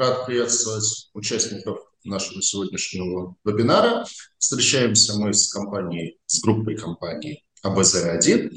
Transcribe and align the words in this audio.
рад 0.00 0.24
приветствовать 0.24 1.10
участников 1.12 1.78
нашего 2.04 2.40
сегодняшнего 2.40 3.36
вебинара. 3.44 4.06
Встречаемся 4.38 5.18
мы 5.18 5.34
с 5.34 5.52
компанией, 5.52 6.18
с 6.24 6.40
группой 6.40 6.74
компаний 6.74 7.44
АБЗ-1. 7.62 8.50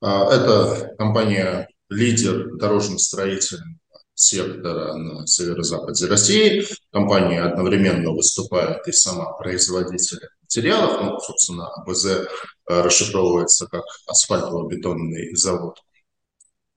А, 0.00 0.34
это 0.34 0.96
компания 0.98 1.68
лидер 1.88 2.56
дорожно-строительного 2.56 3.76
сектора 4.14 4.94
на 4.94 5.26
северо-западе 5.28 6.06
России. 6.06 6.66
Компания 6.92 7.42
одновременно 7.42 8.10
выступает 8.10 8.88
и 8.88 8.92
сама 8.92 9.32
производитель 9.34 10.18
материалов. 10.42 11.00
Ну, 11.00 11.20
собственно, 11.20 11.68
АБЗ 11.68 12.06
э, 12.06 12.26
расшифровывается 12.66 13.68
как 13.68 13.84
асфальтово-бетонный 14.08 15.36
завод. 15.36 15.78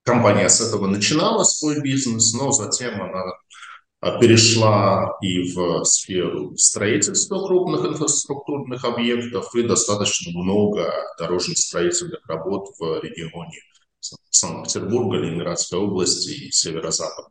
Компания 0.04 0.50
с 0.50 0.60
этого 0.62 0.86
начинала 0.86 1.44
свой 1.46 1.82
бизнес, 1.82 2.34
но 2.34 2.52
затем 2.52 3.02
она 3.02 3.24
перешла 4.12 5.18
и 5.22 5.54
в 5.54 5.84
сферу 5.86 6.56
строительства 6.58 7.46
крупных 7.46 7.86
инфраструктурных 7.86 8.84
объектов 8.84 9.54
и 9.56 9.64
достаточно 9.64 10.32
много 10.38 10.92
дорожно-строительных 11.18 12.20
работ 12.28 12.70
в 12.80 13.02
регионе 13.02 13.60
Санкт-Петербурга, 14.30 15.18
Ленинградской 15.18 15.80
области 15.80 16.32
и 16.32 16.52
северо-запада 16.52 17.30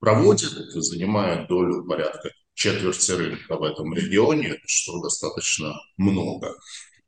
проводит, 0.00 0.50
занимает 0.50 1.48
долю 1.48 1.84
порядка 1.86 2.30
четверти 2.54 3.12
рынка 3.12 3.56
в 3.56 3.62
этом 3.62 3.94
регионе, 3.94 4.58
что 4.66 5.00
достаточно 5.00 5.74
много. 5.96 6.56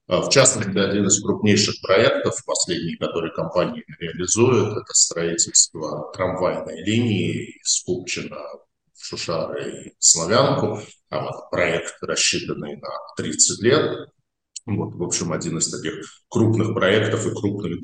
А, 0.06 0.22
в 0.22 0.30
частности, 0.30 0.78
один 0.78 1.06
из 1.06 1.20
крупнейших 1.20 1.80
проектов, 1.82 2.34
последний, 2.46 2.96
который 2.96 3.32
компания 3.32 3.82
реализует, 3.98 4.72
это 4.72 4.92
строительство 4.92 6.12
трамвайной 6.14 6.84
линии 6.84 7.58
из 7.60 7.82
Купчино 7.84 8.38
в 9.00 9.06
Шушары 9.06 9.86
и 9.86 9.94
Славянку. 9.98 10.80
Проект, 11.50 11.96
рассчитанный 12.02 12.76
на 12.76 12.88
30 13.16 13.62
лет, 13.62 14.08
вот, 14.66 14.94
в 14.94 15.02
общем, 15.02 15.32
один 15.32 15.58
из 15.58 15.68
таких 15.68 16.04
крупных 16.28 16.74
проектов 16.74 17.26
и 17.26 17.34
крупных 17.34 17.80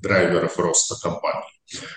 драйверов 0.00 0.58
роста 0.58 0.94
компании. 1.02 1.42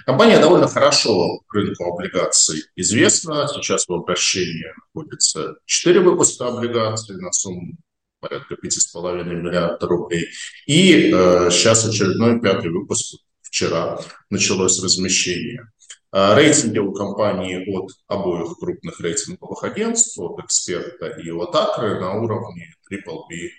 Компания 0.05 0.39
довольно 0.39 0.67
хорошо 0.67 1.41
рынку 1.53 1.85
облигаций 1.85 2.63
известна. 2.75 3.47
Сейчас 3.47 3.87
в 3.87 3.93
обращении 3.93 4.65
находится 4.93 5.55
4 5.65 5.99
выпуска 6.01 6.47
облигаций 6.47 7.15
на 7.17 7.31
сумму 7.31 7.77
порядка 8.19 8.55
5,5 8.55 9.23
миллиарда 9.23 9.87
рублей. 9.87 10.27
И 10.65 11.11
э, 11.13 11.49
сейчас 11.51 11.87
очередной 11.87 12.41
пятый 12.41 12.69
выпуск 12.71 13.15
вчера 13.41 13.99
началось 14.29 14.83
размещение. 14.83 15.71
Э, 16.11 16.33
рейтинги 16.35 16.79
у 16.79 16.91
компании 16.91 17.75
от 17.75 17.91
обоих 18.07 18.57
крупных 18.57 18.99
рейтинговых 18.99 19.63
агентств, 19.63 20.17
от 20.17 20.39
Эксперта 20.43 21.07
и 21.07 21.29
от 21.29 21.55
Акры 21.55 21.99
на 21.99 22.15
уровне 22.15 22.73
BBB 22.91 23.49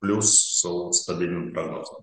плюс 0.00 0.60
с 0.60 0.92
стабильным 0.92 1.52
прогнозом. 1.52 2.02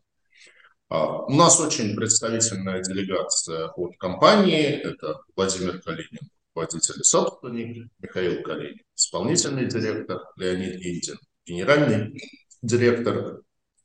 А, 0.90 1.24
у 1.26 1.32
нас 1.32 1.60
очень 1.60 1.96
представительная 1.96 2.82
делегация 2.82 3.68
от 3.68 3.96
компании. 3.98 4.64
Это 4.64 5.22
Владимир 5.36 5.80
Калинин, 5.82 6.30
руководитель 6.56 7.00
и 7.00 7.04
собственник, 7.04 7.92
Михаил 8.00 8.42
Калинин, 8.42 8.82
исполнительный 8.96 9.68
директор, 9.68 10.20
Леонид 10.36 10.80
Гиндин, 10.80 11.20
генеральный 11.46 12.20
директор, 12.64 13.42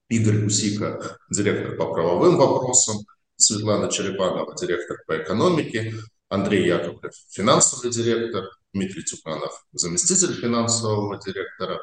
Игорь 0.09 0.45
Гусика, 0.45 1.19
директор 1.31 1.77
по 1.77 1.93
правовым 1.93 2.39
вопросам, 2.39 3.05
Светлана 3.37 3.91
Черепанова, 3.91 4.55
директор 4.57 4.97
по 5.07 5.17
экономике, 5.23 5.93
Андрей 6.29 6.67
Яковлев, 6.67 7.13
финансовый 7.31 7.91
директор, 7.93 8.45
Дмитрий 8.73 9.05
Тюканов, 9.05 9.65
заместитель 9.73 10.35
финансового 10.35 11.19
директора. 11.19 11.81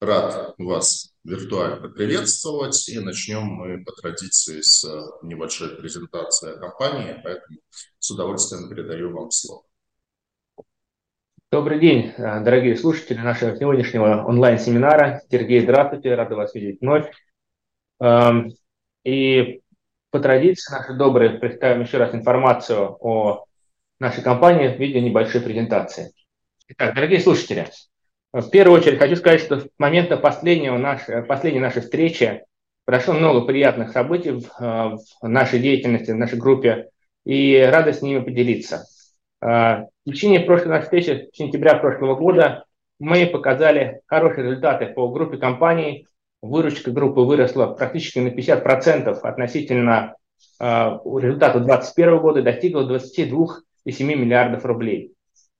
Рад 0.00 0.54
вас 0.58 1.12
виртуально 1.24 1.88
приветствовать. 1.88 2.88
И 2.88 2.98
начнем 3.00 3.42
мы 3.42 3.82
по 3.84 3.92
традиции 3.92 4.60
с 4.60 4.84
небольшой 5.22 5.76
презентации 5.76 6.56
компании, 6.58 7.20
поэтому 7.22 7.58
с 7.98 8.10
удовольствием 8.10 8.68
передаю 8.68 9.12
вам 9.12 9.30
слово. 9.30 9.64
Добрый 11.50 11.80
день, 11.80 12.12
дорогие 12.18 12.76
слушатели 12.76 13.18
нашего 13.18 13.56
сегодняшнего 13.56 14.24
онлайн-семинара. 14.26 15.22
Сергей, 15.30 15.62
здравствуйте, 15.62 16.14
рада 16.14 16.36
вас 16.36 16.54
видеть 16.54 16.80
вновь. 16.80 17.10
Эм, 18.00 18.52
и 19.02 19.62
по 20.10 20.20
традиции 20.20 20.72
наши 20.72 20.94
добрые 20.94 21.30
представим 21.30 21.82
еще 21.82 21.98
раз 21.98 22.14
информацию 22.14 22.96
о 23.00 23.44
нашей 23.98 24.22
компании 24.22 24.68
в 24.68 24.78
виде 24.78 25.00
небольшой 25.00 25.40
презентации. 25.40 26.12
Итак, 26.68 26.94
дорогие 26.94 27.20
слушатели, 27.20 27.68
в 28.32 28.48
первую 28.50 28.80
очередь 28.80 28.98
хочу 28.98 29.16
сказать, 29.16 29.40
что 29.40 29.60
с 29.60 29.68
момента 29.78 30.16
последнего 30.16 30.76
наш, 30.76 31.02
последней 31.26 31.60
нашей 31.60 31.82
встречи 31.82 32.44
прошло 32.84 33.14
много 33.14 33.42
приятных 33.42 33.90
событий 33.92 34.30
в, 34.32 34.42
в 34.58 35.28
нашей 35.28 35.60
деятельности, 35.60 36.10
в 36.10 36.16
нашей 36.16 36.38
группе, 36.38 36.88
и 37.24 37.58
рада 37.58 37.92
с 37.92 38.02
ними 38.02 38.20
поделиться. 38.20 38.86
А, 39.40 39.86
в 40.04 40.10
течение 40.10 40.40
прошлой 40.40 40.68
нашей 40.68 40.84
встречи, 40.84 41.28
сентября 41.32 41.74
прошлого 41.74 42.14
года, 42.14 42.64
мы 42.98 43.26
показали 43.26 44.00
хорошие 44.06 44.44
результаты 44.44 44.86
по 44.86 45.08
группе 45.08 45.36
компаний. 45.36 46.06
Выручка 46.40 46.92
группы 46.92 47.20
выросла 47.20 47.66
практически 47.66 48.20
на 48.20 48.28
50% 48.28 49.08
относительно 49.08 50.14
э, 50.60 50.64
результата 50.64 51.58
2021 51.58 52.18
года, 52.18 52.42
достигла 52.42 52.88
22,7 52.88 54.04
миллиардов 54.14 54.64
рублей. 54.64 55.12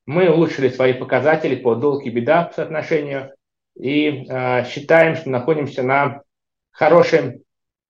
Мы 0.06 0.30
улучшили 0.30 0.68
свои 0.68 0.92
показатели 0.92 1.56
по 1.56 1.74
долг 1.74 2.04
и 2.04 2.10
беда 2.10 2.52
соотношению 2.54 3.32
и 3.76 4.24
э, 4.28 4.64
считаем, 4.66 5.16
что 5.16 5.30
находимся 5.30 5.82
на 5.82 6.22
хорошем, 6.70 7.40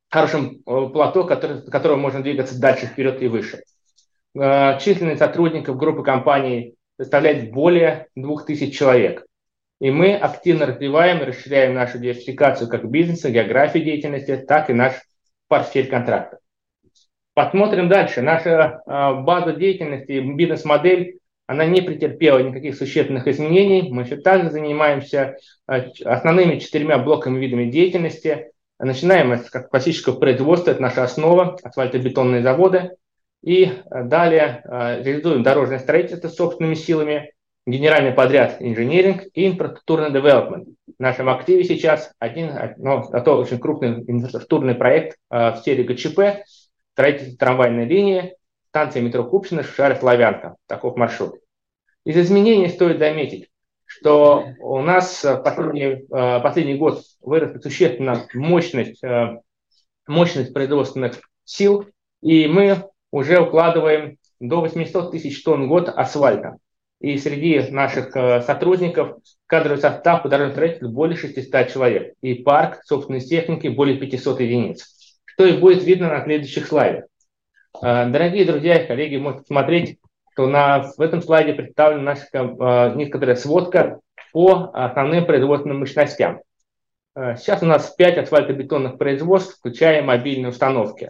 хорошем 0.09 0.63
э, 0.67 0.89
плато, 0.91 1.25
который, 1.25 1.63
которого 1.71 1.97
можно 1.97 2.23
двигаться 2.23 2.59
дальше, 2.59 2.87
вперед 2.87 3.23
и 3.23 3.29
выше. 3.29 3.63
Численность 4.35 5.19
сотрудников 5.19 5.77
группы 5.79 6.05
компаний 6.05 6.75
составляет 6.99 7.51
более 7.51 8.07
2000 8.15 8.71
человек. 8.71 9.28
И 9.81 9.91
мы 9.91 10.15
активно 10.15 10.67
развиваем 10.67 11.23
расширяем 11.23 11.75
нашу 11.75 11.99
диверсификацию 11.99 12.69
как 12.69 12.91
бизнеса, 12.91 13.31
географии 13.31 13.79
деятельности, 13.79 14.37
так 14.37 14.71
и 14.71 14.75
наш 14.75 14.95
портфель 15.47 15.89
контрактов. 15.89 16.41
Посмотрим 17.35 17.89
дальше. 17.89 18.21
Наша 18.21 18.81
э, 18.85 19.23
база 19.23 19.53
деятельности, 19.53 20.19
бизнес-модель 20.35 21.21
она 21.47 21.65
не 21.65 21.81
претерпела 21.81 22.41
никаких 22.41 22.77
существенных 22.77 23.29
изменений. 23.29 23.89
Мы 23.93 24.03
все 24.03 24.17
так 24.17 24.43
же 24.43 24.51
занимаемся 24.51 25.37
э, 25.69 25.91
основными 26.05 26.59
четырьмя 26.59 26.99
блоками 26.99 27.39
видами 27.39 27.71
деятельности. 27.71 28.51
Начинаем 28.81 29.33
с 29.33 29.49
как 29.51 29.71
классического 29.71 30.19
производства, 30.19 30.73
это 30.73 30.83
наша 30.83 31.05
основа, 31.05 31.57
асфальтобетонные 31.63 32.43
заводы. 32.43 32.91
И 33.45 33.67
э, 33.67 34.03
далее 34.03 34.65
реализуем 35.05 35.45
дорожное 35.45 35.79
строительство 35.79 36.27
собственными 36.27 36.75
силами, 36.75 37.31
генеральный 37.71 38.13
подряд 38.13 38.57
инженеринг 38.61 39.25
и 39.35 39.47
инфраструктурный 39.47 40.11
девелопмент. 40.11 40.69
В 40.99 41.01
нашем 41.01 41.29
активе 41.29 41.65
сейчас 41.65 42.13
один, 42.19 42.53
ну, 42.79 43.05
а 43.13 43.21
то 43.21 43.37
очень 43.37 43.59
крупный 43.59 44.05
инфраструктурный 44.07 44.75
проект 44.75 45.17
в 45.31 45.61
серии 45.65 45.85
ГЧП, 45.85 46.45
строительство 46.93 47.39
трамвайной 47.39 47.85
линии, 47.85 48.35
станция 48.69 49.03
метро 49.03 49.25
Купчино, 49.25 49.63
Шушара, 49.63 49.95
Славянка. 49.95 50.57
Таков 50.67 50.97
маршрут. 50.97 51.37
Из 52.05 52.17
изменений 52.17 52.69
стоит 52.69 52.99
заметить, 52.99 53.49
что 53.85 54.45
у 54.61 54.81
нас 54.81 55.25
последний, 55.45 56.07
э, 56.11 56.41
последний 56.41 56.75
год 56.75 57.03
выросла 57.21 57.61
существенно 57.61 58.27
мощность, 58.35 59.03
э, 59.03 59.41
мощность 60.07 60.53
производственных 60.53 61.21
сил, 61.45 61.87
и 62.23 62.47
мы 62.47 62.85
уже 63.11 63.41
укладываем 63.41 64.19
до 64.41 64.61
800 64.61 65.11
тысяч 65.11 65.43
тонн 65.43 65.65
в 65.65 65.69
год 65.69 65.89
асфальта. 65.89 66.57
И 67.01 67.17
среди 67.17 67.61
наших 67.71 68.17
э, 68.17 68.43
сотрудников 68.43 69.19
кадровый 69.47 69.79
состав 69.79 70.23
по 70.23 70.29
дорожному 70.29 70.93
более 70.93 71.17
600 71.17 71.69
человек. 71.69 72.15
И 72.23 72.35
парк 72.35 72.83
собственной 72.85 73.21
техники 73.21 73.69
более 73.69 73.97
500 73.99 74.41
единиц. 74.41 75.21
Что 75.25 75.47
и 75.47 75.57
будет 75.57 75.85
видно 75.85 76.09
на 76.09 76.25
следующих 76.25 76.67
слайдах. 76.67 77.05
Э, 77.81 78.07
дорогие 78.09 78.45
друзья 78.45 78.83
и 78.83 78.87
коллеги, 78.87 79.17
можете 79.17 79.45
смотреть, 79.47 79.99
что 80.33 80.49
на, 80.49 80.91
в 80.97 81.01
этом 81.01 81.23
слайде 81.23 81.55
представлена 81.55 82.03
наша 82.03 82.27
э, 82.33 82.95
некоторая 82.97 83.37
сводка 83.37 84.01
по 84.33 84.71
основным 84.75 85.25
производственным 85.25 85.81
мощностям. 85.81 86.41
Сейчас 87.15 87.63
у 87.63 87.67
нас 87.67 87.91
5 87.97 88.19
асфальтобетонных 88.19 88.97
производств, 88.99 89.57
включая 89.59 90.03
мобильные 90.03 90.51
установки. 90.51 91.09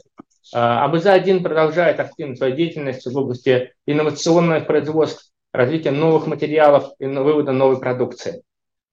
АБЗ-1 0.54 1.42
продолжает 1.42 2.00
активно 2.00 2.34
свою 2.34 2.56
деятельность 2.56 3.04
в 3.04 3.14
области 3.14 3.74
инновационных 3.84 4.66
производств, 4.66 5.30
развития 5.52 5.90
новых 5.90 6.26
материалов 6.26 6.92
и 6.98 7.06
вывода 7.06 7.52
новой 7.52 7.78
продукции. 7.78 8.42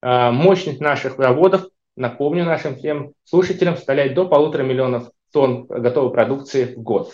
Мощность 0.01 0.81
наших 0.81 1.17
заводов, 1.17 1.67
напомню 1.95 2.45
нашим 2.45 2.75
всем 2.75 3.13
слушателям, 3.23 3.75
составляет 3.75 4.13
до 4.13 4.27
полутора 4.27 4.63
миллионов 4.63 5.09
тонн 5.31 5.65
готовой 5.67 6.11
продукции 6.11 6.65
в 6.65 6.77
год. 6.81 7.11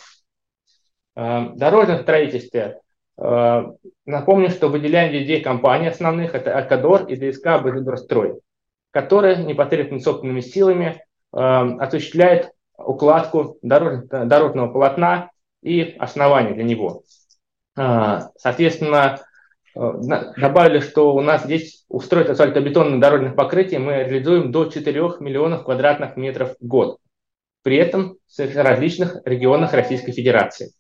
Э, 1.16 1.50
дорожном 1.56 2.00
строительстве 2.02 2.80
напомню, 3.18 4.50
что 4.50 4.70
выделяем 4.70 5.24
здесь 5.24 5.44
компании 5.44 5.90
основных, 5.90 6.34
это 6.34 6.58
Акадор 6.58 7.06
и 7.06 7.16
ДСК 7.16 7.62
Бэдебрстрой, 7.62 8.40
которые 8.90 9.44
непосредственно 9.44 10.00
собственными 10.00 10.42
силами 10.42 11.04
осуществляют 11.32 12.52
укладку 12.78 13.58
дорож, 13.62 14.06
дорожного 14.10 14.72
полотна 14.72 15.30
и 15.62 15.96
основания 16.00 16.54
для 16.54 16.64
него. 16.64 17.04
Соответственно, 17.76 19.20
добавили, 19.73 20.79
что 20.79 21.13
у 21.13 21.21
нас 21.21 21.44
здесь 21.44 21.85
устроить 21.88 22.29
асфальтобетонное 22.29 23.00
дорожное 23.00 23.31
покрытие 23.31 23.79
мы 23.79 24.03
реализуем 24.03 24.51
до 24.51 24.65
4 24.65 25.01
миллионов 25.19 25.63
квадратных 25.63 26.18
метров 26.18 26.56
в 26.59 26.65
год 26.65 27.00
при 27.63 27.77
этом 27.77 28.18
в 28.27 28.56
различных 28.56 29.18
регионах 29.25 29.73
Российской 29.73 30.12
Федерации. 30.12 30.73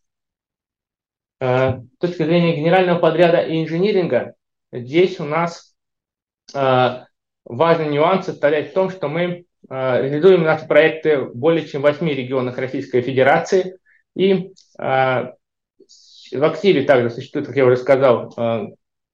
Э, 1.39 1.79
с 1.79 1.97
точки 1.99 2.23
зрения 2.23 2.55
генерального 2.55 2.99
подряда 2.99 3.41
и 3.41 3.61
инжиниринга, 3.61 4.33
здесь 4.71 5.19
у 5.19 5.25
нас 5.25 5.75
э, 6.53 7.03
важный 7.45 7.89
нюанс 7.89 8.25
состоит 8.25 8.71
в 8.71 8.73
том, 8.73 8.89
что 8.89 9.07
мы 9.07 9.23
э, 9.23 9.35
реализуем 9.69 10.43
наши 10.43 10.67
проекты 10.67 11.19
в 11.19 11.35
более 11.35 11.67
чем 11.67 11.81
в 11.81 11.85
8 11.85 12.07
регионах 12.07 12.57
Российской 12.57 13.01
Федерации. 13.01 13.77
И 14.13 14.51
в 14.77 16.43
активе 16.43 16.83
также 16.83 17.09
существует, 17.09 17.47
как 17.47 17.55
я 17.55 17.65
уже 17.65 17.77
сказал, 17.77 18.33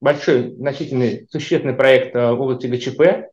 большой, 0.01 0.53
значительный, 0.55 1.27
существенный 1.31 1.73
проект 1.73 2.13
в 2.13 2.39
области 2.39 2.67
ГЧП. 2.67 3.29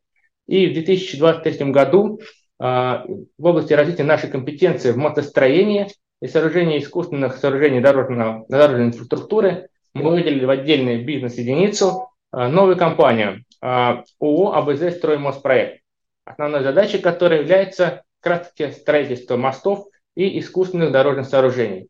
И 0.46 0.66
в 0.68 0.74
2023 0.74 1.70
году 1.70 2.20
а, 2.58 3.04
в 3.38 3.46
области 3.46 3.72
развития 3.72 4.04
нашей 4.04 4.30
компетенции 4.30 4.92
в 4.92 4.96
мотостроении 4.96 5.88
и 6.20 6.28
сооружении 6.28 6.78
искусственных 6.78 7.36
сооружений 7.36 7.80
дорожного, 7.80 8.44
дорожной 8.48 8.86
инфраструктуры 8.86 9.68
мы 9.92 10.10
выделили 10.10 10.44
в 10.44 10.50
отдельную 10.50 11.04
бизнес-единицу 11.04 12.08
а, 12.30 12.48
новую 12.48 12.76
компанию 12.76 13.44
ООО 13.60 14.52
АБЗ 14.54 14.96
«Строймостпроект», 14.96 15.82
основной 16.24 16.62
задачей 16.62 16.98
которой 16.98 17.40
является 17.40 18.02
как 18.20 18.52
строительство 18.72 19.36
мостов 19.36 19.86
и 20.14 20.38
искусственных 20.38 20.92
дорожных 20.92 21.26
сооружений. 21.26 21.88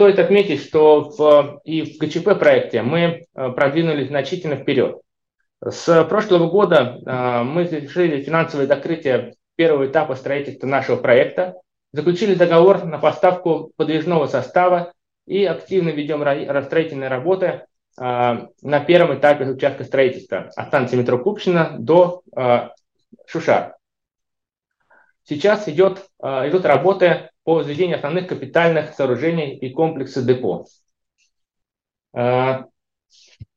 Стоит 0.00 0.18
отметить, 0.18 0.62
что 0.62 1.10
в, 1.10 1.60
и 1.64 1.82
в 1.82 1.98
ГЧП 1.98 2.38
проекте 2.38 2.80
мы 2.80 3.26
продвинулись 3.34 4.08
значительно 4.08 4.56
вперед. 4.56 4.98
С 5.62 6.04
прошлого 6.04 6.48
года 6.48 7.44
мы 7.44 7.66
завершили 7.66 8.22
финансовое 8.22 8.66
закрытие 8.66 9.34
первого 9.56 9.88
этапа 9.88 10.14
строительства 10.14 10.66
нашего 10.66 10.96
проекта, 10.96 11.56
заключили 11.92 12.32
договор 12.32 12.82
на 12.86 12.96
поставку 12.96 13.72
подвижного 13.76 14.26
состава 14.26 14.94
и 15.26 15.44
активно 15.44 15.90
ведем 15.90 16.22
строительные 16.64 17.10
работы 17.10 17.66
а, 17.98 18.46
на 18.62 18.80
первом 18.80 19.18
этапе 19.18 19.44
участка 19.44 19.84
строительства 19.84 20.50
от 20.56 20.68
станции 20.68 20.96
метро 20.96 21.18
Купчино 21.18 21.76
до 21.78 22.22
Шушар. 23.26 23.76
Сейчас 25.24 25.68
идет, 25.68 26.06
идут 26.22 26.64
работы 26.64 27.29
по 27.44 27.54
возведению 27.54 27.96
основных 27.96 28.26
капитальных 28.26 28.94
сооружений 28.94 29.56
и 29.56 29.70
комплекса 29.70 30.22
депо. 30.22 30.66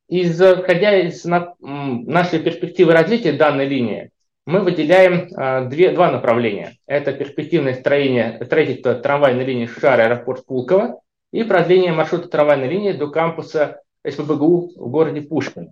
Исходя 0.08 1.00
из 1.00 1.26
нашей 1.26 2.40
перспективы 2.40 2.94
развития 2.94 3.34
данной 3.34 3.68
линии, 3.68 4.12
мы 4.46 4.60
выделяем 4.60 5.30
а, 5.36 5.66
две, 5.66 5.92
два 5.92 6.12
направления. 6.12 6.78
Это 6.86 7.14
перспективное 7.14 7.76
строение, 7.76 8.40
строительство 8.44 8.96
трамвайной 8.96 9.46
линии 9.46 9.68
Шар 9.68 10.02
аэропорт 10.02 10.46
Пулково 10.46 11.02
и 11.32 11.44
продление 11.44 11.94
маршрута 11.94 12.28
трамвайной 12.28 12.68
линии 12.68 12.92
до 12.92 13.10
кампуса 13.10 13.82
СПБГУ 14.06 14.74
в 14.76 14.90
городе 14.90 15.22
Пушкин, 15.22 15.72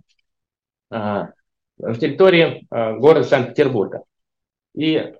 а, 0.90 1.32
в 1.76 1.98
территории 1.98 2.66
а, 2.70 2.94
города 2.94 3.24
Санкт-Петербурга. 3.24 4.04
И 4.74 5.14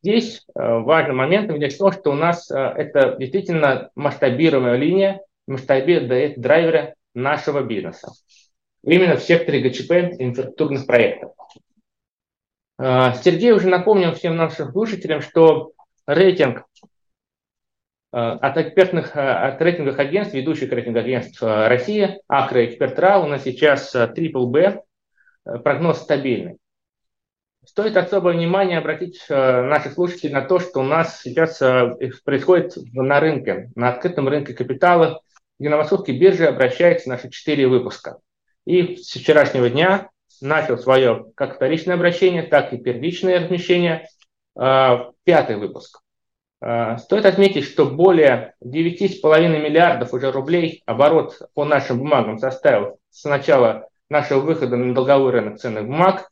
здесь 0.00 0.46
важным 0.54 1.16
моментом 1.16 1.56
является 1.56 1.80
то, 1.80 1.90
что 1.90 2.10
у 2.12 2.14
нас 2.14 2.48
это 2.50 3.16
действительно 3.18 3.90
масштабируемая 3.96 4.76
линия, 4.76 5.20
масштабируемые 5.48 6.34
драйверы 6.36 6.94
нашего 7.14 7.62
бизнеса. 7.62 8.12
Именно 8.84 9.16
в 9.16 9.22
секторе 9.22 9.60
ГЧП 9.60 9.92
инфраструктурных 10.18 10.86
проектов. 10.86 11.32
А, 12.78 13.14
Сергей 13.14 13.52
уже 13.52 13.68
напомнил 13.68 14.12
всем 14.12 14.36
нашим 14.36 14.72
слушателям, 14.72 15.20
что 15.20 15.72
рейтинг 16.06 16.64
а, 18.10 18.32
от 18.32 18.56
экспертных, 18.56 19.16
а, 19.16 19.48
от 19.48 19.62
рейтинговых 19.62 20.00
агентств, 20.00 20.34
ведущих 20.34 20.72
рейтинговых 20.72 21.06
агентств 21.06 21.42
России, 21.42 22.18
Акро 22.26 22.64
Экспертра, 22.66 23.18
у 23.18 23.26
нас 23.26 23.44
сейчас 23.44 23.94
Triple 23.94 24.46
B, 24.46 24.82
прогноз 25.44 25.98
стабильный. 25.98 26.58
Стоит 27.72 27.96
особое 27.96 28.34
внимание 28.34 28.76
обратить 28.76 29.24
наших 29.30 29.94
слушателей 29.94 30.34
на 30.34 30.42
то, 30.42 30.60
что 30.60 30.80
у 30.80 30.82
нас 30.82 31.22
сейчас 31.22 31.58
происходит 32.22 32.74
на 32.92 33.18
рынке, 33.18 33.70
на 33.76 33.88
открытом 33.88 34.28
рынке 34.28 34.52
капитала, 34.52 35.22
где 35.58 35.70
на 35.70 35.78
Московской 35.78 36.18
бирже 36.18 36.48
обращаются 36.48 37.08
наши 37.08 37.30
четыре 37.30 37.66
выпуска. 37.66 38.18
И 38.66 38.96
с 38.96 39.14
вчерашнего 39.14 39.70
дня 39.70 40.10
начал 40.42 40.76
свое 40.76 41.32
как 41.34 41.54
вторичное 41.56 41.94
обращение, 41.94 42.42
так 42.42 42.74
и 42.74 42.76
первичное 42.76 43.40
размещение. 43.40 44.06
А, 44.54 45.12
пятый 45.24 45.56
выпуск. 45.56 46.00
Стоит 46.60 47.24
отметить, 47.24 47.64
что 47.64 47.86
более 47.86 48.54
9,5 48.62 49.48
миллиардов 49.48 50.12
уже 50.12 50.30
рублей 50.30 50.82
оборот 50.84 51.38
по 51.54 51.64
нашим 51.64 52.00
бумагам 52.00 52.36
составил 52.36 52.98
с 53.08 53.24
начала 53.24 53.88
нашего 54.10 54.40
выхода 54.40 54.76
на 54.76 54.94
долговой 54.94 55.32
рынок 55.32 55.58
ценных 55.58 55.86
бумаг. 55.86 56.31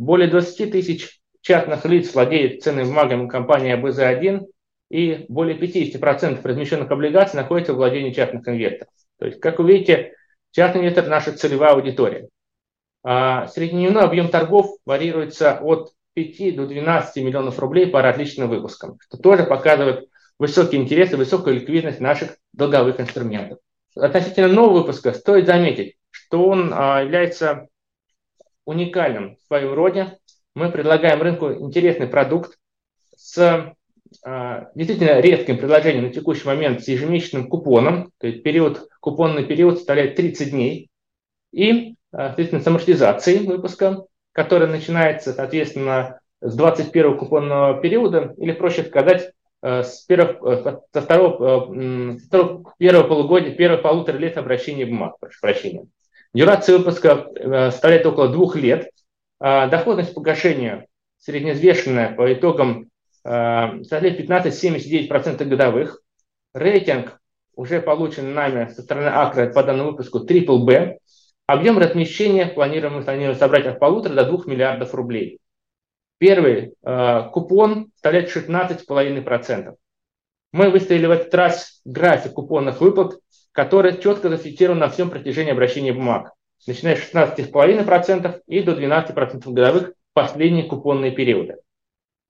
Более 0.00 0.28
20 0.28 0.72
тысяч 0.72 1.20
частных 1.42 1.84
лиц 1.84 2.14
владеют 2.14 2.62
ценными 2.62 2.86
бумагами 2.86 3.28
компании 3.28 3.74
АБЗ-1, 3.74 4.46
и 4.88 5.26
более 5.28 5.58
50% 5.58 6.40
размещенных 6.42 6.90
облигаций 6.90 7.38
находится 7.38 7.74
в 7.74 7.76
владении 7.76 8.10
частных 8.10 8.48
инвесторов. 8.48 8.94
То 9.18 9.26
есть, 9.26 9.40
как 9.40 9.58
вы 9.58 9.70
видите, 9.70 10.14
частный 10.52 10.80
инвестор– 10.80 11.06
наша 11.08 11.34
целевая 11.34 11.74
аудитория. 11.74 12.28
А 13.04 13.46
среднедневной 13.48 14.04
объем 14.04 14.30
торгов 14.30 14.74
варьируется 14.86 15.58
от 15.60 15.92
5 16.14 16.56
до 16.56 16.66
12 16.66 17.22
миллионов 17.22 17.58
рублей 17.58 17.86
по 17.86 18.00
различным 18.00 18.48
выпускам, 18.48 18.96
что 19.02 19.18
тоже 19.18 19.44
показывает 19.44 20.08
высокий 20.38 20.78
интерес 20.78 21.12
и 21.12 21.16
высокую 21.16 21.56
ликвидность 21.56 22.00
наших 22.00 22.38
долговых 22.54 22.98
инструментов. 23.00 23.58
Относительно 23.94 24.48
нового 24.48 24.78
выпуска 24.78 25.12
стоит 25.12 25.44
заметить, 25.44 25.96
что 26.10 26.46
он 26.46 26.72
а, 26.72 27.02
является 27.02 27.68
уникальным 28.70 29.36
в 29.36 29.40
своем 29.46 29.74
роде. 29.74 30.18
Мы 30.54 30.70
предлагаем 30.70 31.20
рынку 31.20 31.52
интересный 31.52 32.06
продукт 32.06 32.58
с 33.16 33.74
а, 34.24 34.70
действительно 34.74 35.20
редким 35.20 35.58
предложением 35.58 36.04
на 36.04 36.12
текущий 36.12 36.46
момент 36.46 36.82
с 36.82 36.88
ежемесячным 36.88 37.48
купоном, 37.48 38.10
то 38.18 38.26
есть 38.26 38.42
период, 38.42 38.88
купонный 39.00 39.44
период 39.44 39.76
составляет 39.76 40.16
30 40.16 40.50
дней, 40.50 40.88
и 41.52 41.94
Э, 42.12 42.26
соответственно, 42.26 42.62
с 42.62 42.66
амортизацией 42.66 43.46
выпуска, 43.46 44.04
которая 44.32 44.68
начинается, 44.68 45.32
соответственно, 45.32 46.20
с 46.40 46.56
21 46.56 47.18
купонного 47.18 47.80
периода, 47.80 48.34
или, 48.38 48.52
проще 48.52 48.84
сказать, 48.84 49.32
э, 49.62 49.82
с 49.82 50.00
первого, 50.06 50.52
э, 50.52 50.80
со 50.92 51.00
второго, 51.00 52.16
второго, 52.18 52.74
первого 52.78 53.06
полугодия, 53.06 53.54
первых 53.54 53.82
полутора 53.82 54.16
лет 54.16 54.38
обращения 54.38 54.86
бумаг, 54.86 55.16
прошу 55.20 55.40
прощения. 55.40 55.86
Дюрация 56.32 56.78
выпуска 56.78 57.28
составляет 57.70 58.06
около 58.06 58.28
двух 58.28 58.56
лет. 58.56 58.90
Доходность 59.40 60.14
погашения 60.14 60.86
среднеизвешенная 61.18 62.14
по 62.14 62.32
итогам 62.32 62.88
составляет 63.22 64.20
15-79% 64.20 65.44
годовых. 65.44 66.00
Рейтинг 66.54 67.20
уже 67.54 67.80
получен 67.80 68.32
нами 68.32 68.72
со 68.72 68.82
стороны 68.82 69.08
Акра 69.08 69.52
по 69.52 69.62
данному 69.62 69.90
выпуску 69.90 70.24
Triple 70.24 70.64
B. 70.64 70.98
Объем 71.46 71.78
размещения 71.78 72.46
планируем 72.46 73.02
собрать 73.34 73.66
от 73.66 73.80
полутора 73.80 74.14
до 74.14 74.24
двух 74.24 74.46
миллиардов 74.46 74.94
рублей. 74.94 75.40
Первый 76.18 76.74
э, 76.82 77.28
купон 77.32 77.90
составляет 77.94 78.34
16,5%. 78.34 79.74
Мы 80.52 80.70
выставили 80.70 81.06
в 81.06 81.10
этот 81.10 81.34
раз 81.34 81.80
график 81.84 82.34
купонных 82.34 82.80
выплат, 82.80 83.18
который 83.52 84.00
четко 84.00 84.28
зафиксирован 84.28 84.78
на 84.78 84.88
всем 84.88 85.10
протяжении 85.10 85.52
обращения 85.52 85.92
бумаг, 85.92 86.32
начиная 86.66 86.96
с 86.96 87.12
16,5% 87.12 88.42
и 88.46 88.62
до 88.62 88.72
12% 88.72 89.52
годовых 89.52 89.92
последние 90.12 90.64
купонные 90.64 91.12
периоды. 91.12 91.56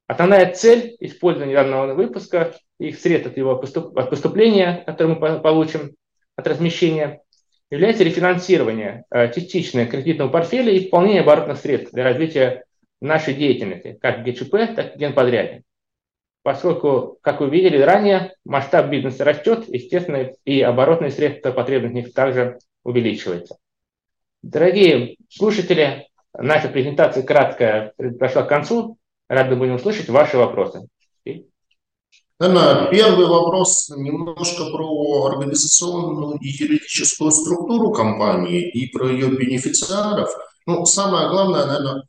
Основная 0.06 0.52
цель 0.52 0.96
использования 1.00 1.54
данного 1.54 1.94
выпуска 1.94 2.54
и 2.78 2.92
средств 2.92 3.30
от 3.30 3.36
его 3.36 3.56
поступ, 3.56 3.96
от 3.96 4.10
поступления, 4.10 4.82
которые 4.86 5.16
мы 5.16 5.40
получим 5.40 5.92
от 6.36 6.46
размещения, 6.46 7.20
является 7.70 8.02
рефинансирование 8.02 9.04
э, 9.10 9.32
частичное 9.32 9.86
кредитного 9.86 10.28
портфеля 10.28 10.72
и 10.72 10.84
исполнение 10.84 11.22
оборотных 11.22 11.58
средств 11.58 11.92
для 11.92 12.02
развития 12.02 12.64
нашей 13.00 13.34
деятельности, 13.34 13.98
как 14.00 14.24
ГЧП, 14.24 14.74
так 14.74 14.96
и 14.96 14.98
генподряде. 14.98 15.62
Поскольку, 16.42 17.18
как 17.20 17.40
вы 17.40 17.50
видели 17.50 17.78
ранее, 17.78 18.34
масштаб 18.44 18.88
бизнеса 18.88 19.24
растет, 19.24 19.64
естественно, 19.68 20.30
и 20.44 20.62
оборотные 20.62 21.10
средства 21.10 21.52
потребность 21.52 21.92
в 21.92 21.94
них 21.94 22.14
также 22.14 22.58
увеличивается. 22.82 23.56
Дорогие 24.42 25.16
слушатели, 25.28 26.08
наша 26.32 26.68
презентация 26.68 27.22
краткая 27.22 27.92
прошла 28.18 28.42
к 28.42 28.48
концу. 28.48 28.96
Рады 29.28 29.54
будем 29.54 29.74
услышать 29.74 30.08
ваши 30.08 30.38
вопросы. 30.38 30.88
Наверное, 32.40 32.90
первый 32.90 33.26
вопрос 33.26 33.90
немножко 33.94 34.70
про 34.72 35.26
организационную 35.26 36.38
и 36.38 36.48
юридическую 36.48 37.30
структуру 37.30 37.92
компании 37.92 38.66
и 38.66 38.90
про 38.90 39.10
ее 39.10 39.28
бенефициаров. 39.28 40.30
Ну, 40.70 40.86
самое 40.86 41.28
главное, 41.28 41.66
наверное, 41.66 42.04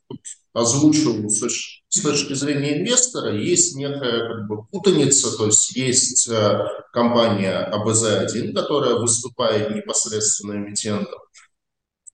озвучу 0.53 1.27
с 1.29 2.01
точки 2.01 2.33
зрения 2.33 2.77
инвестора, 2.77 3.33
есть 3.33 3.75
некая 3.75 4.27
как 4.27 4.47
бы, 4.47 4.63
путаница, 4.65 5.35
то 5.35 5.47
есть 5.47 5.75
есть 5.75 6.29
э, 6.29 6.59
компания 6.93 7.71
АБЗ-1, 7.73 8.53
которая 8.53 8.95
выступает 8.95 9.75
непосредственно 9.75 10.57
эмитентом, 10.57 11.19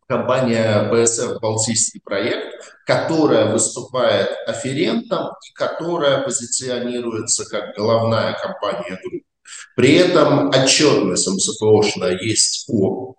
компания 0.08 0.89
БСФ 0.89 1.42
«Балтийский 1.42 2.00
проект», 2.01 2.63
которая 2.86 3.51
выступает 3.51 4.30
афферентом 4.48 5.27
и 5.50 5.54
которая 5.54 6.24
позиционируется 6.24 7.44
как 7.44 7.75
головная 7.75 8.38
компания 8.42 8.98
группы. 9.04 9.25
При 9.75 9.96
этом 9.96 10.48
отчетность 10.50 11.27
МСФОшная 11.27 12.18
есть 12.22 12.68
по 12.68 13.18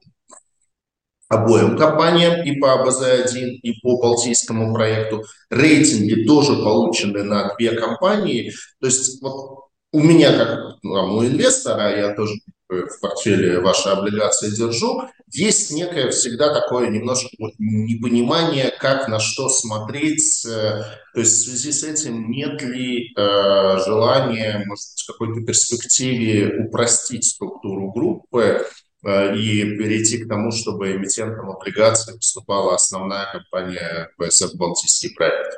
обоим 1.28 1.76
компаниям, 1.76 2.42
и 2.44 2.58
по 2.58 2.74
АБЗ-1, 2.74 3.60
и 3.62 3.80
по 3.80 4.00
Балтийскому 4.00 4.74
проекту. 4.74 5.24
Рейтинги 5.50 6.24
тоже 6.24 6.56
получены 6.56 7.22
на 7.22 7.54
две 7.54 7.72
компании. 7.72 8.52
То 8.80 8.86
есть 8.86 9.20
вот 9.22 9.68
у 9.92 10.00
меня, 10.00 10.36
как 10.36 10.58
ну, 10.82 11.16
у 11.16 11.24
инвестора, 11.24 11.96
я 11.96 12.14
тоже 12.14 12.34
в 12.68 13.00
портфеле 13.00 13.60
ваши 13.60 13.88
облигации 13.88 14.50
держу, 14.50 15.02
есть 15.32 15.70
некое 15.70 16.10
всегда 16.10 16.52
такое 16.52 16.90
немножко 16.90 17.30
вот 17.38 17.52
непонимание, 17.58 18.70
как 18.78 19.08
на 19.08 19.20
что 19.20 19.48
смотреть. 19.48 20.44
Э, 20.46 20.82
то 21.14 21.20
есть 21.20 21.34
в 21.36 21.44
связи 21.48 21.72
с 21.72 21.82
этим 21.82 22.30
нет 22.30 22.60
ли 22.60 23.14
э, 23.16 23.78
желания, 23.86 24.62
может 24.66 24.84
быть, 24.84 25.02
в 25.02 25.06
какой-то 25.06 25.40
перспективе 25.46 26.66
упростить 26.66 27.24
структуру 27.24 27.90
группы, 27.90 28.38
Э, 28.40 28.64
и 29.04 29.76
перейти 29.76 30.24
к 30.24 30.28
тому, 30.28 30.50
чтобы 30.50 30.92
эмитентом 30.92 31.50
облигаций 31.50 32.14
выступала 32.14 32.74
основная 32.74 33.26
компания 33.30 34.10
ПСФ 34.18 34.56
«Балтийский 34.56 35.14
проект». 35.14 35.54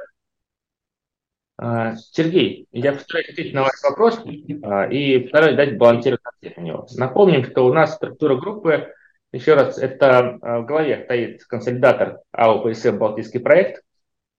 А, 1.62 1.94
Сергей, 1.97 2.66
я 2.73 2.92
постараюсь 2.94 3.28
ответить 3.28 3.52
на 3.52 3.62
ваш 3.62 3.82
вопрос 3.82 4.18
а, 4.62 4.87
и 4.87 5.18
постараюсь 5.18 5.56
дать 5.56 5.76
балансированный 5.76 6.30
ответ 6.38 6.56
на 6.56 6.62
него. 6.62 6.87
Напомним, 6.97 7.44
что 7.44 7.66
у 7.66 7.73
нас 7.75 7.97
структура 7.97 8.37
группы, 8.37 8.94
еще 9.30 9.52
раз, 9.52 9.76
это 9.76 10.38
а, 10.40 10.61
в 10.61 10.64
голове 10.64 11.02
стоит 11.04 11.44
консолидатор 11.44 12.20
АО 12.32 12.62
ПСФ 12.62 12.97
«Балтийский 12.97 13.40
проект». 13.40 13.82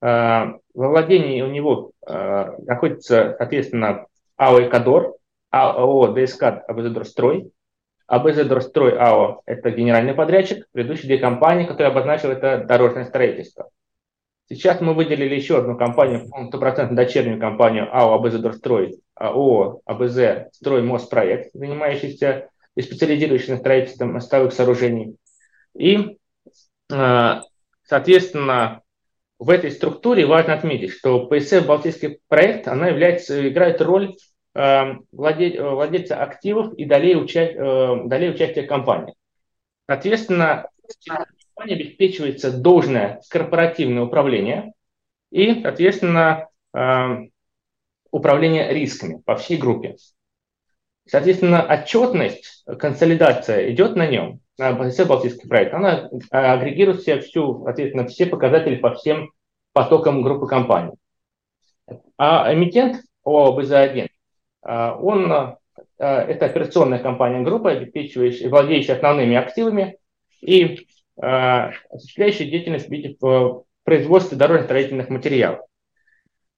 Во 0.02 0.60
владении 0.74 1.44
у 1.44 1.48
него 1.48 1.92
находится, 2.08 3.36
соответственно, 3.38 4.08
АО 4.36 4.64
«Экадор», 4.64 5.18
АО 5.52 6.08
«ДСК 6.08 6.64
Абазодорстрой», 6.68 7.52
АБЗ 8.12 8.46
Дорстрой 8.46 8.98
АО– 8.98 9.42
это 9.46 9.72
генеральный 9.72 10.14
подрядчик, 10.14 10.68
предыдущие 10.74 11.08
две 11.08 11.18
компании, 11.18 11.66
которые 11.66 11.92
обозначил 11.92 12.30
это 12.30 12.58
дорожное 12.58 13.06
строительство. 13.06 13.70
Сейчас 14.50 14.82
мы 14.82 14.94
выделили 14.94 15.34
еще 15.34 15.58
одну 15.58 15.78
компанию, 15.78 16.30
100% 16.30 16.94
дочернюю 16.94 17.40
компанию 17.40 17.88
АО 17.90 18.16
АБЗ 18.16 18.40
Дорстрой, 18.40 19.00
АО 19.16 19.80
АБЗ 19.86 20.52
Строй 20.52 20.82
Мост 20.82 21.10
Проект, 21.10 21.54
занимающийся 21.54 22.50
и 22.76 22.82
специализирующийся 22.82 23.54
на 23.54 23.60
строительстве 23.60 24.06
мостовых 24.08 24.52
сооружений. 24.52 25.16
И, 25.74 26.18
а, 26.92 27.44
соответственно, 27.84 28.82
в 29.40 29.50
этой 29.50 29.72
структуре 29.72 30.26
важно 30.26 30.56
отметить, 30.56 30.92
что 30.92 31.28
ПСФ 31.28 31.66
Балтийский 31.66 32.20
проект, 32.28 32.68
она 32.68 32.90
является, 32.90 33.48
играет 33.48 33.82
роль 33.82 34.18
Эм, 34.54 35.06
владельца 35.14 36.22
активов 36.22 36.74
и 36.74 36.84
далее, 36.84 37.16
уча, 37.16 37.40
э, 37.40 38.08
далее 38.08 38.32
участия 38.32 38.64
компании. 38.64 39.14
Соответственно, 39.88 40.68
компания 41.56 41.76
обеспечивается 41.76 42.52
должное 42.52 43.22
корпоративное 43.30 44.04
управление 44.04 44.74
и, 45.32 45.62
соответственно, 45.62 46.50
эм, 46.74 47.32
управление 48.12 48.74
рисками 48.74 49.22
по 49.26 49.38
всей 49.38 49.58
группе. 49.58 49.96
Соответственно, 51.08 51.64
отчетность, 51.64 52.66
консолидация 52.78 53.72
идет 53.72 53.96
на 53.96 54.06
нем, 54.06 54.42
на 54.58 54.74
БСС 54.74 55.06
Балтийский 55.06 55.48
проект. 55.48 55.74
Она 55.74 56.10
агрегирует 56.30 57.02
все, 57.02 57.22
всю, 57.22 57.64
соответственно, 57.64 58.06
все 58.06 58.26
показатели 58.26 58.76
по 58.76 58.96
всем 58.96 59.32
потокам 59.72 60.22
группы 60.22 60.46
компаний. 60.46 60.92
А 62.18 62.54
эмитент 62.54 63.02
ОАБЗ-1 63.26 64.08
а, 64.08 64.11
он, 64.64 65.58
а, 66.02 66.24
это 66.24 66.48
операционная 66.48 67.00
компания 67.00 67.42
группа, 67.42 67.72
обеспечивающая, 67.72 68.50
владеющая 68.50 68.96
основными 68.96 69.36
активами 69.36 69.98
и 70.42 70.88
а, 71.22 71.72
осуществляющая 71.92 72.50
деятельность 72.50 72.90
в 73.22 73.64
производстве 73.84 74.38
дорожно-строительных 74.38 75.10
материалов. 75.10 75.62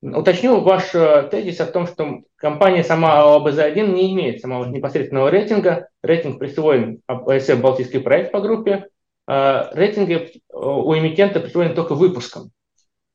Уточню 0.02 0.60
ваш 0.60 0.92
тезис 1.32 1.62
о 1.62 1.66
том, 1.66 1.88
что 1.88 2.24
компания 2.36 2.84
сама 2.84 3.36
ОБЗ-1 3.38 3.94
не 3.94 4.14
имеет 4.14 4.42
самого 4.42 4.66
непосредственного 4.66 5.30
рейтинга. 5.30 5.88
Рейтинг 6.02 6.40
присвоен 6.40 7.02
АСФ 7.08 7.62
«Балтийский 7.62 8.02
проект» 8.02 8.34
по 8.34 8.42
группе. 8.42 8.90
Рейтинги 9.26 10.42
у 10.52 10.94
эмитента 10.94 11.40
присвоены 11.40 11.74
только 11.74 11.96
выпуском. 11.96 12.52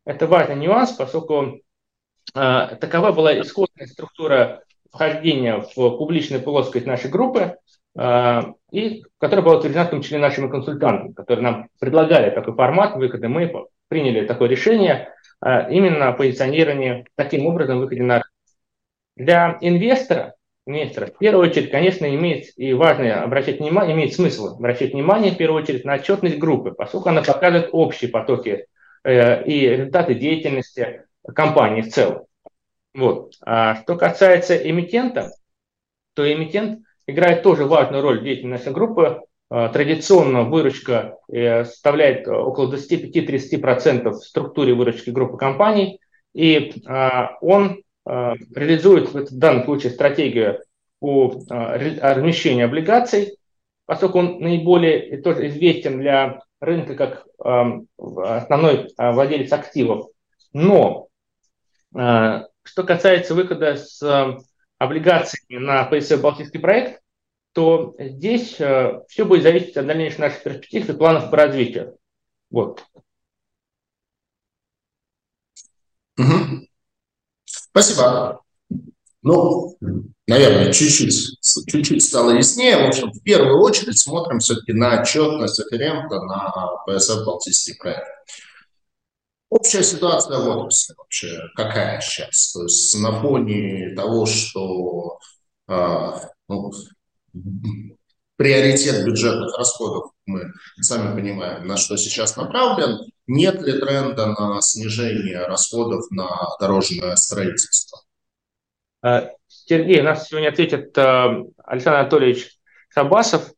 Это 0.06 0.26
важный 0.26 0.56
нюанс, 0.56 0.92
поскольку 0.92 1.60
такова 2.32 3.12
была 3.12 3.38
исходная 3.38 3.86
структура 3.86 4.62
вхождения 4.90 5.64
в 5.74 5.74
публичную 5.74 6.42
плоскость 6.42 6.86
нашей 6.86 7.10
группы, 7.10 7.56
а, 7.96 8.54
и 8.70 9.04
которая 9.18 9.44
была 9.44 9.56
утверждена 9.56 9.86
в 9.86 9.90
том 9.90 10.02
числе 10.02 10.18
нашими 10.18 10.48
консультантами, 10.48 11.12
которые 11.12 11.42
нам 11.42 11.68
предлагали 11.80 12.30
такой 12.30 12.54
формат 12.54 12.96
выхода. 12.96 13.28
Мы 13.28 13.52
приняли 13.88 14.26
такое 14.26 14.48
решение 14.48 15.12
а, 15.40 15.68
именно 15.70 16.12
позиционирование 16.12 17.06
таким 17.16 17.46
образом 17.46 17.80
выходе 17.80 18.02
на 18.02 18.14
рынок. 18.14 18.32
Для 19.16 19.58
инвестора, 19.60 20.34
инвестора 20.64 21.06
в 21.06 21.18
первую 21.18 21.50
очередь, 21.50 21.72
конечно, 21.72 22.06
имеет 22.06 22.56
и 22.56 22.72
важно 22.72 23.22
обращать 23.22 23.58
внимание, 23.58 23.96
имеет 23.96 24.14
смысл 24.14 24.54
обращать 24.54 24.92
внимание 24.92 25.32
в 25.32 25.36
первую 25.36 25.62
очередь 25.62 25.84
на 25.84 25.94
отчетность 25.94 26.38
группы, 26.38 26.70
поскольку 26.70 27.08
она 27.08 27.22
показывает 27.22 27.70
общие 27.72 28.10
потоки 28.10 28.66
э, 29.02 29.44
и 29.44 29.68
результаты 29.68 30.14
деятельности 30.14 31.02
компании 31.34 31.82
в 31.82 31.92
целом. 31.92 32.27
Вот. 32.94 33.34
А 33.44 33.76
что 33.82 33.96
касается 33.96 34.56
эмитента, 34.56 35.30
то 36.14 36.30
эмитент 36.30 36.80
играет 37.06 37.42
тоже 37.42 37.64
важную 37.64 38.02
роль 38.02 38.20
в 38.20 38.24
деятельности 38.24 38.68
группы. 38.68 39.22
А, 39.50 39.68
традиционно 39.68 40.42
выручка 40.42 41.16
э, 41.32 41.64
составляет 41.64 42.28
около 42.28 42.74
25-30% 42.74 44.10
в 44.10 44.16
структуре 44.16 44.74
выручки 44.74 45.08
группы 45.10 45.38
компаний, 45.38 46.00
и 46.34 46.82
а, 46.86 47.36
он 47.40 47.82
а, 48.04 48.34
реализует 48.54 49.08
в 49.12 49.38
данном 49.38 49.64
случае 49.64 49.92
стратегию 49.92 50.60
по 51.00 51.40
размещению 51.48 52.66
облигаций, 52.66 53.38
поскольку 53.86 54.18
он 54.18 54.40
наиболее 54.40 55.22
тоже 55.22 55.48
известен 55.48 56.00
для 56.00 56.40
рынка 56.60 56.96
как 56.96 57.24
основной 57.38 58.90
владелец 58.98 59.52
активов. 59.52 60.08
Но 60.52 61.06
что 62.68 62.84
касается 62.84 63.34
выхода 63.34 63.76
с 63.76 64.02
э, 64.02 64.38
облигациями 64.76 65.58
на 65.58 65.84
ПСФ 65.84 66.20
«Балтийский 66.20 66.60
проект», 66.60 67.00
то 67.52 67.96
здесь 67.98 68.60
э, 68.60 69.00
все 69.08 69.24
будет 69.24 69.42
зависеть 69.42 69.76
от 69.78 69.86
дальнейших 69.86 70.18
наших 70.18 70.42
перспектив 70.42 70.90
и 70.90 70.92
планов 70.92 71.30
по 71.30 71.38
развитию. 71.38 71.96
Вот. 72.50 72.84
Спасибо. 77.46 78.42
Ну, 79.22 79.76
наверное, 80.26 80.72
чуть-чуть, 80.72 81.38
чуть-чуть 81.68 82.04
стало 82.04 82.32
яснее. 82.32 82.76
В 82.76 82.88
общем, 82.88 83.12
в 83.12 83.22
первую 83.22 83.62
очередь 83.62 83.98
смотрим 83.98 84.40
все-таки 84.40 84.74
на 84.74 85.00
отчетность 85.00 85.58
референта 85.58 86.20
на 86.20 86.76
ПСФ 86.86 87.24
«Балтийский 87.24 87.76
проект». 87.76 88.08
Общая 89.50 89.82
ситуация 89.82 90.38
в 90.38 90.48
отрасли 90.48 90.94
вообще 90.96 91.40
какая 91.54 92.00
сейчас? 92.00 92.52
То 92.52 92.64
есть 92.64 93.00
на 93.00 93.20
фоне 93.20 93.94
того, 93.96 94.26
что 94.26 95.18
э, 95.68 96.12
ну, 96.48 96.72
приоритет 98.36 99.04
бюджетных 99.04 99.56
расходов, 99.56 100.12
мы 100.26 100.52
сами 100.80 101.14
понимаем, 101.14 101.66
на 101.66 101.76
что 101.76 101.96
сейчас 101.96 102.36
направлен, 102.36 102.98
нет 103.26 103.60
ли 103.62 103.78
тренда 103.78 104.26
на 104.26 104.60
снижение 104.60 105.46
расходов 105.46 106.10
на 106.10 106.28
дорожное 106.60 107.16
строительство? 107.16 108.00
А, 109.02 109.30
Сергей, 109.46 110.02
нас 110.02 110.28
сегодня 110.28 110.48
ответит 110.48 110.96
а, 110.98 111.42
Александр 111.64 112.00
Анатольевич 112.00 112.58
Шабасов, 112.90 113.52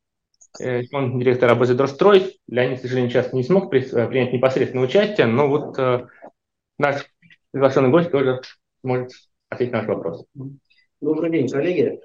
он 0.92 1.18
директор 1.18 1.50
АБЗ 1.50 1.74
«Дрострой». 1.74 2.38
Леонид, 2.48 2.78
к 2.78 2.82
сожалению, 2.82 3.10
сейчас 3.10 3.32
не 3.32 3.42
смог 3.42 3.70
принять 3.70 4.32
непосредственное 4.32 4.86
участие, 4.86 5.26
но 5.26 5.48
вот 5.48 5.78
наш 6.78 7.06
приглашенный 7.50 7.90
гость 7.90 8.10
тоже 8.10 8.40
может 8.82 9.10
ответить 9.48 9.72
на 9.72 9.78
наш 9.78 9.88
вопрос. 9.88 10.24
Добрый 11.00 11.30
день, 11.30 11.48
коллеги. 11.48 12.00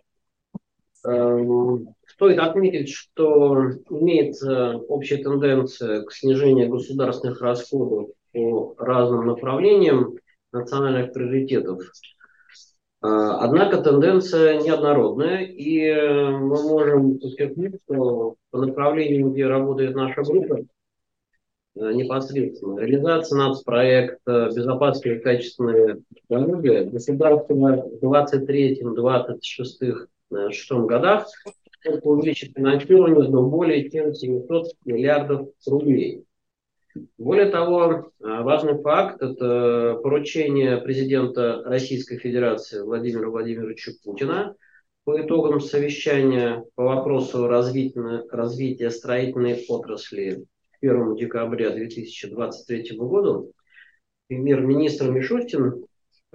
Эм, 1.06 1.94
стоит 2.08 2.40
отметить, 2.40 2.90
что 2.90 3.72
имеется 3.90 4.78
общая 4.78 5.18
тенденция 5.18 6.04
к 6.04 6.12
снижению 6.12 6.70
государственных 6.70 7.42
расходов 7.42 8.10
по 8.32 8.76
разным 8.78 9.28
направлениям 9.28 10.16
национальных 10.52 11.14
приоритетов. 11.14 11.82
Э, 13.06 13.38
однако 13.40 13.82
тенденция 13.82 14.62
неоднородная, 14.62 15.44
и 15.44 15.94
мы 15.94 16.64
можем 16.64 17.20
подчеркнуть, 17.20 17.76
что 17.86 18.36
по 18.50 18.60
направлению, 18.60 19.30
где 19.30 19.46
работает 19.46 19.96
наша 19.96 20.24
группа, 20.24 20.62
э, 21.76 21.92
непосредственно 21.94 22.80
реализация 22.80 23.38
нацпроекта 23.38 24.50
«Безопасные 24.56 25.18
и 25.18 25.20
качественные 25.20 26.02
дороги» 26.30 26.90
государство 26.90 27.54
в 27.54 28.00
23-26 28.02 30.08
2006 30.32 30.72
годах 30.88 31.28
только 31.84 32.08
увеличить 32.08 32.56
финансирование 32.56 33.30
до 33.30 33.44
более 33.44 33.88
чем 33.92 34.16
700 34.16 34.70
миллиардов 34.86 35.50
рублей. 35.68 36.26
Более 37.18 37.48
того, 37.48 37.92
э, 37.92 38.02
важный 38.20 38.82
факт– 38.82 39.22
это 39.22 40.00
поручение 40.02 40.78
президента 40.78 41.62
Российской 41.66 42.18
Федерации 42.18 42.82
Владимира 42.82 43.30
Владимировича 43.30 43.92
Путина 44.04 44.56
по 45.04 45.22
итогам 45.22 45.60
совещания 45.60 46.64
по 46.76 46.84
вопросу 46.84 47.48
развития, 47.48 48.24
развития 48.32 48.90
строительной 48.90 49.66
отрасли 49.68 50.46
1 50.82 51.16
декабря 51.16 51.70
2023 51.72 52.98
года 52.98 53.50
премьер-министр 54.28 55.12
Мишустин 55.12 55.86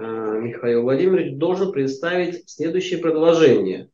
Э, 0.01 0.41
Михаил 0.41 0.83
Владимирович 0.83 1.37
должен 1.37 1.73
представить 1.73 2.49
следующее 2.49 3.01
предложение. 3.01 3.91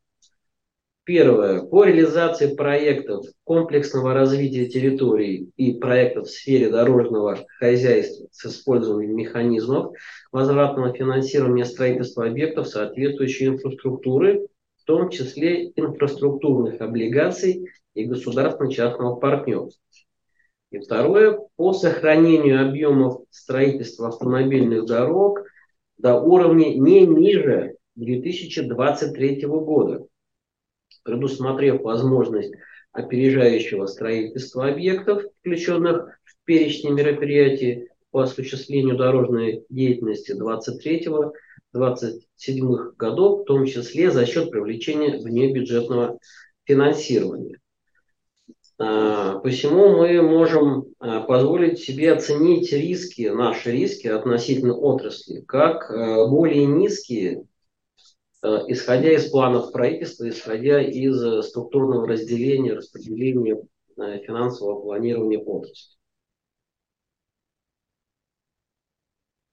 Первое. 1.07 1.63
По 1.63 1.85
реализации 1.85 2.55
проектов 2.55 3.25
комплексного 3.45 4.13
развития 4.13 4.67
территорий 4.67 5.51
и 5.57 5.73
проектов 5.75 6.27
в 6.27 6.31
сфере 6.31 6.69
дорожного 6.69 7.47
хозяйства 7.59 8.27
с 8.33 8.45
использованием 8.45 9.17
механизмов 9.17 9.95
возвратного 10.33 10.93
финансирования 10.93 11.65
строительства 11.65 12.27
объектов 12.27 12.67
соответствующей 12.67 13.47
инфраструктуры, 13.47 14.49
в 14.83 14.85
том 14.85 15.09
числе 15.09 15.71
инфраструктурных 15.77 16.81
облигаций 16.81 17.71
и 17.95 18.05
государственно-частного 18.05 19.15
партнерства. 19.15 19.81
И 20.73 20.79
второе. 20.81 21.39
По 21.57 21.73
сохранению 21.73 22.69
объемов 22.69 23.23
строительства 23.31 24.09
автомобильных 24.09 24.85
дорог– 24.85 25.41
до 25.99 26.21
уровня 26.21 26.75
не 26.75 27.07
ниже 27.07 27.77
2023 27.95 29.47
года, 29.47 30.06
предусмотрев 31.07 31.81
возможность 31.83 32.53
опережающего 32.93 33.87
строительства 33.87 34.69
объектов, 34.69 35.23
включенных 35.41 36.19
в 36.25 36.35
перечни 36.45 36.91
мероприятий 36.91 37.89
по 38.11 38.23
осуществлению 38.23 38.97
дорожной 38.97 39.65
деятельности 39.69 40.35
23-27 41.75 42.93
годов, 42.97 43.43
в 43.43 43.45
том 43.45 43.67
числе 43.67 44.11
за 44.11 44.27
счет 44.27 44.51
привлечения 44.51 45.19
внебюджетного 45.19 46.19
финансирования. 46.65 47.59
А, 48.79 49.39
посему 49.39 49.97
мы 49.97 50.21
можем 50.21 50.87
а, 50.99 51.21
позволить 51.21 51.78
себе 51.78 52.13
оценить 52.13 52.73
риски, 52.73 53.28
наши 53.28 53.71
риски 53.71 54.09
относительно 54.09 54.76
отрасли, 54.76 55.41
как 55.43 55.91
а, 55.91 56.26
более 56.26 56.67
низкие, 56.67 57.45
исходя 58.43 59.13
из 59.13 59.31
планов 59.31 59.73
правительства, 59.73 60.29
исходя 60.29 60.81
из 60.81 61.47
структурного 61.47 62.07
разделения, 62.07 62.75
распределения 62.75 63.63
финансового 63.97 64.83
планирования 64.83 65.39
отрасли. 65.39 65.97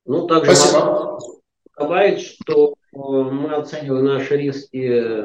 Ну, 0.06 0.28
также 0.28 0.56
Спасибо. 0.56 1.17
добавить, 1.78 2.19
что 2.19 2.76
мы 2.91 3.56
оцениваем 3.56 4.06
наши 4.06 4.36
риски 4.36 5.24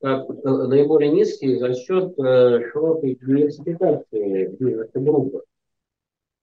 как 0.00 0.28
наиболее 0.44 1.10
низкие 1.10 1.58
за 1.58 1.74
счет 1.74 2.18
э, 2.18 2.70
широкой 2.70 3.14
диверсификации 3.14 4.48
бизнес-группы 4.48 5.42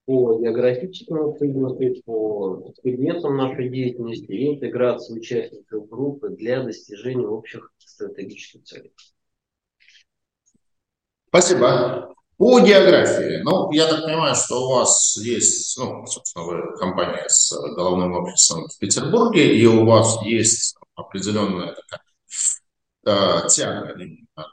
по 0.09 0.39
географическому 0.41 1.33
признаку, 1.33 2.01
по 2.03 2.73
предметам 2.81 3.37
нашей 3.37 3.69
деятельности 3.69 4.31
и 4.31 4.55
интеграции 4.55 5.13
участников 5.13 5.87
группы 5.87 6.29
для 6.29 6.63
достижения 6.63 7.27
общих 7.27 7.71
стратегических 7.77 8.63
целей. 8.63 8.91
Спасибо. 11.27 12.15
По 12.37 12.59
географии, 12.59 13.43
ну, 13.43 13.71
я 13.71 13.87
так 13.87 14.03
понимаю, 14.03 14.33
что 14.33 14.65
у 14.65 14.73
вас 14.77 15.15
есть, 15.17 15.77
ну, 15.77 16.03
собственно, 16.07 16.45
вы 16.45 16.77
компания 16.79 17.25
с 17.27 17.51
головным 17.75 18.13
офисом 18.13 18.67
в 18.67 18.79
Петербурге, 18.79 19.55
и 19.55 19.65
у 19.67 19.85
вас 19.85 20.23
есть 20.23 20.75
определенная 20.95 21.75
такая 21.75 23.43
э, 23.43 23.47
тяга 23.47 23.95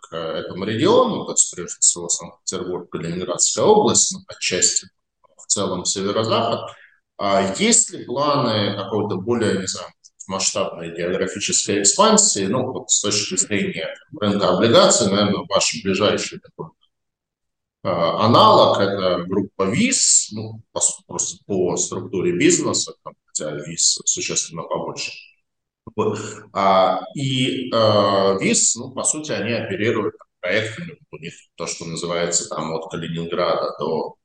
к 0.02 0.14
этому 0.14 0.66
региону, 0.66 1.24
то 1.24 1.32
есть 1.32 1.50
прежде 1.54 1.78
всего 1.80 2.10
Санкт-Петербург 2.10 2.94
Ленинградская 2.94 3.64
область, 3.64 4.12
ну, 4.12 4.18
отчасти 4.28 4.88
в 5.36 5.46
целом 5.46 5.84
северо-запад. 5.84 6.70
А 7.18 7.54
есть 7.58 7.90
ли 7.90 8.04
планы 8.04 8.76
какой-то 8.76 9.16
более, 9.16 9.58
не 9.58 9.66
знаю, 9.66 9.88
масштабной 10.26 10.94
географической 10.96 11.82
экспансии, 11.82 12.46
ну, 12.46 12.72
вот 12.72 12.90
с 12.90 13.00
точки 13.00 13.36
зрения 13.36 13.94
рынка 14.20 14.48
облигаций, 14.50 15.10
наверное, 15.10 15.46
ваш 15.48 15.82
ближайший 15.82 16.40
такой 16.40 16.70
э, 17.84 17.88
аналог– 17.88 18.78
это 18.80 19.24
группа 19.28 19.70
ВИЗ, 19.70 20.30
ну, 20.32 20.62
просто 20.72 21.38
по 21.46 21.76
структуре 21.76 22.32
бизнеса, 22.32 22.94
хотя 23.26 23.52
ВИЗ 23.52 24.00
существенно 24.04 24.62
побольше– 24.62 25.12
а, 26.52 27.00
и 27.14 27.70
э, 27.72 28.38
ВИС, 28.40 28.76
ну, 28.76 28.90
по 28.90 29.04
сути, 29.04 29.32
они 29.32 29.52
оперируют 29.52 30.16
проектами, 30.40 30.98
у 31.10 31.16
них 31.16 31.34
то, 31.54 31.66
что 31.66 31.84
называется 31.84 32.48
там 32.48 32.74
от 32.74 32.90
Калининграда 32.90 33.74
до 33.78 34.16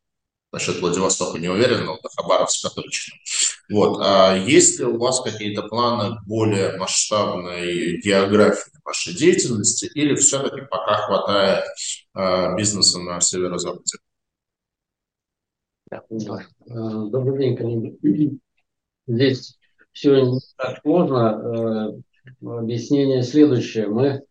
насчет 0.52 0.82
Владивостока 0.82 1.40
не 1.40 1.48
уверен, 1.48 1.86
но 1.86 1.98
до 2.02 2.10
Хабаровска 2.10 2.70
точно. 2.70 3.16
Вот. 3.70 4.00
А 4.02 4.36
есть 4.36 4.80
ли 4.80 4.86
у 4.86 4.98
вас 4.98 5.22
какие-то 5.22 5.64
планы 5.64 6.18
более 6.26 6.78
масштабной 6.78 8.02
географии 8.02 8.72
вашей 8.84 9.14
деятельности 9.14 9.90
или 9.94 10.16
все-таки 10.16 10.62
пока 10.70 10.98
хватает 10.98 11.64
э, 12.16 12.56
бизнеса 12.58 13.00
на 13.00 13.22
северо-западе? 13.22 13.98
Э, 15.90 15.98
добрый 16.68 17.40
день, 17.40 17.56
коллеги. 17.56 18.40
Здесь 19.08 19.58
все 19.94 20.22
не 20.22 20.40
так 20.58 20.82
сложно. 20.82 22.02
Э, 22.42 22.58
объяснение 22.60 23.24
следующее. 23.24 23.88
Мы 23.88 24.08
э, 24.08 24.22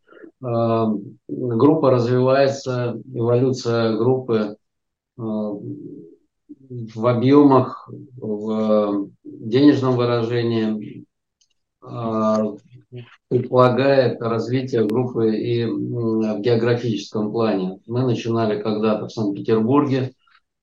группа 1.29 1.91
развивается, 1.91 3.01
эволюция 3.13 3.97
группы 3.97 4.57
э, 5.19 5.23
в 6.71 7.07
объемах, 7.07 7.91
в 8.17 9.11
денежном 9.25 9.97
выражении 9.97 11.05
предполагает 13.29 14.21
развитие 14.21 14.87
группы 14.87 15.37
и 15.37 15.65
в 15.65 16.41
географическом 16.41 17.31
плане. 17.33 17.81
Мы 17.87 18.03
начинали 18.03 18.61
когда-то 18.63 19.07
в 19.07 19.13
Санкт-Петербурге, 19.13 20.15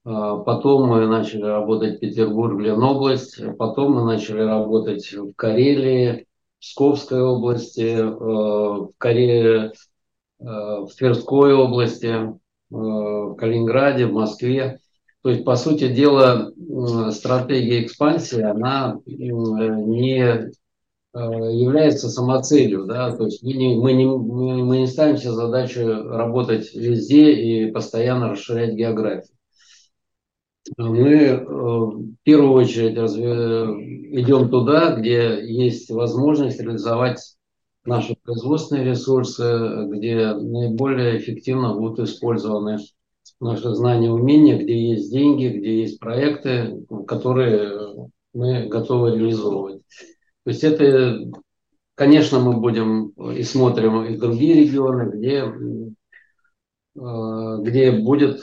а, 0.09 0.37
потом 0.37 0.87
мы 0.87 1.05
начали 1.05 1.41
работать 1.41 1.97
в 1.97 1.99
Петербург, 1.99 2.61
Ленобласть. 2.61 3.41
Потом 3.57 3.93
мы 3.93 4.05
начали 4.05 4.39
работать 4.39 5.11
в 5.11 5.33
Карелии, 5.35 6.25
в 6.59 6.61
Псковской 6.61 7.21
области, 7.21 7.81
э, 7.81 8.05
в, 8.05 8.91
Карелии, 8.97 9.65
э, 9.67 9.73
в 10.39 10.87
Тверской 10.97 11.53
области, 11.53 12.05
э, 12.07 12.35
в 12.71 13.35
Калининграде, 13.35 14.05
в 14.05 14.13
Москве. 14.13 14.79
То 15.27 15.31
есть, 15.31 15.43
по 15.43 15.57
сути 15.57 15.89
дела, 15.89 16.53
стратегия 17.11 17.83
экспансии, 17.83 18.41
она 18.41 18.97
не 19.05 20.53
является 21.13 22.07
самоцелью. 22.07 22.85
Да? 22.85 23.13
То 23.13 23.25
есть 23.25 23.43
мы 23.43 23.51
не, 23.51 23.75
мы, 23.75 23.91
не, 23.91 24.05
мы 24.05 24.77
не 24.77 24.87
ставим 24.87 25.17
себе 25.17 25.31
задачу 25.31 25.81
работать 25.85 26.73
везде 26.73 27.33
и 27.33 27.71
постоянно 27.71 28.29
расширять 28.29 28.75
географию 28.75 29.35
мы 30.77 31.13
э, 31.13 31.43
в 31.43 32.15
первую 32.23 32.53
очередь 32.53 32.97
разве, 32.97 33.23
идем 34.21 34.49
туда, 34.49 34.95
где 34.95 35.39
есть 35.45 35.89
возможность 35.89 36.61
реализовать 36.61 37.19
наши 37.83 38.15
производственные 38.23 38.85
ресурсы, 38.85 39.87
где 39.89 40.33
наиболее 40.33 41.17
эффективно 41.17 41.73
будут 41.73 41.99
использованы 42.07 42.79
наши 43.39 43.73
знания, 43.75 44.11
умения, 44.11 44.57
где 44.57 44.93
есть 44.93 45.11
деньги, 45.11 45.47
где 45.47 45.81
есть 45.81 45.99
проекты, 45.99 46.85
которые 47.07 48.09
мы 48.33 48.67
готовы 48.67 49.11
реализовывать. 49.11 49.81
То 50.43 50.51
есть 50.51 50.63
это, 50.63 51.29
конечно, 51.95 52.39
мы 52.39 52.59
будем 52.59 53.09
и 53.09 53.43
смотрим 53.43 54.05
и 54.05 54.17
другие 54.17 54.53
регионы, 54.53 55.11
где, 55.11 55.51
э, 56.95 57.57
где 57.61 57.91
будет 57.91 58.41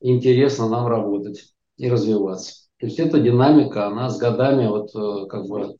интересно 0.00 0.68
нам 0.68 0.86
работать 0.86 1.54
и 1.76 1.88
развиваться. 1.88 2.68
То 2.78 2.86
есть 2.86 2.98
эта 2.98 3.20
динамика, 3.20 3.86
она 3.86 4.08
с 4.08 4.18
годами 4.18 4.66
вот 4.66 4.94
э, 4.94 5.26
как 5.28 5.46
бы 5.46 5.76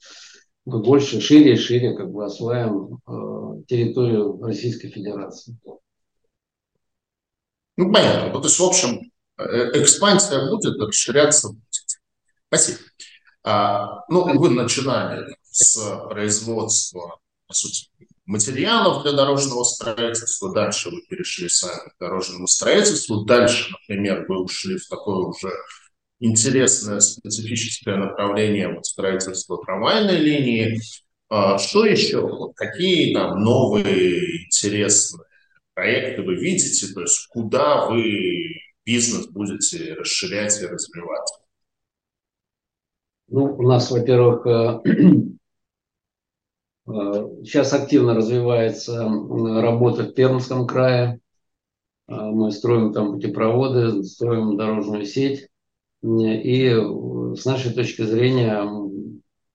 мы 0.64 0.82
больше, 0.82 1.20
шире 1.20 1.54
и 1.54 1.56
шире 1.56 1.96
как 1.96 2.10
бы 2.10 2.24
осваиваем 2.24 2.98
э, 3.06 3.62
территорию 3.66 4.38
Российской 4.42 4.88
Федерации. 4.88 5.56
Ну, 7.78 7.92
понятно. 7.92 8.32
Ну, 8.32 8.40
то 8.40 8.48
есть, 8.48 8.58
в 8.58 8.64
общем, 8.64 9.12
э, 9.38 9.80
экспансия 9.80 10.50
будет, 10.50 10.80
расширяться 10.80 11.50
будет. 11.50 11.62
Спасибо. 12.48 12.78
А, 13.44 14.04
ну, 14.08 14.36
вы 14.36 14.50
начинали 14.50 15.36
с 15.42 15.78
производства, 16.08 17.20
по 17.46 17.54
сути, 17.54 17.86
материалов 18.26 19.04
для 19.04 19.12
дорожного 19.12 19.62
строительства, 19.62 20.52
дальше 20.52 20.90
вы 20.90 21.02
перешли 21.08 21.48
сами 21.48 21.90
к 21.90 22.00
дорожному 22.00 22.48
строительству, 22.48 23.24
дальше, 23.24 23.70
например, 23.70 24.26
вы 24.28 24.42
ушли 24.42 24.76
в 24.76 24.88
такое 24.88 25.26
уже 25.26 25.52
интересное 26.18 26.98
специфическое 26.98 27.94
направление 27.94 28.74
вот 28.74 28.86
строительства 28.86 29.56
трамвайной 29.64 30.16
линии. 30.16 30.80
А, 31.28 31.58
что 31.58 31.86
еще? 31.86 32.52
Какие 32.56 33.14
там 33.14 33.38
новые 33.38 34.46
интересные 34.46 35.27
проекты 35.78 36.22
вы 36.22 36.34
видите, 36.34 36.92
то 36.92 37.02
есть 37.02 37.28
куда 37.28 37.86
вы 37.86 38.02
бизнес 38.84 39.28
будете 39.28 39.94
расширять 39.94 40.60
и 40.60 40.66
развивать? 40.66 41.28
Ну, 43.28 43.56
у 43.56 43.62
нас, 43.62 43.88
во-первых, 43.92 44.44
э, 44.44 44.80
э, 46.88 46.90
сейчас 47.44 47.72
активно 47.72 48.14
развивается 48.14 49.04
работа 49.04 50.02
в 50.02 50.14
Пермском 50.14 50.66
крае. 50.66 51.20
Э, 52.08 52.14
мы 52.16 52.50
строим 52.50 52.92
там 52.92 53.12
путепроводы, 53.12 54.02
строим 54.02 54.56
дорожную 54.56 55.04
сеть. 55.04 55.46
И 56.02 56.70
с 56.70 57.44
нашей 57.44 57.72
точки 57.72 58.02
зрения 58.02 58.64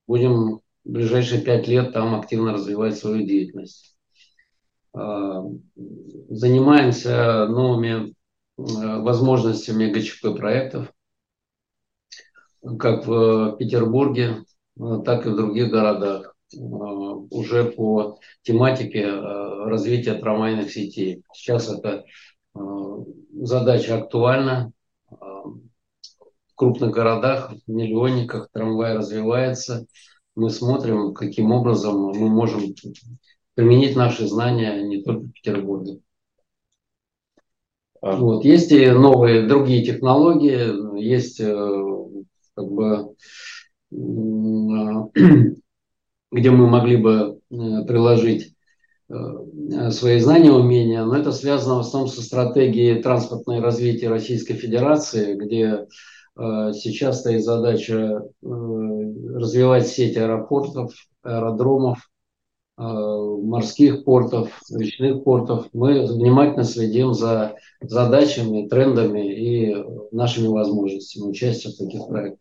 будем 0.08 0.62
в 0.86 0.90
ближайшие 0.90 1.42
пять 1.42 1.68
лет 1.68 1.92
там 1.92 2.16
активно 2.16 2.54
развивать 2.54 2.98
свою 2.98 3.26
деятельность. 3.26 3.93
А, 4.94 5.44
занимаемся 6.30 7.48
новыми 7.48 8.10
э, 8.10 8.12
возможностями 8.58 9.92
ГЧП 9.92 10.38
проектов, 10.38 10.94
как 12.78 13.08
в 13.08 13.56
Петербурге, 13.58 14.44
э, 14.80 15.00
так 15.04 15.26
и 15.26 15.30
в 15.30 15.36
других 15.36 15.72
городах, 15.72 16.36
э, 16.54 16.58
уже 16.58 17.72
по 17.72 18.20
тематике 18.44 19.10
развития 19.10 20.14
трамвайных 20.14 20.72
сетей. 20.72 21.24
Сейчас 21.34 21.70
эта 21.70 22.06
задача 22.54 23.98
актуальна. 23.98 24.72
В 25.10 26.56
крупных 26.56 26.92
городах, 26.92 27.52
в 27.66 27.72
миллионниках 27.72 28.50
трамвай 28.52 28.96
развивается. 28.96 29.88
Мы 30.36 30.52
смотрим, 30.52 31.16
каким 31.16 31.52
образом 31.52 32.00
мы 32.00 32.30
можем 32.30 32.76
применить 33.56 33.96
наши 33.96 34.28
знания 34.28 34.82
не 34.82 35.02
только 35.02 35.22
в 35.22 35.32
Петербурге. 35.32 36.00
А. 38.02 38.16
Вот. 38.18 38.44
Есть 38.44 38.72
и 38.72 38.90
новые 38.90 39.48
другие 39.48 39.86
технологии, 39.86 41.00
есть 41.02 41.40
э, 41.40 41.86
как 42.56 42.72
бы 42.72 43.16
где 46.32 46.50
мы 46.50 46.68
могли 46.68 46.98
бы 46.98 47.40
э, 47.50 47.86
приложить 47.86 48.56
э, 49.10 49.92
свои 49.92 50.20
знания, 50.20 50.52
умения, 50.52 51.04
но 51.06 51.16
это 51.16 51.32
связано 51.32 51.76
в 51.76 51.80
основном 51.80 52.10
со 52.10 52.22
стратегией 52.22 53.02
транспортного 53.02 53.62
развития 53.62 54.10
Российской 54.10 54.56
Федерации, 54.56 55.36
где 55.36 55.88
сейчас 56.36 57.20
стоит 57.20 57.44
задача 57.44 58.24
развивать 58.42 59.86
сеть 59.86 60.18
аэропортов, 60.18 60.92
аэродромов, 61.22 62.00
Э, 62.00 62.13
морских 62.78 64.04
портов, 64.04 64.50
речных 64.72 65.24
портов. 65.24 65.68
Мы 65.74 66.08
внимательно 66.08 66.64
следим 66.64 67.14
за 67.14 67.56
задачами, 67.82 68.68
трендами 68.68 69.32
и 69.32 69.76
нашими 70.12 70.48
возможностями 70.48 71.30
участия 71.30 71.70
в 71.70 71.78
таких 71.78 72.08
проектах. 72.08 72.40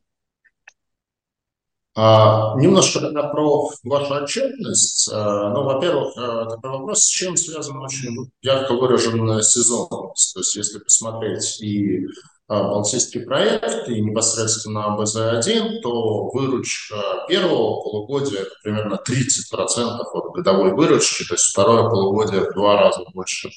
А, 1.95 2.55
немножко 2.59 3.01
тогда 3.01 3.25
про 3.25 3.69
вашу 3.85 4.15
отчетность. 4.15 5.11
А, 5.13 5.51
ну, 5.51 5.65
во-первых, 5.65 6.15
а, 6.17 6.47
такой 6.47 6.71
вопрос, 6.71 7.01
с 7.01 7.09
чем 7.09 7.37
связан 7.37 7.77
очень 7.83 8.31
ярко 8.41 8.73
выраженная 8.73 9.43
сезонность. 9.43 10.33
То 10.33 10.41
есть, 10.41 10.57
если 10.57 10.79
посмотреть 10.79 11.61
и 11.61 12.07
Балтийский 12.49 13.23
проект 13.23 13.89
и 13.89 14.01
непосредственно 14.01 14.95
АБЗ-1, 14.95 15.81
то 15.81 16.29
выручка 16.31 16.97
первого 17.29 17.81
полугодия 17.83 18.45
примерно 18.63 18.95
30% 18.95 20.01
от 20.13 20.35
годовой 20.35 20.73
выручки, 20.73 21.27
то 21.27 21.35
есть 21.35 21.47
второе 21.47 21.89
полугодие 21.89 22.43
в 22.43 22.53
два 22.55 22.79
раза 22.79 23.05
больше 23.15 23.49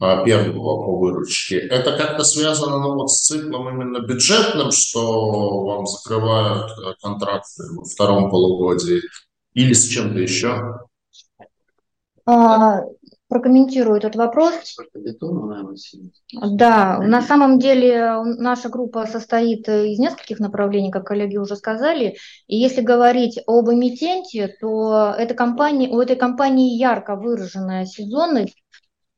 а, 0.00 0.24
первого 0.24 0.84
по 0.84 0.96
выручке. 0.96 1.58
Это 1.58 1.96
как-то 1.96 2.24
связано 2.24 2.80
ну, 2.80 2.94
вот 2.94 3.10
с 3.10 3.26
циклом 3.26 3.68
именно 3.68 4.00
бюджетным, 4.00 4.72
что 4.72 5.64
вам 5.64 5.86
закрывают 5.86 6.72
э, 6.72 6.94
контракты 7.00 7.62
во 7.70 7.84
втором 7.84 8.28
полугодии, 8.28 9.00
или 9.54 9.72
с 9.72 9.86
чем-то 9.86 10.18
еще? 10.18 10.80
А, 12.26 12.80
прокомментирую 13.32 13.96
этот 13.96 14.14
вопрос. 14.14 14.76
Да, 16.32 16.98
на 16.98 17.22
самом 17.22 17.58
деле 17.58 18.22
наша 18.24 18.68
группа 18.68 19.06
состоит 19.06 19.68
из 19.68 19.98
нескольких 19.98 20.38
направлений, 20.38 20.90
как 20.90 21.06
коллеги 21.06 21.38
уже 21.38 21.56
сказали. 21.56 22.16
И 22.46 22.56
если 22.56 22.82
говорить 22.82 23.40
об 23.46 23.70
эмитенте, 23.70 24.54
то 24.60 25.14
эта 25.16 25.34
компания, 25.34 25.88
у 25.88 26.00
этой 26.00 26.16
компании 26.16 26.76
ярко 26.76 27.16
выраженная 27.16 27.86
сезонность. 27.86 28.56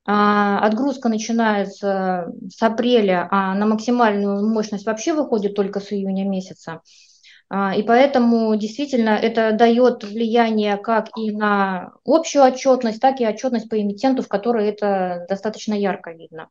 А, 0.07 0.59
отгрузка 0.59 1.09
начинается 1.09 2.31
с 2.51 2.63
апреля, 2.63 3.27
а 3.31 3.55
на 3.55 3.67
максимальную 3.67 4.47
мощность 4.47 4.85
вообще 4.85 5.15
выходит 5.15 5.55
только 5.55 5.81
с 5.81 5.93
июня 5.93 6.29
месяца. 6.29 6.83
А, 7.49 7.75
и 7.75 7.83
поэтому 7.83 8.55
действительно 8.57 9.11
это 9.11 9.53
дает 9.53 10.05
влияние 10.05 10.77
как 10.77 11.09
и 11.17 11.31
на 11.31 11.93
общую 12.05 12.45
отчетность, 12.45 13.01
так 13.01 13.21
и 13.21 13.27
отчетность 13.27 13.69
по 13.69 13.81
эмитенту, 13.81 14.23
в 14.23 14.29
которой 14.29 14.69
это 14.69 15.27
достаточно 15.29 15.75
ярко 15.75 16.13
видно. 16.13 16.49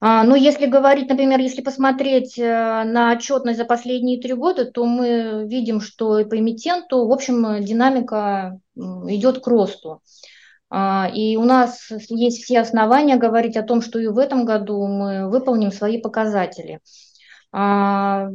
А, 0.00 0.22
но 0.22 0.36
если 0.36 0.66
говорить, 0.66 1.08
например, 1.08 1.40
если 1.40 1.60
посмотреть 1.60 2.38
э, 2.38 2.44
на 2.84 3.12
отчетность 3.12 3.58
за 3.58 3.64
последние 3.64 4.20
три 4.20 4.32
года, 4.32 4.64
то 4.64 4.84
мы 4.84 5.46
видим, 5.48 5.80
что 5.80 6.24
по 6.24 6.38
эмитенту, 6.38 7.06
в 7.06 7.12
общем, 7.12 7.62
динамика 7.64 8.60
идет 8.76 9.40
к 9.40 9.46
росту. 9.48 10.00
А, 10.70 11.10
и 11.12 11.36
у 11.36 11.44
нас 11.44 11.88
есть 12.08 12.44
все 12.44 12.60
основания 12.60 13.16
говорить 13.16 13.56
о 13.56 13.62
том, 13.62 13.82
что 13.82 13.98
и 13.98 14.06
в 14.06 14.18
этом 14.18 14.44
году 14.44 14.86
мы 14.86 15.28
выполним 15.28 15.72
свои 15.72 16.00
показатели. 16.00 16.80
А, 17.50 18.28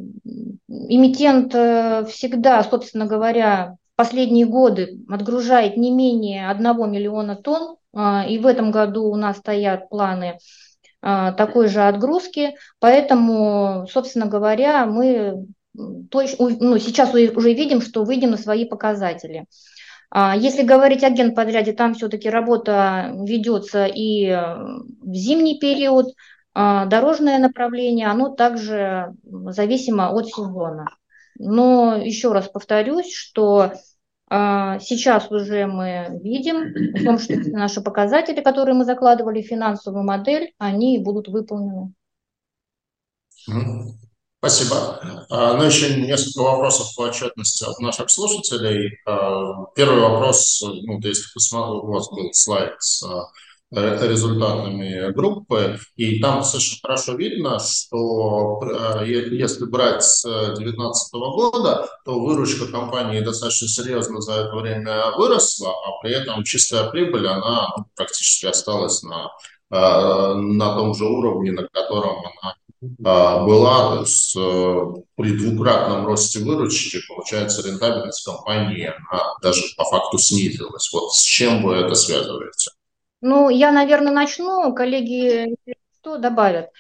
эмитент 0.67 1.53
э, 1.53 2.05
всегда, 2.09 2.63
собственно 2.63 3.05
говоря, 3.05 3.75
последние 3.95 4.45
годы 4.45 4.99
отгружает 5.07 5.77
не 5.77 5.91
менее 5.91 6.49
1 6.49 6.91
миллиона 6.91 7.35
тонн, 7.35 7.77
а, 7.93 8.25
и 8.27 8.39
в 8.39 8.47
этом 8.47 8.71
году 8.71 9.05
у 9.05 9.15
нас 9.15 9.37
стоят 9.37 9.89
планы 9.89 10.39
а, 11.01 11.31
такой 11.33 11.67
же 11.67 11.81
отгрузки, 11.81 12.55
поэтому, 12.79 13.85
собственно 13.91 14.25
говоря, 14.25 14.87
мы 14.87 15.45
точно, 16.09 16.49
ну, 16.59 16.77
сейчас 16.79 17.13
уже 17.13 17.53
видим, 17.53 17.81
что 17.81 18.03
выйдем 18.03 18.31
на 18.31 18.37
свои 18.37 18.65
показатели. 18.65 19.45
Если 20.37 20.61
говорить 20.61 21.03
о 21.03 21.09
генподряде, 21.09 21.73
там 21.73 21.95
все-таки 21.95 22.29
работа 22.29 23.11
ведется 23.27 23.87
и 23.87 24.27
в 24.29 25.15
зимний 25.15 25.57
период, 25.57 26.13
дорожное 26.55 27.39
направление, 27.39 28.07
оно 28.07 28.29
также 28.29 29.13
зависимо 29.23 30.11
от 30.11 30.27
сезона. 30.27 30.87
Но 31.39 31.95
еще 31.95 32.31
раз 32.31 32.47
повторюсь, 32.47 33.13
что 33.13 33.73
а, 34.35 34.79
сейчас 34.79 35.29
уже 35.29 35.67
мы 35.67 36.19
видим, 36.23 36.73
в 36.99 37.03
том, 37.03 37.19
что 37.19 37.35
наши 37.51 37.81
показатели, 37.81 38.41
которые 38.41 38.75
мы 38.75 38.85
закладывали 38.85 39.41
в 39.41 39.47
финансовую 39.47 40.03
модель, 40.03 40.53
они 40.57 40.97
будут 40.97 41.27
выполнены. 41.27 41.93
Спасибо. 44.39 44.99
А, 45.29 45.53
ну, 45.53 45.63
еще 45.63 46.01
несколько 46.01 46.41
вопросов 46.41 46.95
по 46.95 47.03
отчетности 47.03 47.63
от 47.63 47.79
наших 47.79 48.09
слушателей. 48.09 48.97
А, 49.05 49.65
первый 49.75 50.01
вопрос, 50.01 50.61
ну, 50.61 50.99
если 50.99 51.31
посмотрел, 51.33 51.85
у 51.85 51.93
вас 51.93 52.09
был 52.09 52.33
слайд 52.33 52.73
с 52.79 53.03
а, 53.03 53.29
результатами 53.73 55.11
группы, 55.11 55.79
и 55.95 56.19
там 56.19 56.39
достаточно 56.39 56.77
хорошо 56.81 57.13
видно, 57.13 57.59
что 57.59 58.61
если 59.03 59.65
брать 59.65 60.03
с 60.03 60.23
2019 60.23 61.13
года, 61.13 61.87
то 62.05 62.19
выручка 62.19 62.67
компании 62.67 63.21
достаточно 63.21 63.67
серьезно 63.67 64.21
за 64.21 64.33
это 64.33 64.55
время 64.55 65.11
выросла, 65.17 65.71
а 65.71 66.01
при 66.01 66.13
этом 66.13 66.43
чистая 66.43 66.89
прибыль, 66.89 67.27
она 67.27 67.69
ну, 67.77 67.85
практически 67.95 68.45
осталась 68.45 69.03
на, 69.03 69.31
на 69.69 70.75
том 70.75 70.93
же 70.93 71.05
уровне, 71.05 71.51
на 71.51 71.67
котором 71.67 72.17
она 72.19 72.55
а, 73.05 73.45
была, 73.45 73.95
то 73.95 74.01
есть 74.01 74.35
э, 74.35 74.85
при 75.15 75.37
двукратном 75.37 76.05
росте 76.05 76.39
выручки, 76.39 76.99
получается, 77.07 77.65
рентабельность 77.65 78.25
компании 78.25 78.91
она 79.09 79.35
даже 79.41 79.61
по 79.77 79.85
факту 79.85 80.17
снизилась. 80.17 80.91
Вот 80.91 81.13
с 81.13 81.21
чем 81.21 81.63
вы 81.63 81.75
это 81.75 81.95
связываете? 81.95 82.71
Ну, 83.23 83.49
я, 83.49 83.71
наверное, 83.71 84.11
начну, 84.11 84.75
коллеги 84.75 85.55
что 86.01 86.17
добавят. 86.17 86.71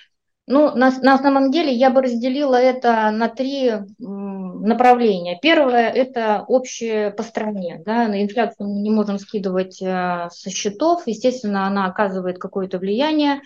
Ну, 0.45 0.75
на, 0.75 0.91
на 0.99 1.17
самом 1.17 1.51
деле 1.51 1.71
я 1.71 1.89
бы 1.89 2.01
разделила 2.01 2.57
это 2.57 3.11
на 3.11 3.29
три 3.29 3.71
направления. 3.97 5.39
Первое– 5.41 5.89
это 5.89 6.43
общее 6.45 7.11
по 7.11 7.23
стране. 7.23 7.81
Да? 7.85 8.09
На 8.09 8.21
инфляцию 8.21 8.67
мы 8.67 8.81
не 8.81 8.89
можем 8.89 9.19
скидывать 9.19 9.81
э, 9.81 10.27
со 10.31 10.49
счетов. 10.49 11.03
Естественно, 11.05 11.65
она 11.65 11.85
оказывает 11.85 12.39
какое-то 12.39 12.77
влияние 12.77 13.41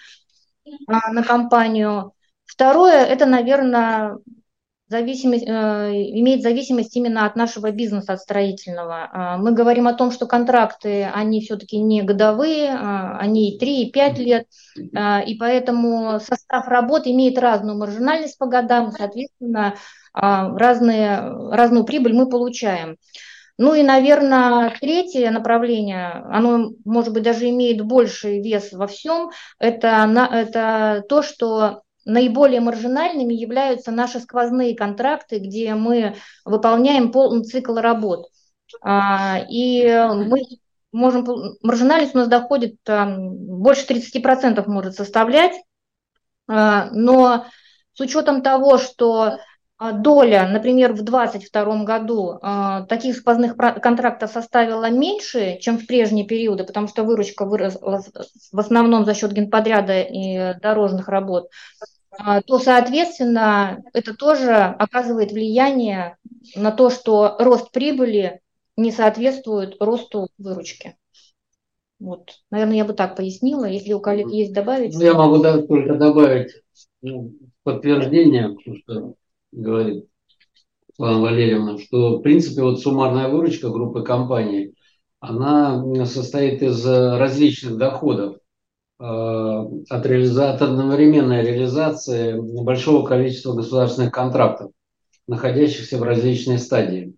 э, 0.65 0.71
на 0.87 1.21
компанию. 1.21 2.13
Второе, 2.45 3.05
это, 3.05 3.27
наверное, 3.27 4.17
зависимость, 4.89 5.43
э, 5.45 5.49
имеет 5.49 6.41
зависимость 6.41 6.95
именно 6.95 7.25
от 7.25 7.35
нашего 7.35 7.71
бизнеса, 7.71 8.13
от 8.13 8.21
строительного. 8.21 9.09
Э, 9.11 9.37
мы 9.37 9.51
говорим 9.51 9.87
о 9.87 9.93
том, 9.93 10.11
что 10.11 10.25
контракты, 10.27 11.03
они 11.03 11.41
все-таки 11.41 11.77
не 11.77 12.01
годовые, 12.01 12.67
э, 12.67 13.17
они 13.19 13.57
3 13.59 13.83
и 13.83 13.91
5 13.91 14.17
лет, 14.19 14.47
и 14.77 15.35
поэтому 15.39 16.19
состав 16.19 16.67
работ 16.67 17.07
имеет 17.07 17.37
разную 17.37 17.77
маржинальность 17.77 18.37
по 18.37 18.45
годам, 18.45 18.91
соответственно, 18.91 19.75
разные, 20.13 21.19
разную 21.51 21.83
прибыль 21.83 22.13
мы 22.13 22.29
получаем. 22.29 22.97
Ну 23.59 23.73
и, 23.73 23.83
наверное, 23.83 24.73
третье 24.79 25.31
направление, 25.31 26.23
оно, 26.29 26.71
может 26.85 27.13
быть, 27.13 27.23
даже 27.23 27.49
имеет 27.49 27.81
больший 27.81 28.41
вес 28.41 28.71
во 28.71 28.87
всем, 28.87 29.31
это, 29.59 30.29
это 30.31 31.03
то, 31.09 31.23
что 31.23 31.81
наиболее 32.07 32.61
маржинальными 32.61 33.33
являются 33.33 33.91
наши 33.91 34.19
сквозные 34.19 34.75
контракты, 34.75 35.39
где 35.39 35.75
мы 35.75 36.15
выполняем 36.45 37.11
полный 37.11 37.43
цикл 37.43 37.75
работ. 37.75 38.27
А, 38.81 39.39
и 39.49 39.85
мы 39.85 40.41
можем, 40.91 41.25
маржинальность 41.61 42.15
у 42.15 42.19
нас 42.19 42.27
доходит 42.27 42.77
больше 42.85 43.85
30% 43.85 44.65
может 44.67 44.95
составлять, 44.95 45.55
а, 46.47 46.89
но 46.91 47.45
с 47.93 47.99
учетом 47.99 48.41
того, 48.41 48.77
что 48.77 49.37
а, 49.77 49.91
доля, 49.91 50.47
например, 50.47 50.93
в 50.93 51.03
2022 51.03 51.83
году 51.83 52.39
таких 52.87 53.17
сквозных 53.17 53.57
контрактов 53.57 54.31
составила 54.31 54.89
меньше, 54.89 55.57
чем 55.59 55.77
в 55.77 55.85
прежние 55.85 56.25
периоды, 56.25 56.63
потому 56.63 56.87
что 56.87 57.03
выручка 57.03 57.45
выросла 57.45 58.01
в 58.51 58.59
основном 58.59 59.05
за 59.05 59.13
счет 59.13 59.33
генподряда 59.33 60.01
и 60.01 60.57
дорожных 60.59 61.09
работ, 61.09 61.49
то, 62.45 62.59
соответственно, 62.59 63.81
это 63.93 64.13
тоже 64.13 64.53
оказывает 64.53 65.31
влияние 65.31 66.17
на 66.55 66.71
то, 66.71 66.89
что 66.89 67.35
рост 67.39 67.71
прибыли 67.71 68.41
не 68.75 68.91
соответствует 68.91 69.75
росту 69.79 70.27
выручки. 70.37 70.95
Вот, 71.99 72.29
наверное, 72.51 72.77
я 72.77 72.85
бы 72.85 72.93
так 72.93 73.15
пояснила. 73.15 73.65
Если 73.65 73.93
у 73.93 73.99
коллег 73.99 74.29
есть 74.29 74.53
добавить. 74.53 74.93
Ну, 74.93 75.01
я 75.01 75.13
могу 75.15 75.41
только 75.41 75.95
добавить 75.95 76.51
ну, 77.01 77.33
подтверждение, 77.63 78.55
что 78.83 79.15
говорит 79.51 80.05
Светлана 80.93 81.21
Валерьевна, 81.21 81.79
что, 81.79 82.17
в 82.17 82.21
принципе, 82.21 82.61
вот 82.61 82.81
суммарная 82.81 83.29
выручка 83.29 83.69
группы 83.69 84.03
компаний, 84.03 84.75
она 85.19 86.05
состоит 86.05 86.61
из 86.61 86.85
различных 86.85 87.77
доходов. 87.77 88.37
Э, 88.99 89.03
от, 89.89 90.05
реализа... 90.05 90.53
от 90.53 90.61
одновременной 90.61 91.43
реализации 91.43 92.35
большого 92.39 93.05
количества 93.05 93.53
государственных 93.53 94.11
контрактов, 94.11 94.71
находящихся 95.27 95.97
в 95.97 96.03
различной 96.03 96.57
стадии. 96.57 97.13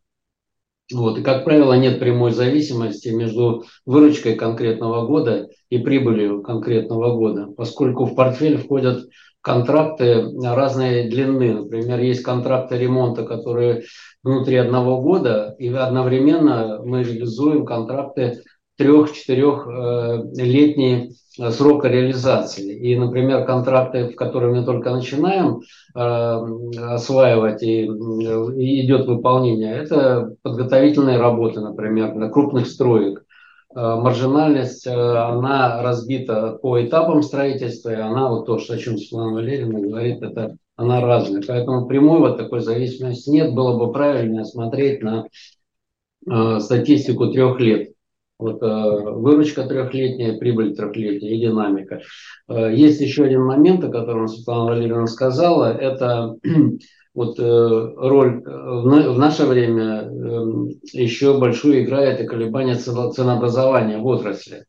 Вот. 0.92 1.20
И, 1.20 1.22
как 1.22 1.46
правило, 1.46 1.74
нет 1.74 2.00
прямой 2.00 2.32
зависимости 2.32 3.10
между 3.10 3.64
выручкой 3.86 4.36
конкретного 4.36 5.06
года 5.06 5.50
и 5.70 5.78
прибылью 5.78 6.42
конкретного 6.42 7.16
года, 7.16 7.48
поскольку 7.56 8.06
в 8.06 8.16
портфель 8.16 8.58
входят 8.58 9.08
контракты 9.42 10.26
разной 10.44 11.08
длины. 11.10 11.62
Например, 11.62 12.00
есть 12.00 12.24
контракты 12.24 12.78
ремонта, 12.78 13.24
которые 13.24 13.84
внутри 14.24 14.58
одного 14.58 15.00
года, 15.00 15.56
и 15.60 15.70
одновременно 15.70 16.82
мы 16.84 17.04
реализуем 17.04 17.66
контракты 17.66 18.42
трех-четырехлетние 18.80 21.12
э, 21.38 21.52
срока 21.52 21.90
реализации. 21.90 22.76
И, 22.76 22.98
например, 22.98 23.46
контракты, 23.46 24.08
в 24.08 24.16
которые 24.16 24.56
мы 24.56 24.66
только 24.66 24.90
начинаем 24.92 25.60
э, 25.96 26.90
осваивать 26.94 27.62
и, 27.62 27.84
и 27.84 28.86
идет 28.86 29.06
выполнение, 29.06 29.76
это 29.76 30.34
подготовительные 30.44 31.18
работы, 31.18 31.60
например, 31.60 32.16
на 32.16 32.30
крупных 32.30 32.68
строек. 32.68 33.26
Э, 33.76 33.98
маржинальность, 33.98 34.88
она 34.88 35.84
разбита 35.84 36.54
по 36.54 36.82
этапам 36.82 37.22
строительства, 37.22 37.90
и 37.90 37.96
она, 37.96 38.30
вот 38.30 38.46
то, 38.46 38.60
что, 38.60 38.76
о 38.76 38.78
чем 38.78 38.98
Светлана 38.98 39.34
Валерьевна 39.34 39.82
говорит, 39.82 40.22
это 40.22 40.56
она 40.78 41.02
разная. 41.02 41.44
Поэтому 41.46 41.88
прямой 41.88 42.20
вот 42.20 42.38
такой 42.38 42.62
зависимости 42.62 43.30
нет. 43.30 43.54
Было 43.54 43.78
бы 43.78 43.92
правильно 43.92 44.46
смотреть 44.46 45.04
на 45.04 45.26
статистику 46.60 47.28
трех 47.28 47.60
лет 47.60 47.90
вот, 48.40 48.64
э, 48.64 48.66
выручка 48.66 49.64
трехлетняя, 49.64 50.38
прибыль 50.40 50.74
трехлетняя 50.76 51.34
и 51.34 51.42
динамика. 51.42 52.02
Э, 52.48 52.74
есть 52.74 53.02
еще 53.02 53.26
один 53.26 53.44
момент, 53.44 53.84
о 53.84 53.90
котором 53.90 54.30
Светлана 54.30 54.72
Валерьевна 54.72 55.08
сказала, 55.08 55.74
это 55.74 56.36
вот 57.14 57.38
э, 57.38 57.44
роль 57.44 58.42
в 58.42 59.18
наше 59.18 59.46
время 59.46 60.10
еще 60.94 61.38
большую 61.38 61.84
играет 61.84 62.22
и 62.22 62.26
колебания 62.26 62.76
ценообразования 62.76 63.98
в 63.98 64.06
отрасли 64.08 64.66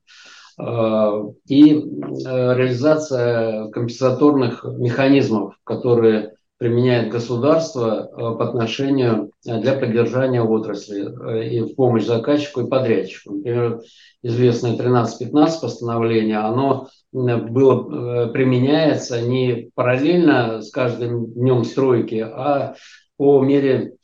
и 0.58 1.72
реализация 1.72 3.70
компенсаторных 3.70 4.64
механизмов, 4.64 5.54
которые 5.64 6.34
применяет 6.60 7.08
государство 7.08 8.10
э, 8.12 8.16
по 8.36 8.46
отношению 8.46 9.30
э, 9.46 9.60
для 9.62 9.72
поддержания 9.72 10.42
отрасли 10.42 11.06
э, 11.08 11.48
и 11.48 11.60
в 11.62 11.74
помощь 11.74 12.04
заказчику 12.04 12.60
и 12.60 12.68
подрядчику. 12.68 13.36
Например, 13.36 13.80
известное 14.22 14.76
13-15 14.76 15.32
постановление, 15.62 16.36
оно 16.36 16.88
было, 17.12 18.28
применяется 18.28 19.22
не 19.22 19.70
параллельно 19.74 20.60
с 20.60 20.70
каждым 20.70 21.32
днем 21.32 21.64
стройки, 21.64 22.16
а 22.16 22.74
по 23.16 23.40
мере 23.40 23.94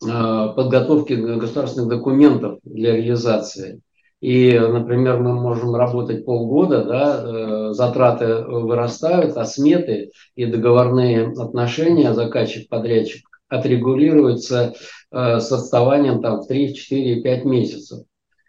подготовки 0.00 1.12
государственных 1.12 1.90
документов 1.90 2.58
для 2.64 2.96
реализации. 2.96 3.82
И, 4.20 4.58
например, 4.58 5.18
мы 5.20 5.32
можем 5.32 5.74
работать 5.74 6.26
полгода, 6.26 6.84
да, 6.84 7.22
э, 7.22 7.72
затраты 7.72 8.42
вырастают, 8.42 9.36
а 9.36 9.46
сметы 9.46 10.10
и 10.34 10.44
договорные 10.44 11.28
отношения 11.28 12.12
заказчик-подрядчик 12.12 13.26
отрегулируются 13.48 14.74
э, 15.10 15.40
с 15.40 15.50
отставанием 15.50 16.20
там, 16.20 16.42
в 16.42 16.46
3, 16.46 16.74
4, 16.74 17.22
5 17.22 17.44
месяцев. 17.46 18.04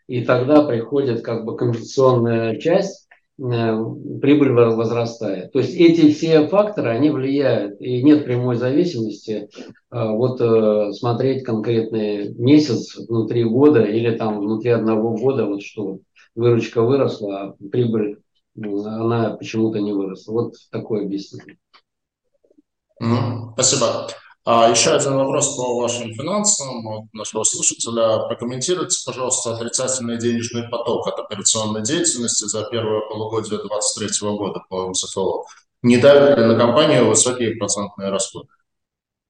И 0.07 0.25
тогда 0.25 0.63
приходит 0.63 1.21
как 1.21 1.45
бы 1.45 1.55
компенсационная 1.55 2.57
часть, 2.57 3.00
прибыль 3.41 4.51
возрастает. 4.51 5.51
То 5.51 5.59
есть 5.59 5.73
эти 5.75 6.11
все 6.11 6.47
факторы, 6.47 6.89
они 6.89 7.09
влияют, 7.09 7.81
и 7.81 8.03
нет 8.03 8.23
прямой 8.23 8.55
зависимости 8.55 9.49
э, 9.91 10.07
вот 10.09 10.39
э, 10.39 10.91
смотреть 10.93 11.43
конкретный 11.43 12.33
месяц 12.35 12.95
внутри 12.97 13.43
года 13.43 13.81
или 13.83 14.15
там 14.15 14.39
внутри 14.39 14.69
одного 14.71 15.17
года, 15.17 15.45
вот 15.45 15.63
что 15.63 15.99
выручка 16.35 16.83
выросла, 16.83 17.41
а 17.41 17.55
прибыль 17.71 18.19
она 18.55 19.31
почему-то 19.31 19.79
не 19.79 19.93
выросла. 19.93 20.33
Вот 20.33 20.53
такое 20.69 21.05
объяснение. 21.05 21.57
Спасибо. 23.53 24.07
А 24.43 24.69
еще 24.69 24.91
один 24.91 25.17
вопрос 25.17 25.55
по 25.55 25.81
вашим 25.81 26.13
финансам 26.15 26.87
от 26.87 27.13
нашего 27.13 27.43
слушателя. 27.43 28.27
Прокомментируйте, 28.27 28.97
пожалуйста, 29.05 29.55
отрицательный 29.55 30.17
денежный 30.17 30.67
поток 30.67 31.07
от 31.07 31.19
операционной 31.19 31.83
деятельности 31.83 32.45
за 32.45 32.63
первое 32.63 33.01
полугодие 33.01 33.59
2023 33.59 34.29
года 34.29 34.63
по 34.67 34.87
МСФО. 34.89 35.43
Не 35.83 35.97
давят 35.97 36.39
ли 36.39 36.45
на 36.45 36.57
компанию 36.57 37.07
высокие 37.07 37.55
процентные 37.55 38.09
расходы? 38.09 38.47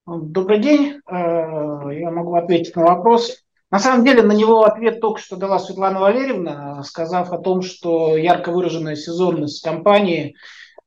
Добрый 0.08 0.60
день. 0.60 1.02
Я 1.10 2.12
могу 2.12 2.36
ответить 2.36 2.76
на 2.78 2.84
вопрос. 2.84 3.44
На 3.70 3.80
самом 3.80 4.06
деле 4.06 4.22
на 4.22 4.34
него 4.34 4.64
ответ 4.64 5.02
только 5.02 5.22
что 5.22 5.36
дала 5.36 5.60
Светлана 5.60 6.00
Валерьевна, 6.00 6.84
сказав 6.84 7.32
о 7.32 7.38
том, 7.38 7.62
что 7.62 8.18
ярко 8.18 8.52
выраженная 8.52 8.98
сезонность 8.98 9.64
компании 9.64 10.36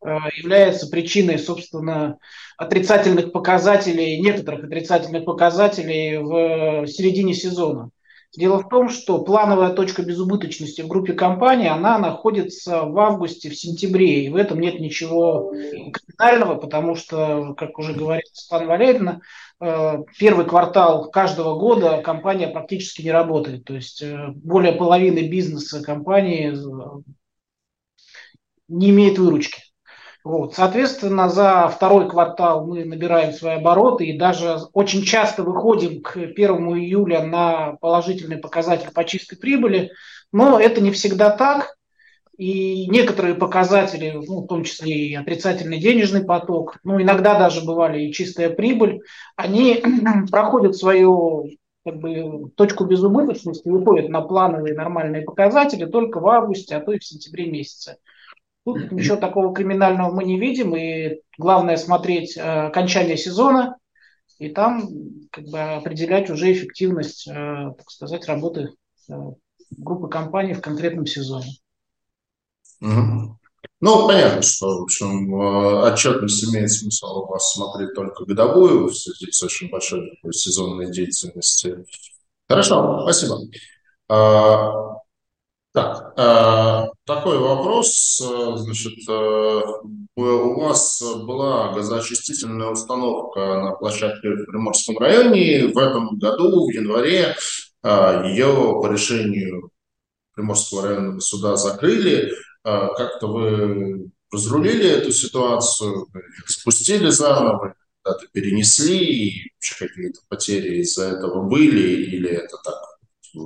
э, 0.04 0.16
является 0.36 0.88
причиной, 0.88 1.38
собственно, 1.38 2.18
отрицательных 2.56 3.32
показателей, 3.32 4.20
некоторых 4.20 4.64
отрицательных 4.64 5.24
показателей 5.24 6.18
в 6.18 6.86
середине 6.86 7.34
сезона. 7.34 7.90
Дело 8.36 8.58
в 8.58 8.68
том, 8.68 8.88
что 8.88 9.22
плановая 9.22 9.72
точка 9.72 10.02
безубыточности 10.02 10.80
в 10.82 10.88
группе 10.88 11.12
компаний, 11.12 11.68
она 11.68 11.98
находится 11.98 12.82
в 12.82 12.98
августе, 12.98 13.48
в 13.48 13.56
сентябре, 13.56 14.24
и 14.24 14.28
в 14.28 14.36
этом 14.36 14.58
нет 14.58 14.80
ничего 14.80 15.52
криминального, 15.52 16.56
потому 16.56 16.96
что, 16.96 17.54
как 17.54 17.78
уже 17.78 17.92
говорила 17.92 18.28
Светлана 18.32 18.66
Валерьевна, 18.66 19.20
э, 19.60 19.98
первый 20.18 20.46
квартал 20.46 21.10
каждого 21.10 21.56
года 21.58 22.02
компания 22.02 22.48
практически 22.48 23.02
не 23.02 23.12
работает. 23.12 23.64
То 23.64 23.74
есть 23.74 24.02
э, 24.02 24.28
более 24.34 24.72
половины 24.72 25.28
бизнеса 25.28 25.80
компании 25.80 26.52
э, 26.52 27.02
не 28.66 28.90
имеет 28.90 29.18
выручки. 29.18 29.62
Вот. 30.24 30.54
Соответственно, 30.54 31.28
за 31.28 31.68
второй 31.68 32.08
квартал 32.08 32.66
мы 32.66 32.86
набираем 32.86 33.32
свои 33.34 33.56
обороты 33.56 34.06
и 34.06 34.18
даже 34.18 34.56
очень 34.72 35.02
часто 35.02 35.42
выходим 35.42 36.00
к 36.00 36.16
1 36.16 36.34
июля 36.78 37.22
на 37.22 37.76
положительный 37.82 38.38
показатель 38.38 38.90
по 38.90 39.04
чистой 39.04 39.36
прибыли, 39.36 39.90
но 40.32 40.58
это 40.58 40.80
не 40.80 40.92
всегда 40.92 41.28
так. 41.28 41.76
И 42.38 42.88
некоторые 42.88 43.34
показатели, 43.34 44.12
ну, 44.12 44.40
в 44.40 44.46
том 44.48 44.64
числе 44.64 44.92
и 44.92 45.14
отрицательный 45.14 45.78
денежный 45.78 46.24
поток, 46.24 46.78
ну, 46.82 47.00
иногда 47.00 47.38
даже 47.38 47.62
бывали 47.62 48.02
и 48.02 48.12
чистая 48.12 48.48
прибыль, 48.48 49.02
они 49.36 49.84
проходят 50.30 50.74
свою 50.74 51.50
как 51.84 51.98
бы, 51.98 52.50
точку 52.56 52.86
безубыточности, 52.86 53.68
выходят 53.68 54.08
на 54.08 54.22
плановые 54.22 54.74
нормальные 54.74 55.22
показатели 55.22 55.84
только 55.84 56.18
в 56.18 56.26
августе, 56.26 56.76
а 56.76 56.80
то 56.80 56.92
и 56.92 56.98
в 56.98 57.04
сентябре 57.04 57.48
месяце. 57.48 57.98
Тут 58.64 58.92
ничего 58.92 59.16
такого 59.16 59.54
криминального 59.54 60.10
мы 60.10 60.24
не 60.24 60.40
видим, 60.40 60.74
и 60.74 61.20
главное 61.36 61.76
смотреть 61.76 62.36
э, 62.36 62.40
окончание 62.40 63.16
сезона, 63.16 63.76
и 64.38 64.48
там 64.48 64.88
как 65.30 65.44
бы 65.44 65.60
определять 65.60 66.30
уже 66.30 66.50
эффективность, 66.50 67.28
э, 67.28 67.72
так 67.76 67.90
сказать, 67.90 68.26
работы 68.26 68.70
э, 69.10 69.12
группы 69.70 70.08
компаний 70.08 70.54
в 70.54 70.62
конкретном 70.62 71.04
сезоне. 71.04 71.50
Ну, 72.80 74.06
понятно, 74.06 74.40
что, 74.40 74.78
в 74.78 74.82
общем, 74.84 75.34
отчетность 75.34 76.44
имеет 76.44 76.70
смысл 76.70 77.06
у 77.06 77.26
вас 77.26 77.52
смотреть 77.52 77.94
только 77.94 78.24
годовую 78.24 78.88
в 78.88 78.94
связи 78.94 79.30
с 79.30 79.42
очень 79.42 79.68
большой 79.68 80.08
такой 80.10 80.32
сезонной 80.32 80.90
деятельностью. 80.90 81.84
Хорошо, 82.48 83.02
спасибо. 83.02 83.40
Так, 85.74 86.14
э, 86.16 86.86
такой 87.04 87.36
вопрос. 87.38 88.20
Э, 88.22 88.56
значит, 88.58 88.94
э, 89.08 89.62
у 90.14 90.60
вас 90.60 91.02
была 91.02 91.72
газоочистительная 91.72 92.68
установка 92.68 93.40
на 93.60 93.72
площадке 93.72 94.28
в 94.30 94.44
Приморском 94.46 94.98
районе. 94.98 95.72
В 95.74 95.78
этом 95.78 96.16
году, 96.18 96.68
в 96.68 96.70
январе, 96.70 97.34
э, 97.82 98.22
ее 98.28 98.78
по 98.80 98.86
решению 98.86 99.70
Приморского 100.36 100.82
районного 100.86 101.18
суда 101.18 101.56
закрыли. 101.56 102.30
Э, 102.64 102.88
как-то 102.96 103.26
вы 103.26 104.10
разрулили 104.30 104.88
эту 104.88 105.10
ситуацию, 105.10 106.06
спустили 106.46 107.08
заново, 107.08 107.74
куда-то 108.04 108.26
перенесли, 108.32 108.98
и 108.98 109.52
вообще 109.56 109.88
какие-то 109.88 110.20
потери 110.28 110.82
из-за 110.82 111.06
этого 111.16 111.42
были, 111.48 112.04
или 112.04 112.30
это 112.30 112.58
так 112.62 112.76
Э, 113.34 113.40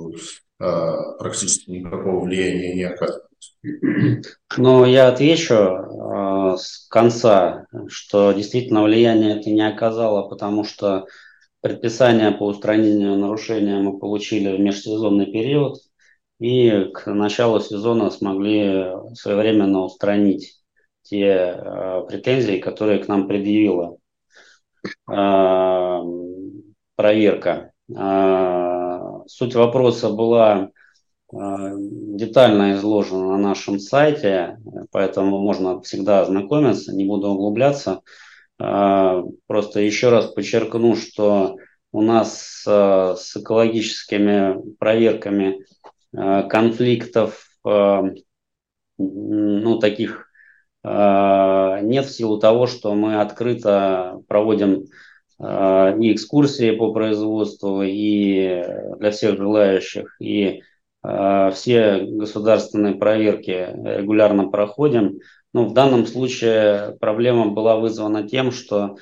практически 0.59 1.71
никакого 1.71 2.25
влияния 2.25 2.75
не 2.75 2.83
оказывает. 2.83 3.29
Ну, 4.57 4.85
я 4.85 5.07
отвечу 5.09 5.53
э, 5.53 6.57
с 6.57 6.87
конца, 6.89 7.65
что 7.87 8.31
действительно 8.31 8.83
влияние 8.83 9.39
это 9.39 9.49
не 9.49 9.67
оказало, 9.67 10.27
потому 10.27 10.63
что 10.63 11.07
предписание 11.61 12.31
по 12.31 12.45
устранению 12.45 13.17
нарушения 13.17 13.79
мы 13.79 13.99
получили 13.99 14.55
в 14.55 14.59
межсезонный 14.59 15.25
период, 15.25 15.77
и 16.39 16.85
к 16.93 17.11
началу 17.11 17.59
сезона 17.59 18.09
смогли 18.11 18.87
своевременно 19.13 19.81
устранить 19.81 20.61
те 21.01 21.25
э, 21.25 22.03
претензии, 22.07 22.59
которые 22.59 22.99
к 22.99 23.07
нам 23.07 23.27
предъявила 23.27 23.97
э, 25.11 25.99
проверка. 26.95 27.73
Суть 29.29 29.53
вопроса 29.53 30.09
была 30.09 30.71
э, 31.31 31.37
детально 31.37 32.73
изложена 32.73 33.27
на 33.27 33.37
нашем 33.37 33.79
сайте, 33.79 34.57
поэтому 34.91 35.37
можно 35.39 35.79
всегда 35.81 36.21
ознакомиться, 36.21 36.95
не 36.95 37.05
буду 37.05 37.29
углубляться. 37.29 38.01
Э, 38.59 39.21
просто 39.45 39.81
еще 39.81 40.09
раз 40.09 40.25
подчеркну, 40.33 40.95
что 40.95 41.57
у 41.91 42.01
нас 42.01 42.63
э, 42.65 43.15
с 43.17 43.37
экологическими 43.37 44.75
проверками 44.79 45.63
конфликтов, 46.11 47.45
ну, 47.63 48.15
таких 49.79 50.31
нет 50.83 52.05
в 52.05 52.09
силу 52.09 52.39
того, 52.39 52.65
что 52.65 52.95
мы 52.95 53.21
открыто 53.21 54.19
проводим 54.27 54.85
и 55.41 56.13
экскурсии 56.13 56.71
по 56.71 56.91
производству, 56.91 57.81
и 57.81 58.61
для 58.97 59.11
всех 59.11 59.37
желающих, 59.37 60.15
и 60.19 60.63
э, 61.01 61.51
все 61.53 61.99
государственные 62.01 62.95
проверки 62.95 63.69
регулярно 63.83 64.49
проходим. 64.49 65.19
Но 65.53 65.65
в 65.65 65.73
данном 65.73 66.05
случае 66.07 66.97
проблема 66.99 67.51
была 67.51 67.77
вызвана 67.77 68.27
тем, 68.27 68.51
что 68.51 68.97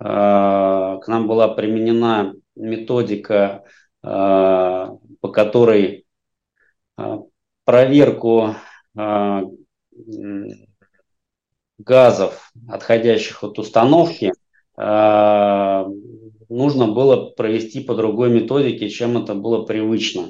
э, 0.00 0.04
к 0.04 1.02
нам 1.06 1.28
была 1.28 1.48
применена 1.48 2.34
методика, 2.56 3.64
по 4.02 4.98
которой 5.32 6.06
проверку 7.64 8.54
газов, 11.78 12.52
отходящих 12.68 13.42
от 13.42 13.58
установки, 13.58 14.32
Э, 14.32 14.45
нужно 14.76 15.88
было 16.88 17.30
провести 17.30 17.80
по 17.80 17.94
другой 17.94 18.30
методике, 18.30 18.88
чем 18.88 19.16
это 19.16 19.34
было 19.34 19.64
привычно. 19.64 20.28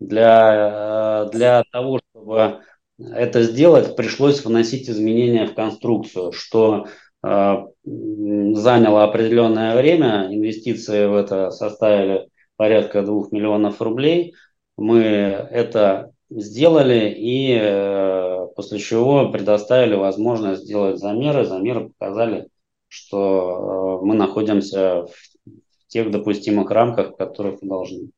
Для, 0.00 1.24
э, 1.26 1.30
для 1.32 1.64
того, 1.72 2.00
чтобы 2.10 2.60
это 2.98 3.42
сделать, 3.42 3.96
пришлось 3.96 4.44
вносить 4.44 4.88
изменения 4.88 5.46
в 5.46 5.54
конструкцию, 5.54 6.32
что 6.32 6.86
э, 7.24 7.56
заняло 7.84 9.04
определенное 9.04 9.76
время, 9.76 10.28
инвестиции 10.30 11.06
в 11.06 11.16
это 11.16 11.50
составили 11.50 12.28
порядка 12.56 13.02
2 13.02 13.28
миллионов 13.32 13.80
рублей. 13.80 14.34
Мы 14.76 15.00
это 15.00 16.12
сделали 16.30 17.12
и 17.16 17.58
э, 17.60 18.46
после 18.54 18.78
чего 18.78 19.30
предоставили 19.30 19.96
возможность 19.96 20.62
сделать 20.62 20.98
замеры. 20.98 21.44
Замеры 21.44 21.90
показали 21.98 22.46
что 22.88 24.00
э, 24.02 24.06
мы 24.06 24.14
находимся 24.14 25.06
в 25.06 25.86
тех 25.88 26.10
допустимых 26.10 26.70
рамках, 26.70 27.12
в 27.12 27.16
которых 27.16 27.60
должны 27.60 28.10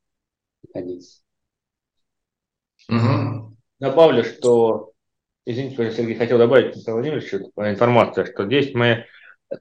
находиться. 0.62 1.20
Угу. 2.88 3.56
Добавлю, 3.78 4.24
что, 4.24 4.92
извините, 5.44 5.90
Сергей, 5.92 6.16
хотел 6.16 6.38
добавить, 6.38 6.76
Николай 6.76 7.02
Владимирович, 7.02 7.34
информацию, 7.56 8.26
что 8.26 8.46
здесь 8.46 8.74
мы 8.74 9.06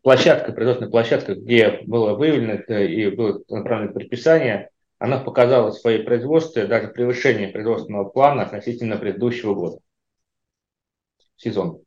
площадка, 0.03 0.51
производственная 0.51 0.91
площадка, 0.91 1.35
где 1.35 1.81
было 1.85 2.13
выявлено 2.13 2.55
и 2.55 3.09
было 3.09 3.41
направлено 3.49 3.93
предписание, 3.93 4.69
она 4.97 5.19
показала 5.19 5.71
свои 5.71 6.03
производства, 6.03 6.67
даже 6.67 6.89
превышение 6.89 7.47
производственного 7.47 8.05
плана 8.05 8.43
относительно 8.43 8.97
предыдущего 8.97 9.53
года. 9.53 9.79
Сезон. 11.37 11.81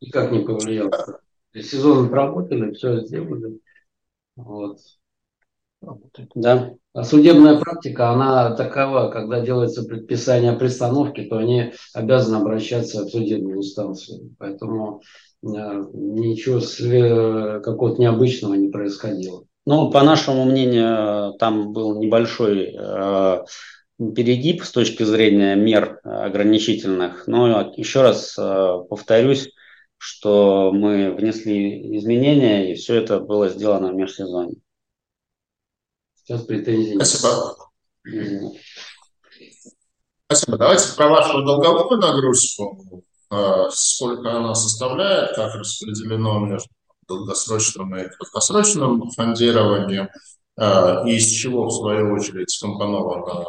Никак 0.00 0.32
не 0.32 0.40
повлиял. 0.40 0.90
Сезон 1.54 2.06
отработали, 2.06 2.72
все 2.72 3.00
сделали. 3.00 3.60
Вот. 4.36 4.78
Да. 6.34 6.72
А 6.92 7.04
судебная 7.04 7.58
практика, 7.58 8.10
она 8.10 8.54
такова, 8.54 9.10
когда 9.10 9.40
делается 9.40 9.84
предписание 9.84 10.52
о 10.52 10.56
пристановке, 10.56 11.24
то 11.24 11.38
они 11.38 11.72
обязаны 11.92 12.36
обращаться 12.36 13.04
в 13.04 13.08
судебную 13.08 13.58
инстанцию. 13.58 14.34
Поэтому 14.38 15.02
э, 15.42 15.46
ничего 15.92 16.58
э, 16.58 17.60
какого-то 17.60 18.00
необычного 18.00 18.54
не 18.54 18.68
происходило. 18.68 19.44
Ну, 19.66 19.90
по 19.90 20.02
нашему 20.02 20.44
мнению, 20.44 21.34
там 21.38 21.72
был 21.72 21.98
небольшой 22.00 22.74
э, 22.76 23.44
перегиб 23.98 24.62
с 24.62 24.70
точки 24.70 25.02
зрения 25.02 25.56
мер 25.56 26.00
ограничительных. 26.04 27.26
Но 27.26 27.72
еще 27.76 28.02
раз 28.02 28.36
э, 28.38 28.78
повторюсь, 28.88 29.50
что 30.04 30.70
мы 30.70 31.12
внесли 31.12 31.96
изменения, 31.96 32.70
и 32.70 32.74
все 32.74 32.96
это 32.96 33.20
было 33.20 33.48
сделано 33.48 33.90
в 33.90 33.94
межсезонье. 33.94 34.60
Сейчас 36.16 36.42
претензий. 36.42 36.96
Спасибо. 36.96 37.56
Спасибо. 40.26 40.58
Давайте 40.58 40.94
про 40.94 41.08
вашу 41.08 41.42
долговую 41.42 41.98
нагрузку. 41.98 43.02
А, 43.30 43.70
сколько 43.70 44.30
она 44.36 44.54
составляет, 44.54 45.34
как 45.36 45.54
распределено 45.54 46.38
между 46.40 46.68
долгосрочным 47.08 47.96
и 47.96 48.06
краткосрочным 48.06 49.10
фондированием, 49.10 50.10
а, 50.58 51.02
и 51.08 51.16
из 51.16 51.28
чего, 51.28 51.68
в 51.68 51.72
свою 51.72 52.12
очередь, 52.14 52.50
скомпоновано 52.50 53.46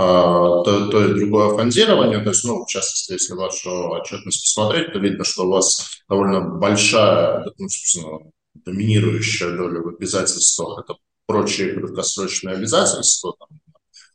то, 0.00 0.88
то 0.90 1.04
и 1.04 1.14
другое 1.14 1.54
фондирование. 1.54 2.20
То 2.20 2.30
есть, 2.30 2.44
ну, 2.44 2.64
в 2.64 2.68
частности, 2.68 3.12
если 3.12 3.34
вашу 3.34 3.90
отчетность 3.90 4.42
посмотреть, 4.42 4.92
то 4.92 4.98
видно, 4.98 5.24
что 5.24 5.44
у 5.44 5.50
вас 5.50 6.02
довольно 6.08 6.40
большая, 6.40 7.44
ну, 7.58 7.68
собственно, 7.68 8.30
доминирующая 8.54 9.50
доля 9.50 9.80
в 9.80 9.88
обязательствах. 9.88 10.84
Это 10.84 10.94
прочие 11.26 11.74
краткосрочные 11.74 12.56
обязательства, 12.56 13.34
там, 13.38 13.48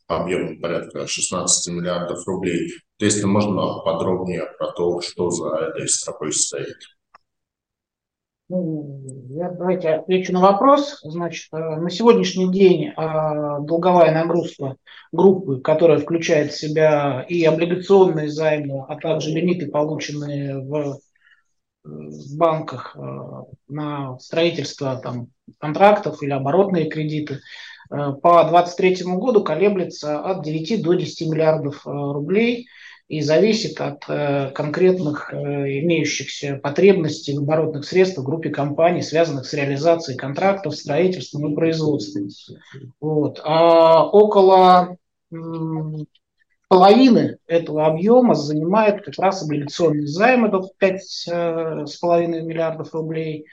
объемом 0.08 0.60
порядка 0.60 1.06
16 1.06 1.72
миллиардов 1.72 2.26
рублей. 2.26 2.72
То 2.98 3.04
если 3.04 3.24
можно 3.24 3.80
подробнее 3.80 4.46
про 4.58 4.72
то, 4.72 5.00
что 5.00 5.30
за 5.30 5.54
этой 5.56 5.88
стропой 5.88 6.32
стоит. 6.32 6.76
Ну, 8.48 9.02
я 9.30 9.50
давайте 9.50 9.88
отвечу 9.88 10.32
на 10.32 10.40
вопрос. 10.40 11.00
Значит, 11.02 11.48
э, 11.52 11.56
на 11.56 11.90
сегодняшний 11.90 12.52
день 12.52 12.90
э, 12.90 12.92
долговая 12.94 14.14
нагрузка 14.14 14.76
группы, 15.10 15.60
которая 15.60 15.98
включает 15.98 16.52
в 16.52 16.58
себя 16.58 17.26
и 17.28 17.44
облигационные 17.44 18.28
займы, 18.28 18.84
а 18.88 18.96
также 18.96 19.30
лимиты, 19.30 19.66
полученные 19.68 20.58
в 20.58 21.00
в 21.82 22.36
банках 22.36 22.96
э, 22.96 23.00
на 23.68 24.18
строительство 24.18 24.96
там, 24.96 25.28
контрактов 25.58 26.20
или 26.20 26.32
оборотные 26.32 26.88
кредиты 26.88 27.38
по 27.88 28.42
2023 28.42 29.04
году 29.14 29.44
колеблется 29.44 30.18
от 30.18 30.42
9 30.42 30.82
до 30.82 30.94
10 30.94 31.30
миллиардов 31.30 31.82
рублей– 31.84 32.66
и 33.08 33.20
зависит 33.20 33.80
от 33.80 34.04
э, 34.08 34.50
конкретных 34.50 35.32
э, 35.32 35.36
имеющихся 35.36 36.58
потребностей 36.60 37.36
в 37.36 37.42
оборотных 37.42 37.84
средствах 37.84 38.24
в 38.24 38.28
группе 38.28 38.50
компаний, 38.50 39.02
связанных 39.02 39.46
с 39.46 39.54
реализацией 39.54 40.18
контрактов, 40.18 40.74
строительством 40.74 41.52
и 41.52 41.54
производством. 41.54 42.28
Вот. 43.00 43.40
А 43.44 44.04
около 44.08 44.96
половины 46.68 47.38
этого 47.46 47.86
объема 47.86 48.34
занимает 48.34 49.04
как 49.04 49.14
раз 49.18 49.42
облигационный 49.42 50.06
займ, 50.06 50.46
это 50.46 50.62
5,5 50.80 51.28
э, 51.28 52.42
миллиардов 52.42 52.92
рублей. 52.92 53.46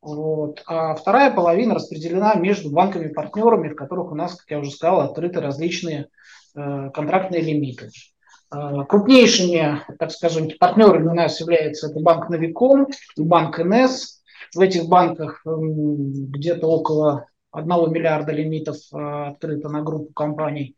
Вот. 0.00 0.62
А 0.66 0.94
вторая 0.94 1.34
половина 1.34 1.74
распределена 1.74 2.34
между 2.34 2.70
банками-партнерами, 2.70 3.70
в 3.70 3.74
которых 3.74 4.12
у 4.12 4.14
нас, 4.14 4.36
как 4.36 4.48
я 4.50 4.60
уже 4.60 4.70
сказал, 4.70 5.00
открыты 5.00 5.40
различные 5.40 6.08
контрактные 6.54 7.40
лимиты. 7.40 7.90
Э, 8.54 8.84
крупнейшими, 8.88 9.82
так 9.98 10.12
скажем, 10.12 10.48
партнерами 10.58 11.08
у 11.08 11.14
нас 11.14 11.40
является 11.40 11.88
это 11.88 12.00
банк 12.00 12.28
Новиком 12.28 12.88
и 13.16 13.22
банк 13.22 13.58
НС. 13.58 14.22
В 14.54 14.60
этих 14.60 14.88
банках 14.88 15.42
эм, 15.46 16.26
где-то 16.30 16.68
около 16.68 17.26
1 17.50 17.68
миллиарда 17.92 18.32
лимитов 18.32 18.76
э, 18.92 19.28
открыто 19.30 19.68
на 19.68 19.82
группу 19.82 20.12
компаний. 20.12 20.76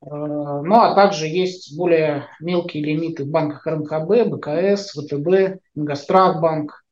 Э, 0.00 0.06
ну, 0.08 0.74
а 0.74 0.94
также 0.94 1.26
есть 1.26 1.76
более 1.76 2.28
мелкие 2.40 2.82
лимиты 2.82 3.24
в 3.24 3.28
банках 3.28 3.66
РНКБ, 3.66 4.28
БКС, 4.28 4.92
ВТБ, 4.92 5.60
Ингострахбанк. 5.74 6.82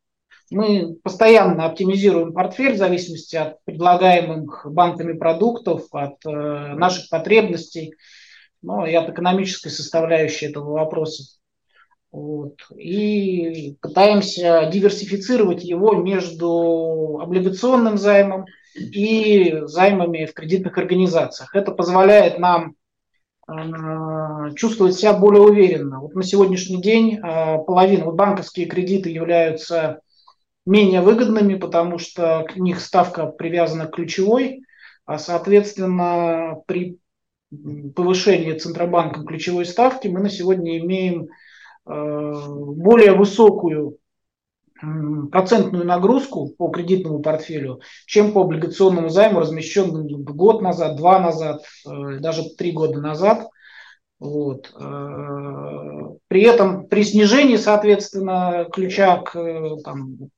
Мы 0.50 0.96
постоянно 1.02 1.64
оптимизируем 1.64 2.34
портфель 2.34 2.74
в 2.74 2.78
зависимости 2.78 3.36
от 3.36 3.64
предлагаемых 3.64 4.66
банками 4.68 5.12
продуктов, 5.12 5.84
от 5.92 6.16
наших 6.24 7.08
потребностей 7.08 7.94
ну, 8.62 8.86
и 8.86 8.94
от 8.94 9.08
экономической 9.08 9.70
составляющей 9.70 10.46
этого 10.46 10.72
вопроса. 10.72 11.24
Вот. 12.12 12.56
И 12.76 13.76
пытаемся 13.80 14.68
диверсифицировать 14.72 15.62
его 15.62 15.94
между 15.94 17.20
облигационным 17.20 17.98
займом 17.98 18.46
и 18.74 19.60
займами 19.64 20.26
в 20.26 20.34
кредитных 20.34 20.76
организациях. 20.76 21.54
Это 21.54 21.72
позволяет 21.72 22.38
нам 22.38 22.74
э, 23.48 24.54
чувствовать 24.56 24.96
себя 24.96 25.12
более 25.12 25.42
уверенно. 25.42 26.00
Вот 26.00 26.14
на 26.14 26.22
сегодняшний 26.22 26.82
день 26.82 27.16
э, 27.16 27.20
половина, 27.64 28.06
вот 28.06 28.16
банковские 28.16 28.66
кредиты 28.66 29.10
являются 29.10 30.00
менее 30.66 31.00
выгодными, 31.00 31.54
потому 31.54 31.98
что 31.98 32.44
к 32.48 32.56
них 32.56 32.80
ставка 32.80 33.26
привязана 33.26 33.86
к 33.86 33.94
ключевой, 33.94 34.62
а 35.06 35.18
соответственно 35.18 36.56
при 36.66 36.99
повышения 37.94 38.54
Центробанком 38.54 39.24
ключевой 39.26 39.66
ставки 39.66 40.08
мы 40.08 40.20
на 40.20 40.28
сегодня 40.28 40.78
имеем 40.78 41.24
э, 41.24 41.28
более 41.86 43.12
высокую 43.12 43.98
процентную 45.30 45.84
нагрузку 45.84 46.48
по 46.56 46.68
кредитному 46.68 47.20
портфелю, 47.20 47.80
чем 48.06 48.32
по 48.32 48.42
облигационному 48.42 49.10
займу, 49.10 49.40
размещенному 49.40 50.18
год 50.18 50.62
назад, 50.62 50.96
два 50.96 51.18
назад, 51.18 51.62
э, 51.86 52.18
даже 52.18 52.44
три 52.56 52.72
года 52.72 53.00
назад. 53.00 53.48
Вот. 54.18 54.72
Э, 54.78 56.16
при 56.28 56.42
этом 56.42 56.86
при 56.86 57.04
снижении, 57.04 57.56
соответственно, 57.56 58.68
ключа 58.72 59.18
к 59.18 59.32
там, 59.84 60.30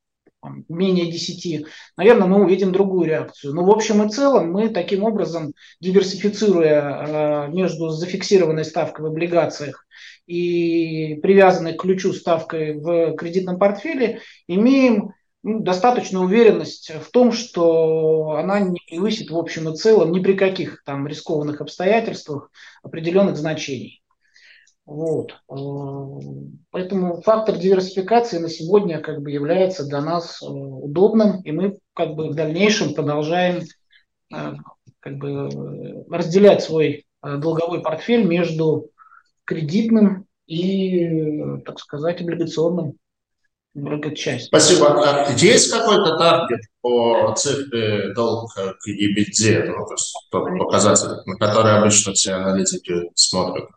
менее 0.68 1.10
10, 1.10 1.66
наверное, 1.96 2.26
мы 2.26 2.42
увидим 2.42 2.72
другую 2.72 3.08
реакцию. 3.08 3.54
Но 3.54 3.64
в 3.64 3.70
общем 3.70 4.04
и 4.04 4.10
целом 4.10 4.52
мы 4.52 4.68
таким 4.68 5.04
образом, 5.04 5.54
диверсифицируя 5.80 7.46
э, 7.46 7.48
между 7.48 7.90
зафиксированной 7.90 8.64
ставкой 8.64 9.04
в 9.04 9.08
облигациях 9.08 9.86
и 10.26 11.18
привязанной 11.22 11.74
к 11.74 11.82
ключу 11.82 12.12
ставкой 12.12 12.78
в 12.78 13.14
кредитном 13.16 13.58
портфеле, 13.58 14.20
имеем 14.48 15.12
ну, 15.42 15.60
достаточную 15.60 16.24
уверенность 16.24 16.90
в 16.90 17.10
том, 17.10 17.32
что 17.32 18.36
она 18.38 18.60
не 18.60 18.80
превысит 18.88 19.30
в 19.30 19.36
общем 19.36 19.72
и 19.72 19.76
целом 19.76 20.12
ни 20.12 20.20
при 20.20 20.34
каких 20.34 20.82
там 20.84 21.06
рискованных 21.06 21.60
обстоятельствах 21.60 22.50
определенных 22.82 23.36
значений. 23.36 24.01
Вот. 24.84 25.32
Э, 25.48 25.54
поэтому 26.70 27.22
фактор 27.22 27.56
диверсификации 27.56 28.38
на 28.38 28.48
сегодня 28.48 29.00
как 29.00 29.22
бы 29.22 29.30
является 29.30 29.86
для 29.86 30.00
нас 30.00 30.42
э, 30.42 30.46
удобным, 30.46 31.40
и 31.42 31.52
мы 31.52 31.78
как 31.94 32.14
бы 32.14 32.30
в 32.30 32.34
дальнейшем 32.34 32.94
продолжаем 32.94 33.62
э, 34.34 34.54
как 34.98 35.16
бы 35.18 36.04
разделять 36.10 36.62
свой 36.62 37.06
долговой 37.22 37.82
портфель 37.82 38.24
между 38.24 38.90
кредитным 39.44 40.26
и, 40.46 41.08
так 41.64 41.78
сказать, 41.78 42.20
облигационным 42.20 42.94
часть. 44.16 44.46
Спасибо. 44.46 45.02
А 45.02 45.32
есть 45.32 45.70
какой-то 45.70 46.18
таргет 46.18 46.60
по 46.80 47.32
цифре 47.36 48.12
долг 48.14 48.52
к 48.54 48.88
EBITDA, 48.88 49.66
ну, 49.66 49.86
то 49.86 49.92
есть 49.92 50.14
тот 50.30 50.48
показатель, 50.58 51.22
на 51.26 51.36
который 51.36 51.78
обычно 51.78 52.12
все 52.12 52.32
аналитики 52.32 53.10
смотрят? 53.14 53.68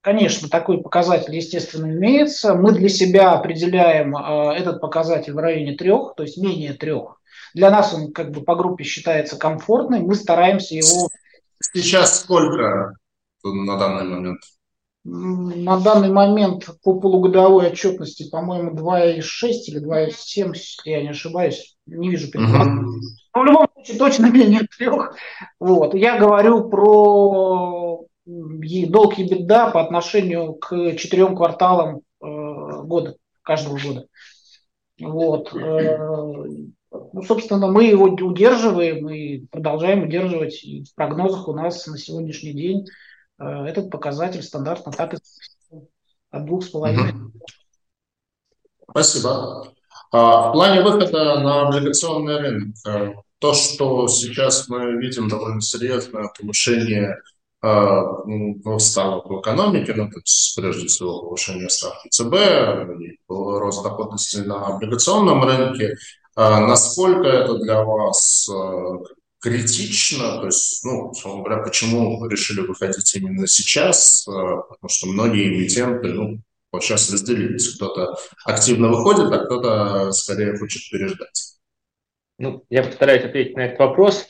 Конечно, 0.00 0.48
такой 0.48 0.80
показатель, 0.80 1.34
естественно, 1.34 1.86
имеется. 1.86 2.54
Мы 2.54 2.72
для 2.72 2.88
себя 2.88 3.32
определяем 3.32 4.16
э, 4.16 4.54
этот 4.54 4.80
показатель 4.80 5.32
в 5.32 5.38
районе 5.38 5.74
трех, 5.74 6.14
то 6.16 6.22
есть 6.22 6.38
менее 6.38 6.74
трех. 6.74 7.20
Для 7.54 7.70
нас 7.70 7.92
он 7.92 8.12
как 8.12 8.30
бы 8.30 8.42
по 8.42 8.54
группе 8.54 8.84
считается 8.84 9.36
комфортным. 9.36 10.04
Мы 10.04 10.14
стараемся 10.14 10.76
его... 10.76 11.08
Сейчас 11.60 12.20
сколько 12.20 12.94
на 13.42 13.78
данный 13.78 14.04
момент? 14.04 14.40
На 15.04 15.80
данный 15.80 16.10
момент 16.10 16.68
по 16.82 17.00
полугодовой 17.00 17.68
отчетности, 17.68 18.28
по-моему, 18.28 18.72
2,6 18.74 19.22
или 19.68 19.84
2,7, 19.84 20.52
если 20.54 20.90
я 20.90 21.02
не 21.02 21.08
ошибаюсь. 21.08 21.76
Не 21.86 22.10
вижу 22.10 22.30
предположения. 22.30 22.82
Угу. 22.82 23.00
Но 23.34 23.42
в 23.42 23.44
любом 23.46 23.68
случае 23.74 23.98
точно 23.98 24.30
менее 24.30 24.60
трех. 24.76 25.16
Вот. 25.58 25.94
Я 25.94 26.18
говорю 26.18 26.68
про 26.68 28.06
долг 28.28 29.18
и 29.18 29.24
беда 29.24 29.70
по 29.70 29.80
отношению 29.80 30.54
к 30.54 30.96
четырем 30.96 31.34
кварталам 31.34 31.96
э, 31.96 32.02
года, 32.20 33.16
каждого 33.42 33.78
года. 33.78 34.06
Вот. 35.00 35.54
Э, 35.54 35.96
ну, 36.90 37.22
собственно, 37.22 37.68
мы 37.68 37.84
его 37.84 38.04
удерживаем 38.04 39.08
и 39.08 39.46
продолжаем 39.46 40.04
удерживать. 40.04 40.62
И 40.62 40.84
в 40.84 40.94
прогнозах 40.94 41.48
у 41.48 41.54
нас 41.54 41.86
на 41.86 41.96
сегодняшний 41.96 42.52
день 42.52 42.86
э, 43.38 43.44
этот 43.44 43.90
показатель 43.90 44.42
стандартно 44.42 44.92
так 44.92 45.14
и 45.14 45.18
от 46.30 46.44
двух 46.44 46.64
с 46.64 46.68
половиной. 46.68 47.14
Спасибо. 48.90 49.72
А, 50.10 50.50
в 50.50 50.52
плане 50.52 50.82
выхода 50.82 51.40
на 51.40 51.68
облигационный 51.68 52.38
рынок, 52.38 53.24
то, 53.38 53.54
что 53.54 54.08
сейчас 54.08 54.68
мы 54.68 54.96
видим 54.96 55.28
довольно 55.28 55.60
серьезное 55.60 56.30
повышение 56.38 57.16
стало 57.60 59.22
в 59.22 59.40
экономике, 59.40 59.94
ну, 59.94 60.08
то 60.08 60.18
есть, 60.20 60.54
прежде 60.56 60.86
всего, 60.86 61.22
повышение 61.22 61.68
ставки 61.68 62.08
ЦБ, 62.08 62.34
рост 63.28 63.82
доходности 63.82 64.36
на 64.38 64.66
облигационном 64.66 65.42
рынке. 65.44 65.96
Насколько 66.36 67.26
это 67.26 67.58
для 67.58 67.82
вас 67.82 68.48
критично, 69.40 70.38
то 70.40 70.46
есть, 70.46 70.84
ну, 70.84 71.10
условно 71.10 71.42
говоря, 71.42 71.62
почему 71.62 72.26
решили 72.28 72.60
выходить 72.60 73.14
именно 73.16 73.46
сейчас, 73.46 74.24
потому 74.24 74.88
что 74.88 75.06
многие 75.08 75.48
эмитенты, 75.48 76.08
ну, 76.08 76.40
вот 76.70 76.82
сейчас 76.84 77.10
разделились, 77.10 77.74
кто-то 77.76 78.16
активно 78.44 78.88
выходит, 78.88 79.32
а 79.32 79.44
кто-то 79.44 80.12
скорее 80.12 80.58
хочет 80.58 80.82
переждать. 80.90 81.54
Ну, 82.38 82.62
я 82.68 82.84
постараюсь 82.84 83.24
ответить 83.24 83.56
на 83.56 83.66
этот 83.66 83.78
вопрос. 83.80 84.28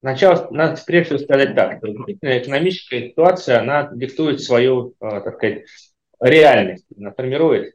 Сначала 0.00 0.48
надо 0.50 0.80
прежде 0.86 1.16
всего 1.16 1.18
сказать 1.18 1.54
так, 1.54 1.82
экономическая 1.82 3.10
ситуация, 3.10 3.60
она 3.60 3.90
диктует 3.92 4.40
свою, 4.40 4.94
э, 5.00 5.20
так 5.20 5.36
сказать, 5.36 5.64
реальность, 6.20 6.86
она 6.96 7.12
формирует. 7.12 7.74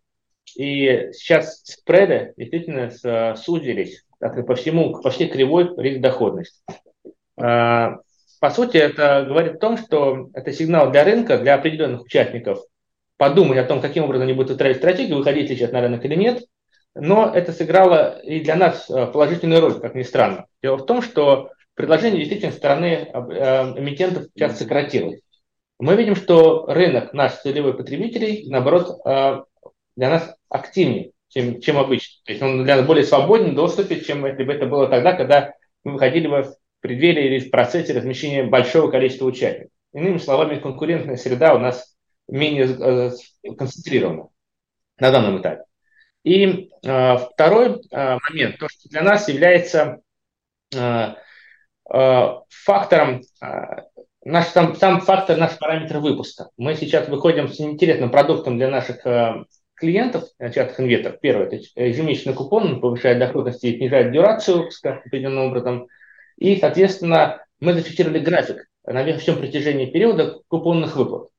И 0.55 1.09
сейчас 1.13 1.61
спреды 1.63 2.33
действительно 2.37 3.35
сузились 3.35 4.03
так, 4.19 4.45
по 4.45 4.55
всему, 4.55 5.01
по 5.01 5.11
кривой 5.11 5.69
риск 5.77 6.01
доходности. 6.01 6.61
Э, 7.39 7.97
по 8.39 8.49
сути, 8.49 8.77
это 8.77 9.25
говорит 9.27 9.55
о 9.55 9.59
том, 9.59 9.77
что 9.77 10.29
это 10.33 10.51
сигнал 10.51 10.91
для 10.91 11.03
рынка, 11.03 11.37
для 11.37 11.55
определенных 11.55 12.03
участников 12.03 12.59
подумать 13.17 13.57
о 13.57 13.63
том, 13.63 13.81
каким 13.81 14.03
образом 14.03 14.23
они 14.23 14.33
будут 14.33 14.49
выстраивать 14.51 14.77
стратегию, 14.77 15.17
выходить 15.17 15.49
ли 15.49 15.55
сейчас 15.55 15.71
на 15.71 15.81
рынок 15.81 16.03
или 16.05 16.15
нет. 16.15 16.43
Но 16.93 17.31
это 17.33 17.51
сыграло 17.51 18.19
и 18.19 18.39
для 18.39 18.55
нас 18.55 18.89
э, 18.89 19.07
положительную 19.07 19.61
роль, 19.61 19.79
как 19.79 19.95
ни 19.95 20.03
странно. 20.03 20.45
Дело 20.63 20.77
в 20.77 20.85
том, 20.85 21.01
что 21.01 21.51
предложение 21.75 22.19
действительно 22.19 22.51
стороны 22.51 22.85
э, 22.85 23.19
эмитентов 23.79 24.27
сейчас 24.33 24.57
сократилось. 24.57 25.21
Мы 25.77 25.95
видим, 25.95 26.15
что 26.15 26.65
рынок 26.67 27.13
наш 27.13 27.33
целевой 27.41 27.75
потребителей, 27.75 28.49
наоборот, 28.49 28.99
э, 29.05 29.43
для 29.95 30.09
нас 30.09 30.35
активнее, 30.49 31.11
чем, 31.29 31.61
чем 31.61 31.77
обычно. 31.77 32.21
То 32.25 32.31
есть 32.31 32.41
он 32.41 32.63
для 32.63 32.77
нас 32.77 32.85
более 32.85 33.03
свободен 33.03 33.51
в 33.51 33.55
доступе, 33.55 34.01
чем 34.01 34.25
если 34.25 34.43
бы 34.43 34.53
это 34.53 34.65
было 34.65 34.87
тогда, 34.87 35.13
когда 35.13 35.53
мы 35.83 35.93
выходили 35.93 36.27
бы 36.27 36.43
в 36.43 36.55
преддверии 36.79 37.25
или 37.25 37.39
в 37.39 37.51
процессе 37.51 37.93
размещения 37.93 38.43
большого 38.43 38.89
количества 38.89 39.25
участников. 39.25 39.71
Иными 39.93 40.17
словами, 40.17 40.59
конкурентная 40.59 41.17
среда 41.17 41.53
у 41.53 41.59
нас 41.59 41.95
менее 42.27 42.65
э, 42.65 43.11
концентрирована 43.55 44.29
на 44.99 45.11
данном 45.11 45.41
этапе. 45.41 45.63
И 46.23 46.69
э, 46.83 47.17
второй 47.17 47.81
э, 47.91 48.17
момент, 48.29 48.57
то, 48.57 48.67
что 48.69 48.89
для 48.89 49.03
нас 49.03 49.27
является 49.27 50.01
Э, 50.73 51.15
фактором, 51.87 53.21
э, 53.41 53.47
наш, 54.23 54.47
сам, 54.47 54.75
сам 54.75 55.01
фактор, 55.01 55.37
наш 55.37 55.57
параметр 55.57 55.99
выпуска. 55.99 56.49
Мы 56.57 56.75
сейчас 56.75 57.07
выходим 57.07 57.47
с 57.47 57.59
интересным 57.59 58.09
продуктом 58.09 58.57
для 58.57 58.69
наших 58.69 59.05
э, 59.05 59.43
клиентов, 59.75 60.23
частных 60.39 60.79
инвесторов. 60.79 61.19
Первое, 61.19 61.45
это 61.45 61.57
ежемесячный 61.75 62.33
купон, 62.33 62.65
он 62.65 62.81
повышает 62.81 63.19
доходность 63.19 63.63
и 63.63 63.77
снижает 63.77 64.11
дюрацию 64.11 64.57
выпуска 64.57 65.01
определенным 65.05 65.45
образом. 65.45 65.87
И, 66.37 66.57
соответственно, 66.57 67.45
мы 67.59 67.73
зафиксировали 67.73 68.19
график 68.19 68.67
на 68.85 69.17
всем 69.17 69.37
протяжении 69.37 69.85
периода 69.85 70.39
купонных 70.47 70.95
выплат. 70.95 71.29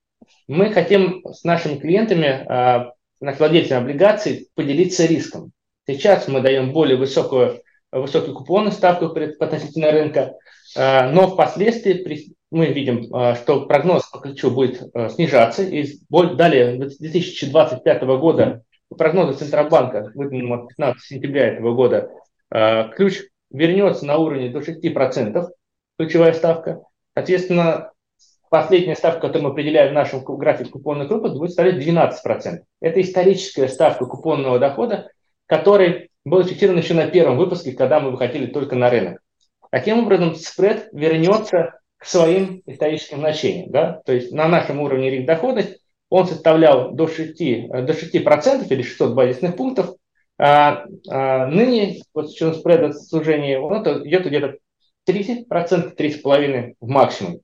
Мы 0.48 0.72
хотим 0.72 1.24
с 1.26 1.44
нашими 1.44 1.76
клиентами, 1.78 2.46
нашими 3.20 3.38
владельцами 3.38 3.80
облигаций, 3.80 4.48
поделиться 4.54 5.06
риском. 5.06 5.52
Сейчас 5.86 6.28
мы 6.28 6.40
даем 6.40 6.72
более 6.72 6.96
высокую 6.96 7.60
высокие 8.00 8.34
купоны, 8.34 8.70
ставку 8.70 9.06
относительно 9.06 9.90
рынка, 9.90 10.34
э, 10.76 11.10
но 11.10 11.28
впоследствии 11.28 12.34
мы 12.50 12.66
видим, 12.66 13.12
э, 13.14 13.34
что 13.36 13.66
прогноз 13.66 14.06
по 14.06 14.18
ключу 14.18 14.50
будет 14.50 14.82
э, 14.94 15.08
снижаться, 15.10 15.62
и 15.62 15.98
далее 16.36 16.78
2025 16.78 18.02
года 18.02 18.62
по 18.88 18.96
прогнозу 18.96 19.34
Центробанка, 19.34 20.12
выданному 20.14 20.68
15 20.68 21.02
сентября 21.02 21.48
этого 21.48 21.74
года, 21.74 22.08
ключ 22.94 23.24
вернется 23.50 24.06
на 24.06 24.16
уровне 24.18 24.48
до 24.50 24.60
6%, 24.60 25.48
ключевая 25.98 26.32
ставка. 26.32 26.82
Соответственно, 27.12 27.90
последняя 28.48 28.94
ставка, 28.94 29.22
которую 29.22 29.48
мы 29.48 29.50
определяем 29.50 29.90
в 29.90 29.94
нашем 29.94 30.22
графике 30.22 30.70
купонных 30.70 31.10
выплат, 31.10 31.36
будет 31.36 31.50
составлять 31.50 31.84
12%. 31.84 32.60
Это 32.80 33.00
историческая 33.00 33.68
ставка 33.68 34.06
купонного 34.06 34.60
дохода, 34.60 35.10
который 35.46 36.10
был 36.26 36.44
фиксирован 36.44 36.78
еще 36.78 36.92
на 36.92 37.06
первом 37.06 37.38
выпуске, 37.38 37.72
когда 37.72 38.00
мы 38.00 38.10
выходили 38.10 38.46
только 38.46 38.74
на 38.74 38.90
рынок. 38.90 39.20
Таким 39.70 40.00
образом, 40.00 40.34
спред 40.34 40.88
вернется 40.92 41.78
к 41.96 42.04
своим 42.04 42.62
историческим 42.66 43.18
значениям. 43.18 43.70
Да? 43.70 44.02
То 44.04 44.12
есть 44.12 44.32
на 44.32 44.48
нашем 44.48 44.80
уровне 44.80 45.08
риск 45.08 45.26
доходность 45.26 45.78
он 46.08 46.26
составлял 46.26 46.90
до 46.90 47.06
6%, 47.06 47.70
э, 47.72 47.82
до 47.82 47.92
6% 47.92 48.66
или 48.68 48.82
600 48.82 49.14
базисных 49.14 49.56
пунктов. 49.56 49.94
А, 50.38 50.84
а 51.08 51.46
ныне, 51.46 52.02
вот 52.12 52.28
с 52.28 52.34
учетом 52.34 52.54
спреда 52.54 52.92
сужения, 52.92 53.60
он 53.60 53.82
идет 54.06 54.26
где-то 54.26 54.56
30%, 55.08 55.94
3,5% 55.96 56.74
в 56.80 56.88
максимум. 56.88 57.38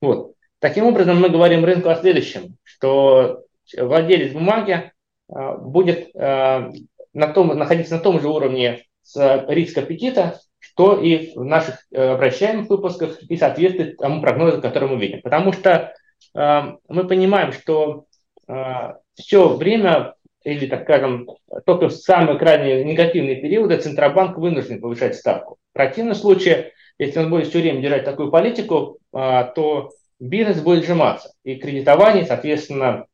Вот. 0.00 0.32
Таким 0.58 0.86
образом, 0.86 1.20
мы 1.20 1.28
говорим 1.28 1.66
рынку 1.66 1.90
о 1.90 1.96
следующем, 1.96 2.56
что 2.62 3.42
владелец 3.76 4.32
бумаги 4.32 4.90
а, 5.28 5.56
будет 5.56 6.08
а, 6.16 6.72
на 7.16 7.28
том, 7.28 7.48
находиться 7.48 7.94
на 7.94 8.00
том 8.00 8.20
же 8.20 8.28
уровне 8.28 8.84
с 9.02 9.44
риск 9.48 9.78
аппетита, 9.78 10.38
что 10.58 11.00
и 11.00 11.34
в 11.34 11.44
наших 11.44 11.86
э, 11.90 12.10
обращаемых 12.10 12.68
выпусках 12.68 13.22
и 13.22 13.36
соответствует 13.38 13.96
тому 13.96 14.20
прогнозу, 14.20 14.60
который 14.60 14.88
мы 14.90 15.00
видим. 15.00 15.22
Потому 15.22 15.52
что 15.52 15.94
э, 16.34 16.62
мы 16.88 17.06
понимаем, 17.08 17.52
что 17.52 18.04
э, 18.46 18.92
все 19.14 19.48
время, 19.56 20.14
или, 20.44 20.66
так 20.66 20.82
скажем, 20.82 21.26
только 21.64 21.88
в 21.88 21.94
самые 21.94 22.38
крайне 22.38 22.84
негативные 22.84 23.36
периоды 23.36 23.78
Центробанк 23.78 24.36
вынужден 24.36 24.82
повышать 24.82 25.16
ставку. 25.16 25.56
В 25.70 25.72
противном 25.72 26.14
случае, 26.14 26.72
если 26.98 27.20
он 27.20 27.30
будет 27.30 27.46
все 27.46 27.60
время 27.60 27.80
держать 27.80 28.04
такую 28.04 28.30
политику, 28.30 28.98
э, 29.14 29.44
то 29.54 29.90
бизнес 30.20 30.60
будет 30.60 30.84
сжиматься. 30.84 31.32
И 31.44 31.54
кредитование, 31.54 32.26
соответственно, 32.26 33.06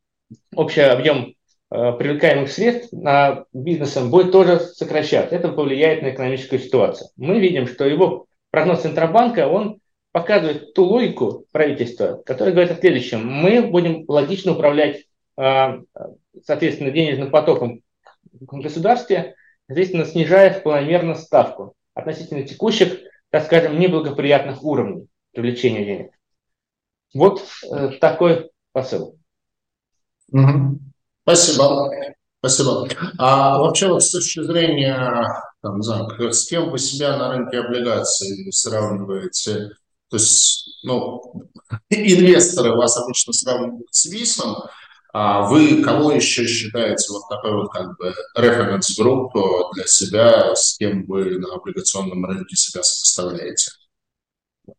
общий 0.53 0.81
объем 0.81 1.35
Э, 1.42 1.42
привлекаемых 1.73 2.51
средств 2.51 2.93
на 2.93 3.45
бизнесом 3.51 4.11
будет 4.11 4.31
тоже 4.31 4.59
сокращаться. 4.59 5.35
Это 5.35 5.49
повлияет 5.49 6.03
на 6.03 6.11
экономическую 6.11 6.59
ситуацию. 6.59 7.09
Мы 7.17 7.39
видим, 7.39 7.65
что 7.65 7.85
его 7.85 8.27
прогноз 8.51 8.81
Центробанка, 8.81 9.47
он 9.47 9.79
показывает 10.11 10.75
ту 10.75 10.85
логику 10.85 11.47
правительства, 11.51 12.21
которая 12.23 12.53
говорит 12.53 12.71
о 12.71 12.79
следующем. 12.79 13.27
Мы 13.27 13.63
будем 13.63 14.05
логично 14.07 14.51
управлять, 14.51 15.05
э, 15.37 15.81
соответственно, 16.45 16.91
денежным 16.91 17.31
потоком 17.31 17.81
в 18.31 18.61
государстве, 18.61 19.33
соответственно, 19.65 20.05
снижая 20.05 20.59
планомерно 20.59 21.15
ставку 21.15 21.73
относительно 21.95 22.43
текущих, 22.43 22.99
так 23.31 23.45
скажем, 23.45 23.79
неблагоприятных 23.79 24.63
уровней 24.63 25.07
привлечения 25.31 25.83
денег. 25.83 26.11
Вот 27.15 27.43
э, 27.71 27.93
такой 27.99 28.51
посыл. 28.71 29.17
Угу. 30.31 30.79
Спасибо. 31.23 31.89
Спасибо. 32.39 32.89
А 33.17 33.57
вообще 33.57 33.87
вот 33.87 34.03
с 34.03 34.11
точки 34.11 34.43
зрения, 34.43 35.33
там, 35.61 35.77
не 35.77 35.83
знаю, 35.83 36.33
с 36.33 36.45
кем 36.45 36.69
вы 36.69 36.77
себя 36.77 37.15
на 37.15 37.31
рынке 37.31 37.59
облигаций 37.59 38.51
сравниваете? 38.51 39.69
То 40.09 40.17
есть, 40.17 40.79
ну, 40.83 41.49
инвесторы 41.89 42.75
вас 42.75 42.97
обычно 42.97 43.31
сравнивают 43.31 43.87
с 43.91 44.05
ВИСом, 44.05 44.57
а 45.13 45.47
вы 45.47 45.81
кого 45.83 46.11
еще 46.11 46.45
считаете 46.45 47.13
вот 47.13 47.29
такой 47.29 47.53
вот 47.53 47.71
как 47.71 47.97
бы 47.97 48.13
референс-групп 48.35 49.31
для 49.75 49.85
себя, 49.85 50.53
с 50.53 50.77
кем 50.77 51.05
вы 51.05 51.39
на 51.39 51.53
облигационном 51.53 52.25
рынке 52.25 52.55
себя 52.55 52.83
сопоставляете? 52.83 53.71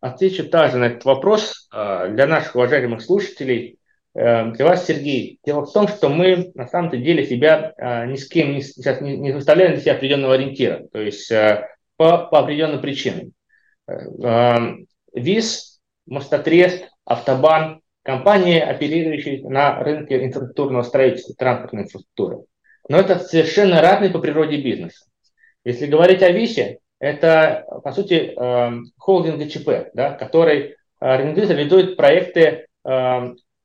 Отвечу 0.01 0.49
также 0.49 0.77
на 0.77 0.85
этот 0.85 1.05
вопрос. 1.05 1.69
А, 1.71 2.09
для 2.09 2.27
наших 2.27 2.57
уважаемых 2.57 3.01
слушателей 3.01 3.79
Эм, 4.15 4.53
для 4.53 4.65
вас, 4.65 4.87
Сергей, 4.87 5.41
дело 5.45 5.67
в 5.67 5.73
том, 5.73 5.89
что 5.89 6.09
мы 6.09 6.53
на 6.55 6.69
самом-то 6.69 6.97
деле 6.97 7.27
себя 7.27 7.75
а, 7.79 8.07
ни 8.07 8.17
с 8.17 8.29
кем 8.29 8.53
не, 8.53 8.63
сейчас 8.63 9.01
не, 9.01 9.17
не 9.17 9.33
выставляем 9.33 9.73
для 9.73 9.81
себя 9.81 9.95
определенного 9.95 10.35
ориентира, 10.35 10.87
то 10.93 11.01
есть 11.01 11.31
а, 11.33 11.69
по, 11.97 12.19
по 12.27 12.39
определенным 12.39 12.81
причинам. 12.81 13.33
Э, 13.89 13.95
эм, 14.23 14.87
ВИЗ, 15.13 15.81
Мостотрест, 16.07 16.89
Автобан– 17.05 17.81
компании, 18.05 18.61
оперирующие 18.61 19.43
на 19.49 19.83
рынке 19.83 20.25
инфраструктурного 20.25 20.83
строительства, 20.83 21.35
транспортной 21.35 21.85
инфраструктуры. 21.85 22.45
Но 22.89 22.99
это 22.99 23.19
совершенно 23.19 23.81
разный 23.81 24.11
по 24.11 24.19
природе 24.19 24.61
бизнеса. 24.61 25.07
Если 25.65 25.87
говорить 25.87 26.23
о 26.23 26.31
ВИСе, 26.31 26.79
это, 27.01 27.65
по 27.83 27.93
сути, 27.93 28.35
эм, 28.37 28.93
холдинг 28.99 29.41
ГЧП, 29.41 29.91
да, 29.95 30.13
который 30.13 30.77
организует, 31.01 31.51
реализует 31.51 31.97
проекты 31.97 32.67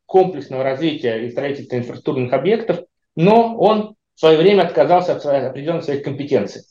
комплексного 0.09 0.63
развития 0.63 1.23
и 1.23 1.29
строительства 1.29 1.75
инфраструктурных 1.77 2.33
объектов, 2.33 2.79
но 3.15 3.55
он 3.57 3.95
в 4.15 4.19
свое 4.19 4.37
время 4.37 4.63
отказался 4.63 5.15
от 5.15 5.25
определенных 5.25 5.83
своих 5.83 6.03
компетенций 6.03 6.63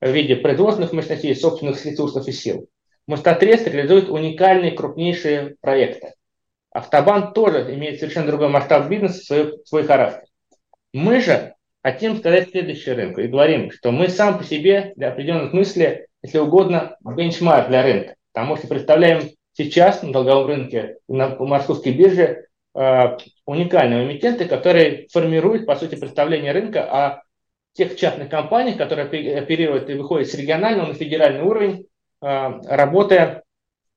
в 0.00 0.10
виде 0.10 0.36
производственных 0.36 0.92
мощностей, 0.92 1.34
собственных 1.34 1.84
ресурсов 1.84 2.28
и 2.28 2.32
сил. 2.32 2.68
Мостотрест 3.06 3.66
реализует 3.66 4.10
уникальные 4.10 4.72
крупнейшие 4.72 5.56
проекты. 5.60 6.12
Автобан 6.70 7.32
тоже 7.32 7.74
имеет 7.74 7.98
совершенно 7.98 8.26
другой 8.26 8.48
масштаб 8.48 8.88
бизнеса, 8.88 9.24
свой, 9.24 9.58
свой 9.64 9.84
характер. 9.84 10.28
Мы 10.92 11.20
же 11.20 11.54
хотим 11.82 12.18
сказать 12.18 12.50
следующее 12.50 12.94
рынку 12.94 13.22
и 13.22 13.28
говорим, 13.28 13.70
что 13.70 13.90
мы 13.90 14.08
сам 14.08 14.38
по 14.38 14.44
себе 14.44 14.92
для 14.96 15.08
определенных 15.08 15.50
смысле, 15.50 16.06
если 16.22 16.38
угодно, 16.38 16.96
бенчмарк 17.00 17.68
для 17.68 17.82
рынка. 17.82 18.14
Потому 18.32 18.56
что 18.56 18.68
представляем 18.68 19.30
сейчас 19.54 20.02
на 20.02 20.12
долговом 20.12 20.46
рынке, 20.46 20.96
на 21.08 21.36
московской 21.38 21.92
бирже 21.92 22.46
уникального 22.74 24.04
эмитента, 24.04 24.46
который 24.46 25.08
формирует, 25.12 25.66
по 25.66 25.76
сути, 25.76 25.94
представление 25.94 26.52
рынка 26.52 26.84
о 26.84 27.22
тех 27.74 27.96
частных 27.96 28.28
компаниях, 28.28 28.76
которые 28.76 29.38
оперируют 29.38 29.88
и 29.88 29.94
выходят 29.94 30.28
с 30.28 30.34
регионального 30.34 30.88
на 30.88 30.94
федеральный 30.94 31.42
уровень, 31.42 31.86
э, 32.20 32.60
работая 32.68 33.44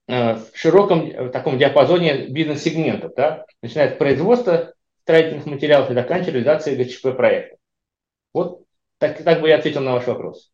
э, 0.07 0.35
в 0.35 0.51
широком 0.53 1.09
в 1.09 1.29
таком 1.29 1.57
диапазоне 1.57 2.27
бизнес-сегментов, 2.27 3.13
да, 3.15 3.45
начиная 3.61 3.93
с 3.93 3.97
производства 3.97 4.73
строительных 5.01 5.45
материалов 5.45 5.91
и 5.91 5.93
заканчивая 5.93 6.33
реализацией 6.33 6.83
ГЧП 6.83 7.15
проекта. 7.15 7.57
Вот 8.33 8.63
так, 8.97 9.21
так 9.23 9.41
бы 9.41 9.49
я 9.49 9.57
ответил 9.57 9.81
на 9.81 9.93
ваш 9.93 10.07
вопрос. 10.07 10.51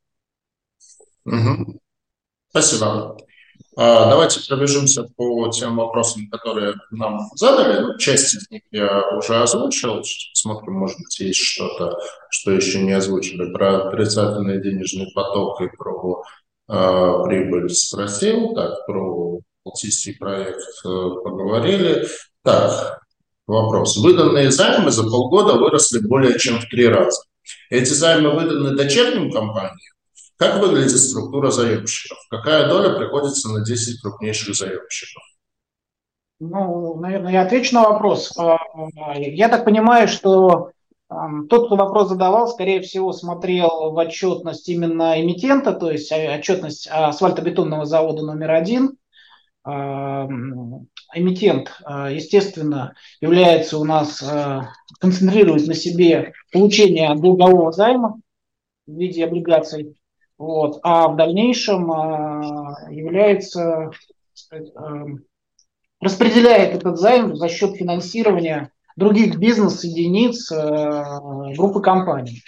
Угу. 1.25 1.79
Спасибо. 2.49 3.17
А, 3.77 4.09
давайте 4.09 4.45
пробежимся 4.47 5.03
по 5.15 5.47
тем 5.49 5.77
вопросам, 5.77 6.29
которые 6.29 6.73
нам 6.91 7.21
задали. 7.35 7.79
Ну, 7.79 7.97
часть 7.97 8.35
из 8.35 8.49
них 8.51 8.63
я 8.71 9.17
уже 9.17 9.41
озвучил. 9.41 10.03
Посмотрим, 10.33 10.73
может 10.73 10.97
быть, 10.97 11.19
есть 11.19 11.39
что-то, 11.39 11.97
что 12.29 12.51
еще 12.51 12.81
не 12.81 12.91
озвучили. 12.91 13.51
Про 13.53 13.87
отрицательный 13.87 14.61
денежный 14.61 15.09
поток 15.15 15.61
и 15.61 15.69
про 15.77 16.23
э, 16.67 17.23
прибыль 17.25 17.69
спросил. 17.69 18.53
Так, 18.55 18.85
про 18.85 19.39
Балтийский 19.63 20.17
проект 20.17 20.59
э, 20.59 20.89
поговорили. 21.23 22.07
Так, 22.43 23.01
вопрос. 23.47 23.95
Выданные 23.97 24.51
займы 24.51 24.91
за 24.91 25.03
полгода 25.03 25.53
выросли 25.53 25.99
более 26.05 26.37
чем 26.37 26.59
в 26.59 26.65
три 26.65 26.87
раза. 26.87 27.21
Эти 27.69 27.93
займы 27.93 28.31
выданы 28.31 28.75
дочерним 28.75 29.31
компаниям 29.31 29.77
как 30.41 30.59
выглядит 30.59 30.97
структура 30.97 31.51
заемщиков? 31.51 32.17
Какая 32.31 32.67
доля 32.67 32.97
приходится 32.97 33.47
на 33.49 33.63
10 33.63 34.01
крупнейших 34.01 34.55
заемщиков? 34.55 35.21
Ну, 36.39 36.95
наверное, 36.99 37.31
я 37.31 37.43
отвечу 37.43 37.75
на 37.75 37.83
вопрос. 37.83 38.35
А, 38.39 38.57
я 39.17 39.49
так 39.49 39.65
понимаю, 39.65 40.07
что 40.07 40.71
тот, 41.07 41.67
кто 41.67 41.75
вопрос 41.75 42.09
задавал, 42.09 42.47
скорее 42.47 42.81
всего, 42.81 43.13
смотрел 43.13 43.91
в 43.91 43.97
отчетность 43.99 44.67
именно 44.67 45.21
эмитента, 45.21 45.73
то 45.73 45.91
есть 45.91 46.11
а, 46.11 46.37
отчетность 46.39 46.87
асфальтобетонного 46.87 47.85
завода 47.85 48.23
номер 48.23 48.49
один. 48.49 48.97
А, 49.63 50.25
эмитент, 51.13 51.71
естественно, 52.09 52.95
является 53.19 53.77
у 53.77 53.83
нас, 53.83 54.23
концентрирует 54.99 55.67
на 55.67 55.75
себе 55.75 56.33
получение 56.51 57.13
долгового 57.13 57.71
займа 57.71 58.15
в 58.87 58.97
виде 58.97 59.23
облигаций 59.23 59.97
вот, 60.41 60.79
а 60.81 61.07
в 61.07 61.17
дальнейшем 61.17 61.91
а, 61.91 62.87
является, 62.89 63.91
а, 64.51 65.05
распределяет 65.99 66.75
этот 66.75 66.97
займ 66.97 67.35
за 67.35 67.47
счет 67.47 67.75
финансирования 67.75 68.71
других 68.95 69.37
бизнес-единиц 69.37 70.51
а, 70.51 71.19
группы 71.55 71.79
компаний. 71.81 72.41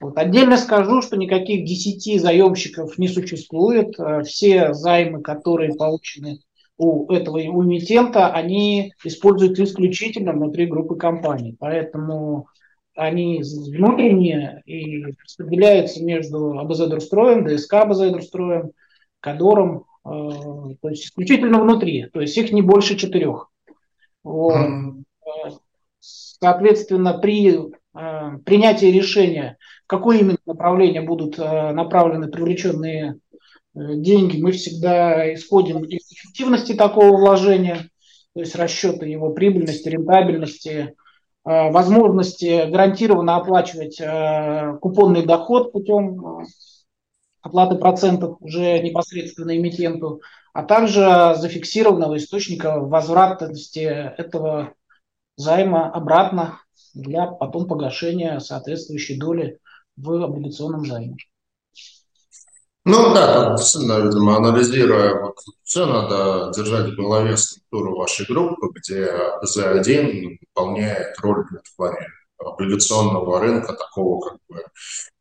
Вот. 0.00 0.16
Отдельно 0.16 0.56
скажу, 0.56 1.02
что 1.02 1.18
никаких 1.18 1.66
10 1.66 2.18
заемщиков 2.18 2.96
не 2.96 3.08
существует. 3.08 3.94
Все 4.24 4.72
займы, 4.72 5.20
которые 5.20 5.74
получены 5.74 6.38
у 6.78 7.12
этого 7.12 7.44
эмитента, 7.44 8.32
они 8.32 8.94
используются 9.04 9.64
исключительно 9.64 10.32
внутри 10.32 10.64
группы 10.64 10.96
компаний. 10.96 11.56
Поэтому 11.60 12.48
они 12.94 13.42
внутренние 13.42 14.62
и 14.66 15.04
распределяются 15.22 16.02
между 16.02 16.58
АБЗ-Друстроем, 16.58 17.44
ДСК 17.44 17.74
АБЗ-Друстроем, 17.74 18.70
Кадором, 19.20 19.86
э, 20.04 20.08
то 20.08 20.88
есть 20.88 21.06
исключительно 21.06 21.60
внутри, 21.60 22.06
то 22.12 22.20
есть 22.20 22.36
их 22.36 22.52
не 22.52 22.62
больше 22.62 22.96
четырех. 22.96 23.50
Вот. 24.22 25.04
Соответственно, 26.00 27.18
при 27.18 27.50
э, 27.54 28.38
принятии 28.44 28.86
решения, 28.86 29.56
в 29.84 29.86
какое 29.86 30.18
именно 30.18 30.38
направление 30.44 31.00
будут 31.00 31.38
э, 31.38 31.72
направлены 31.72 32.28
привлеченные 32.28 33.14
э, 33.14 33.14
деньги, 33.74 34.40
мы 34.40 34.52
всегда 34.52 35.32
исходим 35.34 35.84
из 35.84 36.10
эффективности 36.12 36.74
такого 36.74 37.16
вложения, 37.16 37.88
то 38.34 38.40
есть 38.40 38.54
расчета 38.56 39.06
его 39.06 39.30
прибыльности, 39.30 39.88
рентабельности, 39.88 40.94
возможности 41.44 42.70
гарантированно 42.70 43.36
оплачивать 43.36 44.00
э, 44.00 44.78
купонный 44.80 45.26
доход 45.26 45.72
путем 45.72 46.40
э, 46.40 46.44
оплаты 47.42 47.76
процентов 47.76 48.38
уже 48.40 48.78
непосредственно 48.80 49.56
эмитенту, 49.56 50.22
а 50.54 50.62
также 50.62 51.34
зафиксированного 51.36 52.16
источника 52.16 52.80
возвратности 52.80 53.80
этого 53.80 54.72
займа 55.36 55.90
обратно 55.90 56.60
для 56.94 57.26
потом 57.26 57.66
погашения 57.68 58.38
соответствующей 58.38 59.18
доли 59.18 59.58
в 59.96 60.12
облигационном 60.24 60.86
займе. 60.86 61.16
Ну 62.86 63.14
да, 63.14 63.54
действительно, 63.56 64.00
видимо, 64.00 64.36
анализируя 64.36 65.18
вот 65.18 65.38
все, 65.62 65.86
надо 65.86 66.52
держать 66.54 66.92
в 66.92 66.96
голове 66.96 67.34
структуру 67.38 67.96
вашей 67.96 68.26
группы, 68.26 68.68
где 68.74 69.10
ЗА1 69.42 70.36
выполняет 70.40 71.18
роль 71.20 71.46
в 71.64 71.76
плане 71.76 72.06
облигационного 72.36 73.40
рынка, 73.40 73.72
такого 73.72 74.28
как 74.28 74.38
бы 74.50 74.62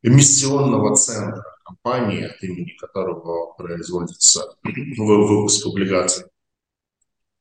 эмиссионного 0.01 0.93
центра 0.97 1.41
компании, 1.63 2.25
от 2.25 2.43
имени 2.43 2.75
которого 2.77 3.53
производится 3.53 4.57
выпуск 4.97 5.65
облигаций. 5.65 6.25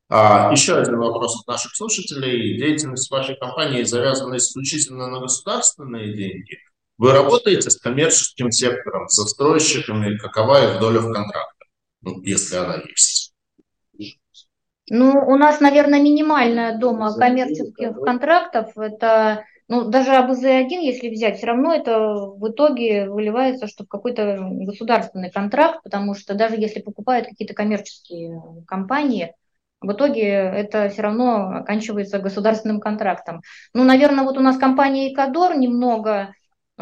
А, 0.08 0.52
еще 0.52 0.76
один 0.76 0.98
вопрос 0.98 1.40
от 1.40 1.48
наших 1.48 1.74
слушателей. 1.74 2.58
Деятельность 2.58 3.10
вашей 3.10 3.34
компании 3.34 3.82
завязана 3.82 4.36
исключительно 4.36 5.08
на 5.08 5.18
государственные 5.18 6.14
деньги– 6.14 6.58
вы 7.02 7.10
работаете 7.10 7.68
с 7.68 7.76
коммерческим 7.78 8.52
сектором, 8.52 9.08
с 9.08 9.16
застройщиками, 9.16 10.16
какова 10.18 10.72
их 10.72 10.78
доля 10.78 11.00
в 11.00 11.12
контрактах, 11.12 11.68
ну, 12.00 12.22
если 12.22 12.54
она 12.54 12.76
есть? 12.76 13.34
Ну, 14.88 15.10
у 15.26 15.36
нас, 15.36 15.58
наверное, 15.58 16.00
минимальная 16.00 16.78
дома 16.78 17.12
коммерческих 17.12 17.96
контрактов. 18.04 18.76
Это, 18.76 19.44
ну, 19.66 19.88
даже 19.88 20.12
АБЗ-1, 20.12 20.68
если 20.80 21.08
взять, 21.08 21.38
все 21.38 21.46
равно 21.46 21.74
это 21.74 21.98
в 21.98 22.48
итоге 22.48 23.10
выливается, 23.10 23.66
что 23.66 23.82
в 23.82 23.88
какой-то 23.88 24.38
государственный 24.40 25.32
контракт, 25.32 25.82
потому 25.82 26.14
что 26.14 26.34
даже 26.34 26.54
если 26.54 26.80
покупают 26.80 27.26
какие-то 27.26 27.54
коммерческие 27.54 28.40
компании, 28.68 29.34
в 29.80 29.90
итоге 29.90 30.22
это 30.22 30.88
все 30.88 31.02
равно 31.02 31.56
оканчивается 31.56 32.20
государственным 32.20 32.78
контрактом. 32.78 33.42
Ну, 33.74 33.82
наверное, 33.82 34.22
вот 34.22 34.38
у 34.38 34.40
нас 34.40 34.56
компания 34.56 35.12
Икадор 35.12 35.56
немного 35.56 36.32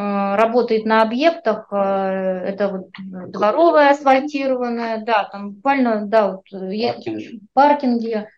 работает 0.01 0.85
на 0.85 1.03
объектах, 1.03 1.69
э, 1.73 1.77
это 1.77 2.69
вот 2.69 2.89
дворовая 3.31 3.91
асфальтированная, 3.91 5.05
да, 5.05 5.29
там 5.31 5.53
буквально, 5.53 6.07
да, 6.07 6.33
вот 6.33 6.45
паркинги. 6.51 7.41
паркинги. 7.53 8.29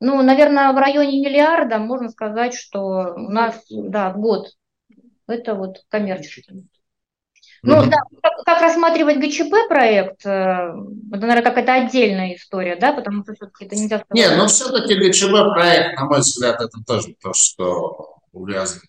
Ну, 0.00 0.20
наверное, 0.22 0.72
в 0.72 0.78
районе 0.78 1.20
миллиарда 1.20 1.78
можно 1.78 2.08
сказать, 2.08 2.54
что 2.54 3.14
у 3.16 3.30
нас, 3.30 3.64
да, 3.70 4.10
год. 4.10 4.48
Это 5.28 5.54
вот 5.54 5.84
коммерческий. 5.88 6.66
Ну, 7.62 7.76
mm-hmm. 7.76 7.90
да, 7.90 7.96
как, 8.22 8.32
как 8.44 8.60
рассматривать 8.60 9.18
ГЧП 9.18 9.68
проект, 9.68 10.26
э, 10.26 10.28
это, 10.28 11.20
наверное, 11.20 11.42
какая-то 11.42 11.74
отдельная 11.74 12.34
история, 12.34 12.74
да, 12.74 12.92
потому 12.92 13.22
что 13.22 13.34
все-таки 13.34 13.66
это 13.66 13.76
нельзя 13.76 14.00
сказать. 14.00 14.30
Не, 14.30 14.36
ну 14.36 14.48
все-таки 14.48 14.96
ГЧП 14.96 15.54
проект, 15.54 15.96
на 15.96 16.06
мой 16.06 16.18
взгляд, 16.18 16.60
это 16.60 16.78
тоже 16.84 17.14
то, 17.22 17.32
что 17.32 18.16
увязано 18.32 18.82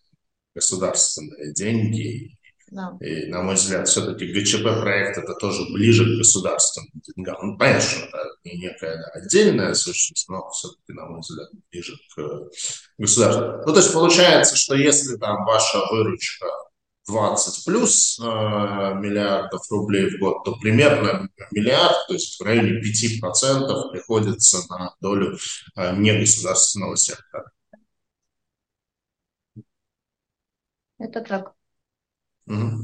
государственные 0.55 1.53
деньги. 1.53 2.37
Да. 2.67 2.97
И, 3.01 3.27
на 3.27 3.43
мой 3.43 3.53
взгляд, 3.53 3.87
все-таки 3.87 4.33
ГЧП 4.33 4.81
проект 4.81 5.17
это 5.19 5.35
тоже 5.35 5.63
ближе 5.71 6.05
к 6.05 6.17
государственным 6.17 6.89
деньгам. 6.93 7.37
Ну, 7.41 7.57
что 7.57 8.05
это 8.05 8.29
не 8.45 8.57
некая 8.57 8.97
да, 8.97 9.19
отдельная 9.19 9.73
сущность, 9.75 10.27
но 10.27 10.49
все-таки, 10.49 10.93
на 10.93 11.05
мой 11.05 11.19
взгляд, 11.19 11.49
ближе 11.71 11.95
к 12.15 12.49
государству. 12.97 13.61
Ну, 13.65 13.73
то 13.73 13.79
есть 13.79 13.93
получается, 13.93 14.55
что 14.55 14.73
если 14.73 15.17
там 15.17 15.45
ваша 15.45 15.79
выручка 15.91 16.47
20 17.07 17.65
плюс 17.65 18.19
э, 18.19 18.23
миллиардов 18.23 19.61
рублей 19.69 20.09
в 20.09 20.19
год, 20.19 20.43
то 20.45 20.55
примерно 20.55 21.29
миллиард, 21.51 22.07
то 22.07 22.13
есть 22.13 22.39
в 22.39 22.43
районе 22.43 22.81
5% 22.81 23.91
приходится 23.91 24.59
на 24.69 24.95
долю 25.01 25.37
э, 25.75 25.95
негосударственного 25.97 26.95
сектора. 26.95 27.51
Это 31.03 31.21
так. 31.21 31.53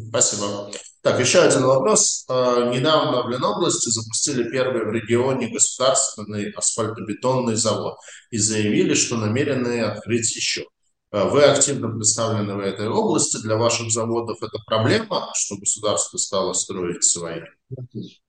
Спасибо. 0.09 0.71
Так, 1.01 1.19
еще 1.21 1.39
один 1.39 1.63
вопрос. 1.63 2.25
А, 2.27 2.69
недавно 2.69 3.23
в 3.23 3.29
Ленобласти 3.29 3.89
запустили 3.89 4.51
первый 4.51 4.85
в 4.85 4.91
регионе 4.91 5.47
государственный 5.47 6.51
асфальтобетонный 6.51 7.55
завод 7.55 7.95
и 8.31 8.37
заявили, 8.37 8.93
что 8.93 9.15
намерены 9.15 9.81
открыть 9.81 10.35
еще. 10.35 10.65
А, 11.11 11.29
вы 11.29 11.43
активно 11.43 11.89
представлены 11.89 12.55
в 12.55 12.59
этой 12.59 12.89
области. 12.89 13.41
Для 13.41 13.55
ваших 13.55 13.89
заводов 13.89 14.43
это 14.43 14.57
проблема, 14.65 15.29
что 15.33 15.55
государство 15.57 16.17
стало 16.17 16.51
строить 16.51 17.03
свои? 17.03 17.39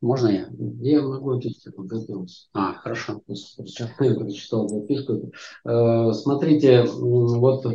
Можно 0.00 0.28
я? 0.28 0.48
Я 0.80 1.02
могу 1.02 1.36
ответить, 1.36 1.66
я 1.66 1.72
подготовился. 1.72 2.46
А, 2.54 2.74
хорошо. 2.74 3.20
Сейчас 3.26 3.90
я 3.98 4.14
прочитал 4.14 4.68
записку. 4.68 5.32
Э, 5.64 6.12
смотрите, 6.12 6.84
вот 6.84 7.66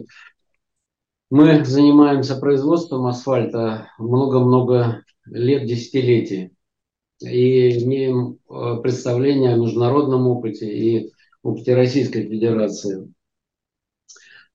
мы 1.30 1.66
занимаемся 1.66 2.36
производством 2.36 3.06
асфальта 3.08 3.90
много-много 3.98 5.04
лет, 5.26 5.66
десятилетий. 5.66 6.52
И 7.22 7.84
имеем 7.84 8.40
э, 8.50 8.82
представление 8.82 9.54
о 9.54 9.58
международном 9.58 10.28
опыте 10.28 10.68
и 10.68 11.12
опыте 11.44 11.74
Российской 11.76 12.24
Федерации. 12.24 13.12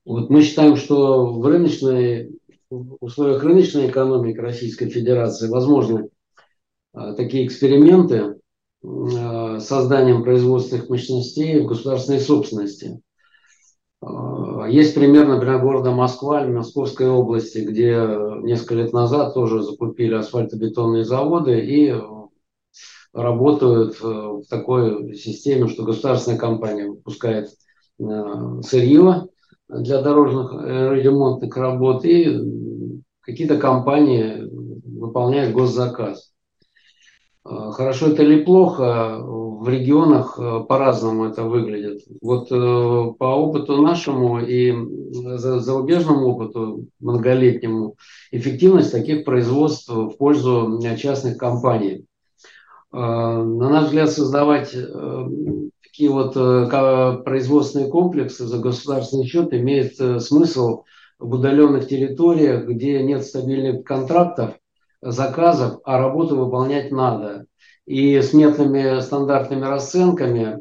Вот 0.05 0.31
мы 0.31 0.43
считаем, 0.43 0.77
что 0.77 1.27
в 1.27 1.47
рыночной, 1.47 2.31
в 2.69 2.97
условиях 3.01 3.43
рыночной 3.43 3.89
экономики 3.89 4.39
Российской 4.39 4.89
Федерации 4.89 5.49
возможны 5.49 6.09
а, 6.93 7.15
такие 7.15 7.47
эксперименты 7.47 8.41
а, 8.83 9.61
созданием 9.61 10.23
производственных 10.25 10.89
мощностей 10.89 11.61
в 11.61 11.67
государственной 11.67 12.21
собственности. 12.21 13.01
А, 14.03 14.67
есть 14.69 14.95
пример, 14.95 15.29
например, 15.29 15.61
города 15.61 15.91
Москва 15.91 16.45
или 16.45 16.53
Московской 16.53 17.09
области, 17.09 17.59
где 17.59 17.95
несколько 18.43 18.75
лет 18.75 18.93
назад 18.93 19.35
тоже 19.35 19.63
закупили 19.63 20.15
асфальтобетонные 20.15 21.05
заводы 21.05 21.61
и 21.61 21.95
работают 23.13 24.01
в 24.01 24.45
такой 24.49 25.15
системе, 25.17 25.69
что 25.69 25.83
государственная 25.83 26.39
компания 26.39 26.89
выпускает 26.89 27.49
сырье, 27.99 29.27
для 29.71 30.03
дорожных 30.03 30.53
э, 30.53 30.95
ремонтных 31.01 31.57
работ, 31.57 32.05
и 32.05 32.41
какие-то 33.21 33.57
компании 33.59 34.43
выполняют 34.85 35.55
госзаказ. 35.55 36.30
Э, 37.45 37.71
хорошо 37.73 38.09
это 38.09 38.23
или 38.23 38.43
плохо, 38.43 39.19
в 39.21 39.69
регионах 39.69 40.39
э, 40.39 40.61
по-разному 40.69 41.25
это 41.25 41.45
выглядит. 41.45 42.03
Вот 42.23 42.49
по 42.49 43.25
опыту 43.25 43.83
нашему 43.83 44.41
и 44.41 44.75
зарубежному 45.13 46.27
опыту 46.29 46.87
многолетнему, 46.99 47.97
эффективность 48.31 48.93
таких 48.93 49.25
производств 49.25 49.89
в 49.89 50.17
пользу 50.17 50.81
частных 50.97 51.37
компаний. 51.37 52.05
На 52.93 53.45
наш 53.45 53.85
взгляд, 53.85 54.11
создавать 54.11 54.75
такие 56.01 56.11
вот 56.11 56.35
э, 56.35 57.23
производственные 57.25 57.91
комплексы 57.91 58.47
за 58.47 58.59
государственный 58.59 59.27
счет 59.27 59.53
имеет 59.53 60.01
э, 60.01 60.19
смысл 60.21 60.85
в 61.19 61.35
удаленных 61.35 61.89
территориях, 61.89 62.67
где 62.67 63.03
нет 63.03 63.23
стабильных 63.25 63.85
контрактов, 63.85 64.55
заказов, 65.03 65.81
а 65.85 65.99
работу 65.99 66.37
выполнять 66.37 66.91
надо. 66.91 67.47
И 67.87 68.21
с 68.21 68.33
метными 68.33 69.01
стандартными 69.01 69.65
расценками 69.65 70.59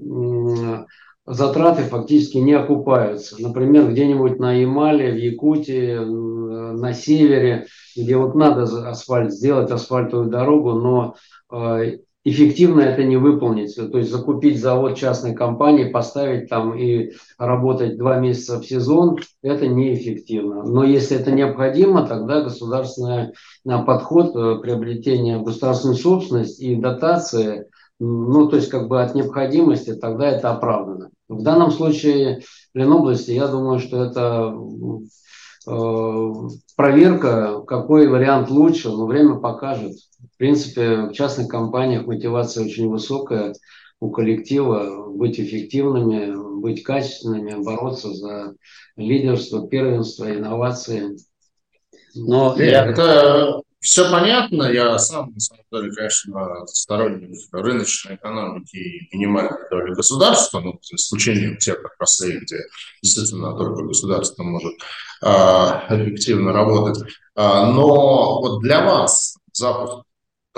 затраты 1.25 1.83
фактически 1.83 2.37
не 2.37 2.53
окупаются. 2.53 3.35
Например, 3.39 3.89
где-нибудь 3.89 4.39
на 4.39 4.53
Ямале, 4.53 5.11
в 5.11 5.17
Якутии, 5.17 5.97
на 6.79 6.93
севере, 6.93 7.67
где 7.95 8.17
вот 8.17 8.35
надо 8.35 8.63
асфальт 8.89 9.31
сделать, 9.31 9.69
асфальтовую 9.71 10.29
дорогу, 10.29 10.73
но 10.73 11.15
э, 11.51 11.99
эффективно 12.29 12.81
это 12.81 13.03
не 13.03 13.17
выполнить. 13.17 13.75
То 13.75 13.97
есть 13.97 14.11
закупить 14.11 14.59
завод 14.59 14.97
частной 14.97 15.33
компании, 15.33 15.89
поставить 15.89 16.49
там 16.49 16.77
и 16.77 17.11
работать 17.37 17.97
два 17.97 18.17
месяца 18.17 18.59
в 18.59 18.65
сезон, 18.65 19.17
это 19.41 19.67
неэффективно. 19.67 20.63
Но 20.63 20.83
если 20.83 21.17
это 21.17 21.31
необходимо, 21.31 22.05
тогда 22.05 22.41
государственный 22.41 23.33
подход 23.65 24.35
э, 24.35 24.59
приобретения 24.61 25.39
государственной 25.39 25.95
собственности 25.95 26.63
и 26.63 26.75
дотации, 26.75 27.65
ну, 27.99 28.47
то 28.47 28.55
есть 28.55 28.69
как 28.69 28.87
бы 28.87 29.01
от 29.01 29.15
необходимости, 29.15 29.93
тогда 29.93 30.29
это 30.29 30.51
оправдано. 30.51 31.09
В 31.27 31.43
данном 31.43 31.71
случае 31.71 32.41
Ленобласти, 32.73 33.31
я 33.31 33.47
думаю, 33.47 33.79
что 33.79 34.03
это 34.05 34.53
э, 34.53 34.99
проверка, 35.65 37.61
какой 37.67 38.07
вариант 38.07 38.49
лучше, 38.49 38.89
но 38.89 39.05
время 39.05 39.35
покажет. 39.35 39.93
В 40.33 40.37
принципе, 40.37 41.03
в 41.03 41.11
частных 41.13 41.47
компаниях 41.47 42.05
мотивация 42.05 42.65
очень 42.65 42.89
высокая 42.89 43.53
у 43.99 44.11
коллектива 44.11 45.09
быть 45.09 45.39
эффективными, 45.39 46.61
быть 46.61 46.83
качественными, 46.83 47.61
бороться 47.63 48.13
за 48.13 48.55
лидерство, 48.95 49.67
первенство, 49.67 50.33
инновации. 50.33 51.17
Но 52.15 52.55
я... 52.57 52.85
это 52.85 53.61
все 53.79 54.11
понятно. 54.11 54.63
Я 54.63 54.97
сам, 54.97 55.31
на 55.33 55.39
самом 55.39 55.63
деле, 55.71 55.91
конечно, 55.93 56.65
сторонник 56.67 57.31
рыночной 57.51 58.15
экономики 58.15 58.75
и 58.75 59.15
минимальной 59.15 59.69
доли 59.69 59.93
государства, 59.93 60.59
ну, 60.59 60.79
за 60.81 60.95
исключением 60.95 61.57
тех 61.57 61.83
отраслей, 61.83 62.39
где 62.39 62.57
действительно 63.01 63.55
только 63.55 63.83
государство 63.83 64.43
может 64.43 64.73
а, 65.21 65.85
эффективно 65.89 66.51
работать. 66.51 67.09
А, 67.35 67.71
но 67.71 68.41
вот 68.41 68.59
для 68.61 68.83
вас 68.83 69.37
запуск 69.53 70.03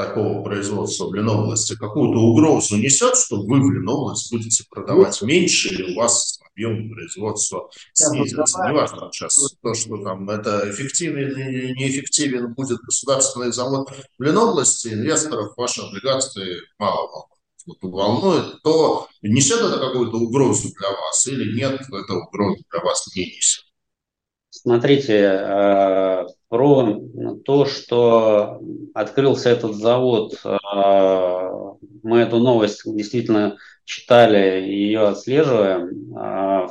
такого 0.05 0.43
производства 0.43 1.07
в 1.07 1.13
Ленобласти 1.13 1.75
какую-то 1.75 2.19
угрозу 2.19 2.77
несет, 2.77 3.15
что 3.15 3.41
вы 3.41 3.59
в 3.59 3.71
Ленобласти 3.71 4.33
будете 4.35 4.63
продавать 4.69 5.21
меньше, 5.21 5.69
или 5.69 5.93
у 5.93 5.95
вас 5.97 6.39
объем 6.51 6.91
производства 6.91 7.69
снизится. 7.93 8.67
Неважно 8.67 9.09
сейчас 9.11 9.37
то, 9.61 9.73
что 9.73 9.97
там 10.03 10.29
это 10.29 10.69
эффективен 10.69 11.31
или 11.31 11.73
неэффективен 11.73 12.53
будет 12.53 12.79
государственный 12.79 13.51
завод 13.51 13.89
в 14.17 14.23
Ленобласти, 14.23 14.89
инвесторов 14.89 15.53
ваши 15.57 15.81
облигации 15.81 16.57
мало 16.77 17.07
волнует. 17.07 17.27
Вот 17.67 17.77
волнует, 17.81 18.61
то 18.63 19.07
несет 19.21 19.61
это 19.61 19.77
какую-то 19.77 20.17
угрозу 20.17 20.69
для 20.79 20.89
вас 20.89 21.27
или 21.27 21.55
нет, 21.55 21.79
эта 21.81 22.13
угроза 22.13 22.63
для 22.71 22.79
вас 22.81 23.05
не 23.15 23.25
несет? 23.25 23.65
Смотрите, 24.49 25.13
э, 25.13 26.25
про 26.51 26.99
то, 27.45 27.65
что 27.65 28.59
открылся 28.93 29.51
этот 29.51 29.73
завод, 29.73 30.33
э, 30.43 30.57
мы 32.03 32.19
эту 32.19 32.39
новость 32.39 32.81
действительно 32.85 33.55
читали 33.85 34.67
и 34.67 34.83
ее 34.83 35.07
отслеживаем. 35.07 36.13
Э, 36.13 36.67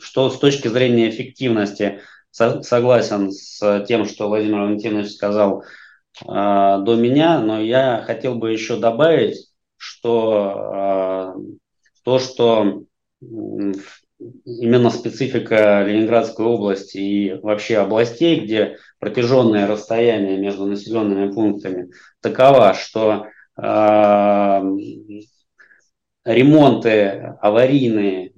что 0.00 0.30
с 0.30 0.38
точки 0.38 0.68
зрения 0.68 1.10
эффективности 1.10 2.00
согласен 2.30 3.32
с 3.32 3.84
тем, 3.86 4.06
что 4.06 4.28
Владимир 4.28 4.60
Валентинович 4.60 5.10
сказал 5.10 5.64
до 6.24 6.96
меня, 6.98 7.40
но 7.40 7.60
я 7.60 8.02
хотел 8.06 8.36
бы 8.36 8.52
еще 8.52 8.78
добавить, 8.78 9.50
что 9.76 11.34
то, 12.02 12.18
что 12.18 12.84
именно 13.20 14.90
специфика 14.90 15.82
Ленинградской 15.86 16.46
области 16.46 16.98
и 16.98 17.34
вообще 17.34 17.78
областей, 17.78 18.40
где 18.40 18.78
протяженное 19.02 19.66
расстояние 19.66 20.38
между 20.38 20.64
населенными 20.64 21.32
пунктами 21.32 21.90
такова, 22.20 22.72
что 22.72 23.26
э, 23.60 24.62
ремонты 26.24 27.34
аварийные 27.40 28.28
э, 28.28 28.32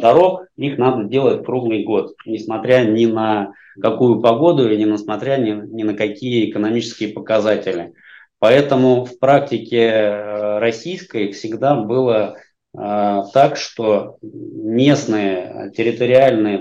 дорог, 0.00 0.46
их 0.56 0.76
надо 0.76 1.04
делать 1.04 1.46
круглый 1.46 1.84
год, 1.84 2.16
несмотря 2.26 2.84
ни 2.84 3.06
на 3.06 3.52
какую 3.80 4.20
погоду 4.20 4.68
и 4.68 4.76
не 4.76 4.86
несмотря 4.86 5.36
ни, 5.36 5.52
ни 5.52 5.84
на 5.84 5.94
какие 5.94 6.50
экономические 6.50 7.10
показатели. 7.10 7.94
Поэтому 8.40 9.04
в 9.04 9.20
практике 9.20 9.84
э, 9.84 10.58
российской 10.58 11.30
всегда 11.30 11.76
было 11.76 12.38
а, 12.76 13.24
так, 13.32 13.56
что 13.56 14.18
местные 14.22 15.72
территориальные 15.76 16.58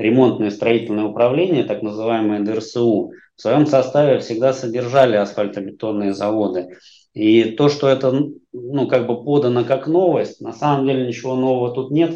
дорожно-ремонтные 0.00 0.50
строительные 0.50 1.06
управления, 1.06 1.64
так 1.64 1.82
называемые 1.82 2.40
ДРСУ, 2.40 3.12
в 3.36 3.40
своем 3.40 3.66
составе 3.66 4.18
всегда 4.18 4.52
содержали 4.52 5.16
асфальтобетонные 5.16 6.12
заводы. 6.12 6.76
И 7.12 7.44
то, 7.52 7.68
что 7.68 7.88
это 7.88 8.12
ну, 8.52 8.88
как 8.88 9.06
бы 9.06 9.22
подано 9.22 9.64
как 9.64 9.86
новость, 9.86 10.40
на 10.40 10.52
самом 10.52 10.86
деле 10.86 11.06
ничего 11.06 11.34
нового 11.34 11.74
тут 11.74 11.90
нет. 11.90 12.14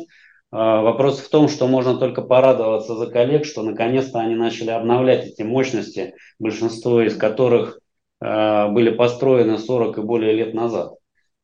А, 0.51 0.83
вопрос 0.83 1.19
в 1.19 1.29
том, 1.29 1.49
что 1.49 1.67
можно 1.67 1.97
только 1.97 2.23
порадоваться 2.23 2.95
за 2.97 3.07
коллег, 3.07 3.45
что 3.45 3.63
наконец-то 3.63 4.21
они 4.21 4.35
начали 4.35 4.71
обновлять 4.71 5.27
эти 5.27 5.43
мощности, 5.43 6.15
большинство 6.39 7.03
из 7.03 7.17
которых 7.17 7.81
а, 8.21 8.69
были 8.69 8.91
построены 8.91 9.59
40 9.59 9.99
и 9.99 10.03
более 10.03 10.33
лет 10.33 10.55
назад. 10.55 10.95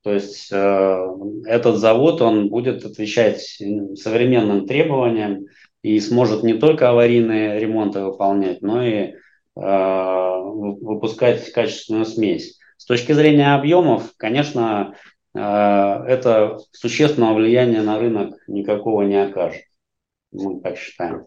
То 0.03 0.15
есть 0.15 0.49
э, 0.51 1.07
этот 1.45 1.77
завод, 1.77 2.23
он 2.23 2.49
будет 2.49 2.87
отвечать 2.87 3.43
современным 3.97 4.67
требованиям 4.67 5.45
и 5.83 5.99
сможет 6.01 6.43
не 6.43 6.55
только 6.55 6.91
аварийные 6.91 7.59
ремонты 7.59 8.01
выполнять, 8.01 8.63
но 8.63 8.83
и 8.83 8.93
э, 8.93 9.13
выпускать 9.55 11.53
качественную 11.53 12.05
смесь. 12.05 12.59
С 12.77 12.85
точки 12.85 13.13
зрения 13.13 13.55
объемов, 13.55 14.13
конечно, 14.17 14.95
это 15.33 16.59
существенного 16.73 17.35
влияния 17.35 17.83
на 17.83 18.01
рынок 18.01 18.35
никакого 18.49 19.03
не 19.03 19.23
окажет. 19.23 19.63
Мы 20.33 20.61
так 20.61 20.77
считаем. 20.77 21.27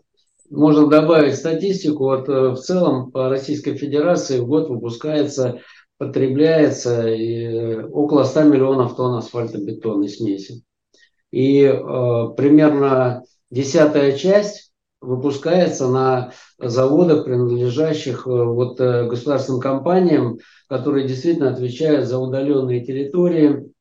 Можно 0.50 0.88
добавить 0.88 1.36
статистику. 1.36 2.06
Вот 2.06 2.28
в 2.28 2.58
целом 2.58 3.12
по 3.12 3.30
Российской 3.30 3.76
Федерации 3.78 4.40
в 4.40 4.48
год 4.48 4.68
выпускается 4.68 5.62
потребляется 5.98 7.06
около 7.92 8.24
100 8.24 8.44
миллионов 8.44 8.96
тонн 8.96 9.18
асфальтобетонной 9.18 10.10
смеси. 10.10 10.64
И 11.32 11.64
э, 11.64 11.74
примерно 12.38 13.24
десятая 13.54 14.14
часть 14.14 14.72
выпускается 15.00 15.88
на 15.88 16.32
заводах, 16.58 17.26
принадлежащих 17.26 18.26
э, 18.26 18.30
вот, 18.30 18.80
э, 18.80 19.06
государственным 19.08 19.62
компаниям, 19.62 20.40
которые 20.68 21.08
действительно 21.08 21.52
отвечают 21.52 22.08
за 22.08 22.18
удаленные 22.18 22.84
территории, 22.84 23.72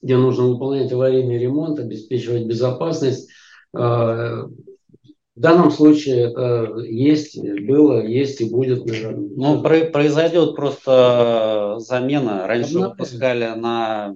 где 0.00 0.16
нужно 0.16 0.46
выполнять 0.46 0.90
аварийный 0.90 1.38
ремонт, 1.38 1.78
обеспечивать 1.78 2.46
безопасность. 2.46 3.30
Э, 3.76 4.46
в 5.34 5.40
данном 5.40 5.70
случае 5.70 6.30
это 6.30 6.78
есть, 6.80 7.38
было, 7.38 8.04
есть 8.04 8.40
и 8.40 8.50
будет, 8.50 8.84
наверное. 8.84 9.30
Ну, 9.36 9.62
произойдет 9.62 10.56
просто 10.56 11.76
замена. 11.78 12.46
Раньше 12.46 12.78
выпускали 12.78 13.46
на 13.56 14.14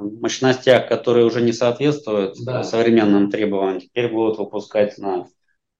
мощностях, 0.00 0.88
которые 0.88 1.26
уже 1.26 1.40
не 1.40 1.52
соответствуют 1.52 2.36
да. 2.44 2.62
современным 2.62 3.30
требованиям. 3.30 3.80
Теперь 3.80 4.12
будут 4.12 4.38
выпускать 4.38 4.98
на 4.98 5.26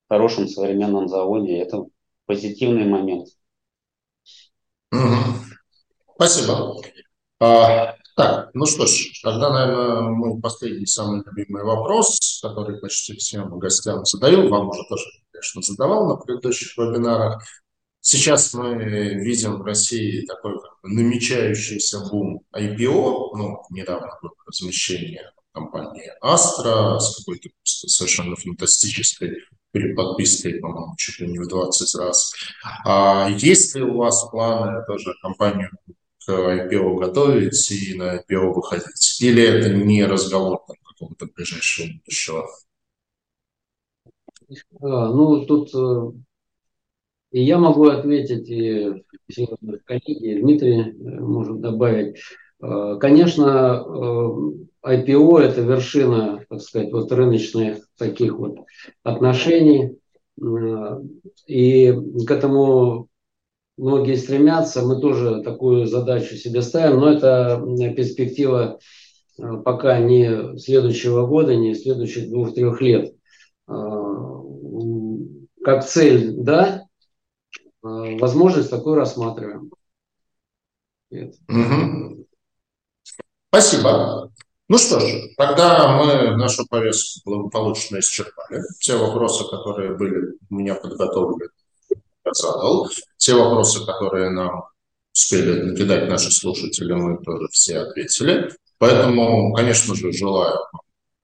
хорошем 0.09 0.49
современном 0.49 1.09
заводе. 1.09 1.59
Это 1.59 1.84
позитивный 2.26 2.86
момент. 2.86 3.28
Спасибо. 6.14 6.76
А, 7.38 7.94
так, 8.16 8.51
ну 8.55 8.64
что 8.64 8.86
ж, 8.86 9.20
тогда, 9.22 9.51
наверное, 9.51 10.01
мой 10.09 10.40
последний, 10.40 10.86
самый 10.86 11.22
любимый 11.26 11.64
вопрос, 11.64 12.40
который 12.42 12.80
почти 12.80 13.14
всем 13.16 13.59
гостям 13.59 14.07
задаю, 14.07 14.49
вам 14.49 14.70
уже 14.70 14.82
тоже, 14.88 15.05
конечно, 15.30 15.61
задавал 15.61 16.09
на 16.09 16.16
предыдущих 16.16 16.76
вебинарах. 16.78 17.42
Сейчас 18.09 18.54
мы 18.54 18.76
видим 19.16 19.57
в 19.57 19.62
России 19.62 20.24
такой 20.26 20.52
как 20.61 20.78
бы, 20.80 20.90
намечающийся 20.90 21.98
бум 22.09 22.40
IPO, 22.54 23.36
ну, 23.36 23.62
недавно 23.70 24.16
было 24.22 24.30
размещение 24.46 25.32
компании 25.50 26.12
Astra 26.22 27.00
с 27.00 27.16
какой-то 27.16 27.48
совершенно 27.64 28.36
фантастической 28.36 29.38
переподпиской, 29.72 30.61
по-моему, 30.61 30.94
чуть 30.96 31.18
ли 31.18 31.26
не 31.26 31.40
в 31.40 31.48
20 31.48 31.94
раз. 31.96 32.32
А 32.84 33.28
есть 33.28 33.74
ли 33.74 33.82
у 33.82 33.96
вас 33.96 34.30
планы 34.30 34.84
тоже 34.86 35.12
компанию 35.20 35.70
к 36.24 36.30
IPO 36.30 37.00
готовить 37.00 37.72
и 37.72 37.94
на 37.94 38.18
IPO 38.18 38.52
выходить? 38.52 39.18
Или 39.20 39.42
это 39.42 39.70
не 39.70 40.04
разговор 40.04 40.62
там, 40.64 40.76
какого-то 40.84 41.26
ближайшего 41.34 41.88
будущего? 41.88 42.46
А, 44.80 45.09
ну, 45.11 45.44
тут 45.44 45.74
э, 45.74 46.12
и 47.31 47.43
я 47.43 47.59
могу 47.59 47.87
ответить, 47.89 48.49
и 48.49 49.05
коллеги, 49.85 50.41
Дмитрий 50.41 50.81
э, 50.81 51.20
может 51.20 51.61
добавить. 51.61 52.16
Э, 52.62 52.97
конечно, 53.01 53.85
IPO– 54.85 55.39
это 55.41 55.61
вершина, 55.62 56.45
так 56.49 56.61
сказать, 56.61 56.93
вот 56.93 57.11
рыночных 57.12 57.79
таких 57.99 58.39
вот 58.39 58.59
отношений. 59.03 59.99
И 61.47 61.93
к 62.27 62.31
этому 62.31 63.09
многие 63.77 64.16
стремятся, 64.16 64.83
мы 64.83 65.01
тоже 65.01 65.43
такую 65.43 65.87
задачу 65.87 66.37
себе 66.37 66.62
ставим, 66.62 67.01
но 67.01 67.11
это 67.11 67.62
перспектива 67.95 68.79
э, 69.39 69.43
пока 69.64 69.99
не 69.99 70.59
следующего 70.59 71.27
года, 71.27 71.55
не 71.57 71.74
следующих 71.74 72.31
двух-трех 72.31 72.81
лет. 72.81 73.14
Э, 73.68 73.72
как 75.64 75.85
цель, 75.85 76.33
да, 76.37 76.83
э, 76.83 76.86
возможность 78.18 78.70
такую 78.70 78.97
рассматриваем. 78.97 79.70
Угу. 81.11 82.26
Спасибо. 83.49 84.32
Ну 84.68 84.78
что 84.78 84.99
ж, 84.99 85.05
тогда 85.37 85.97
мы 85.97 86.37
нашу 86.37 86.66
повестку 86.66 87.30
благополучно 87.30 88.01
исчерпали. 88.01 88.62
Все 88.80 88.99
вопросы, 88.99 89.45
которые 89.49 89.97
были 89.97 90.34
у 90.51 90.55
меня 90.55 90.74
подготовлены, 90.74 91.49
задал. 92.32 92.89
Те 93.16 93.34
вопросы, 93.34 93.87
которые 93.87 94.30
нам 94.30 94.64
успели 95.14 95.62
накидать 95.62 96.09
наши 96.09 96.32
слушатели, 96.32 96.93
мы 96.93 97.22
тоже 97.22 97.47
все 97.53 97.78
ответили. 97.78 98.51
Поэтому, 98.78 99.55
конечно 99.55 99.95
же, 99.95 100.12
желаю 100.12 100.59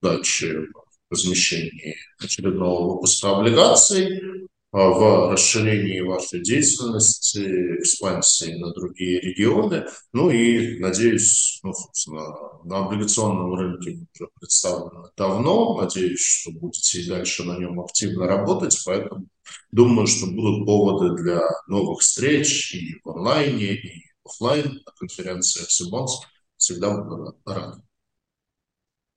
удачи 0.00 0.68
в 1.10 1.12
размещении 1.12 1.96
очередного 2.18 2.94
выпуска 2.94 3.36
облигаций, 3.36 4.48
в 4.72 5.30
расширении 5.30 6.00
вашей 6.00 6.40
деятельности, 6.40 7.78
экспансии 7.78 8.54
на 8.54 8.72
другие 8.72 9.20
регионы. 9.20 9.86
Ну 10.14 10.30
и, 10.30 10.78
надеюсь, 10.78 11.60
ну, 11.62 11.74
собственно, 11.74 12.24
на 12.64 12.86
облигационном 12.86 13.54
рынке 13.54 14.06
уже 14.14 14.30
представлено 14.40 15.10
давно. 15.14 15.78
Надеюсь, 15.82 16.24
что 16.24 16.52
будете 16.52 17.02
и 17.02 17.08
дальше 17.08 17.44
на 17.44 17.58
нем 17.58 17.80
активно 17.80 18.26
работать. 18.26 18.80
Поэтому 18.86 19.26
думаю, 19.72 20.06
что 20.06 20.26
будут 20.26 20.66
поводы 20.66 21.22
для 21.22 21.40
новых 21.66 22.00
встреч 22.00 22.74
и 22.74 22.98
в 23.04 23.10
онлайне, 23.10 23.74
и 23.74 24.04
офлайн 24.24 24.80
на 24.86 24.92
конференциях 24.98 25.70
Сибонс. 25.70 26.22
Всегда 26.56 26.96
буду 26.96 27.36
рад. 27.44 27.76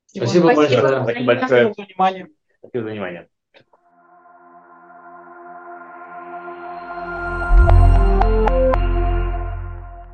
Спасибо, 0.07 0.25
Спасибо 0.25 0.45
большое. 0.47 1.03
Спасибо 1.03 1.25
большое. 1.25 1.47
Спасибо 1.47 1.73
за 1.75 1.83
внимание. 1.85 2.27
Спасибо 2.59 2.83
за 2.83 2.89
внимание. 2.89 3.29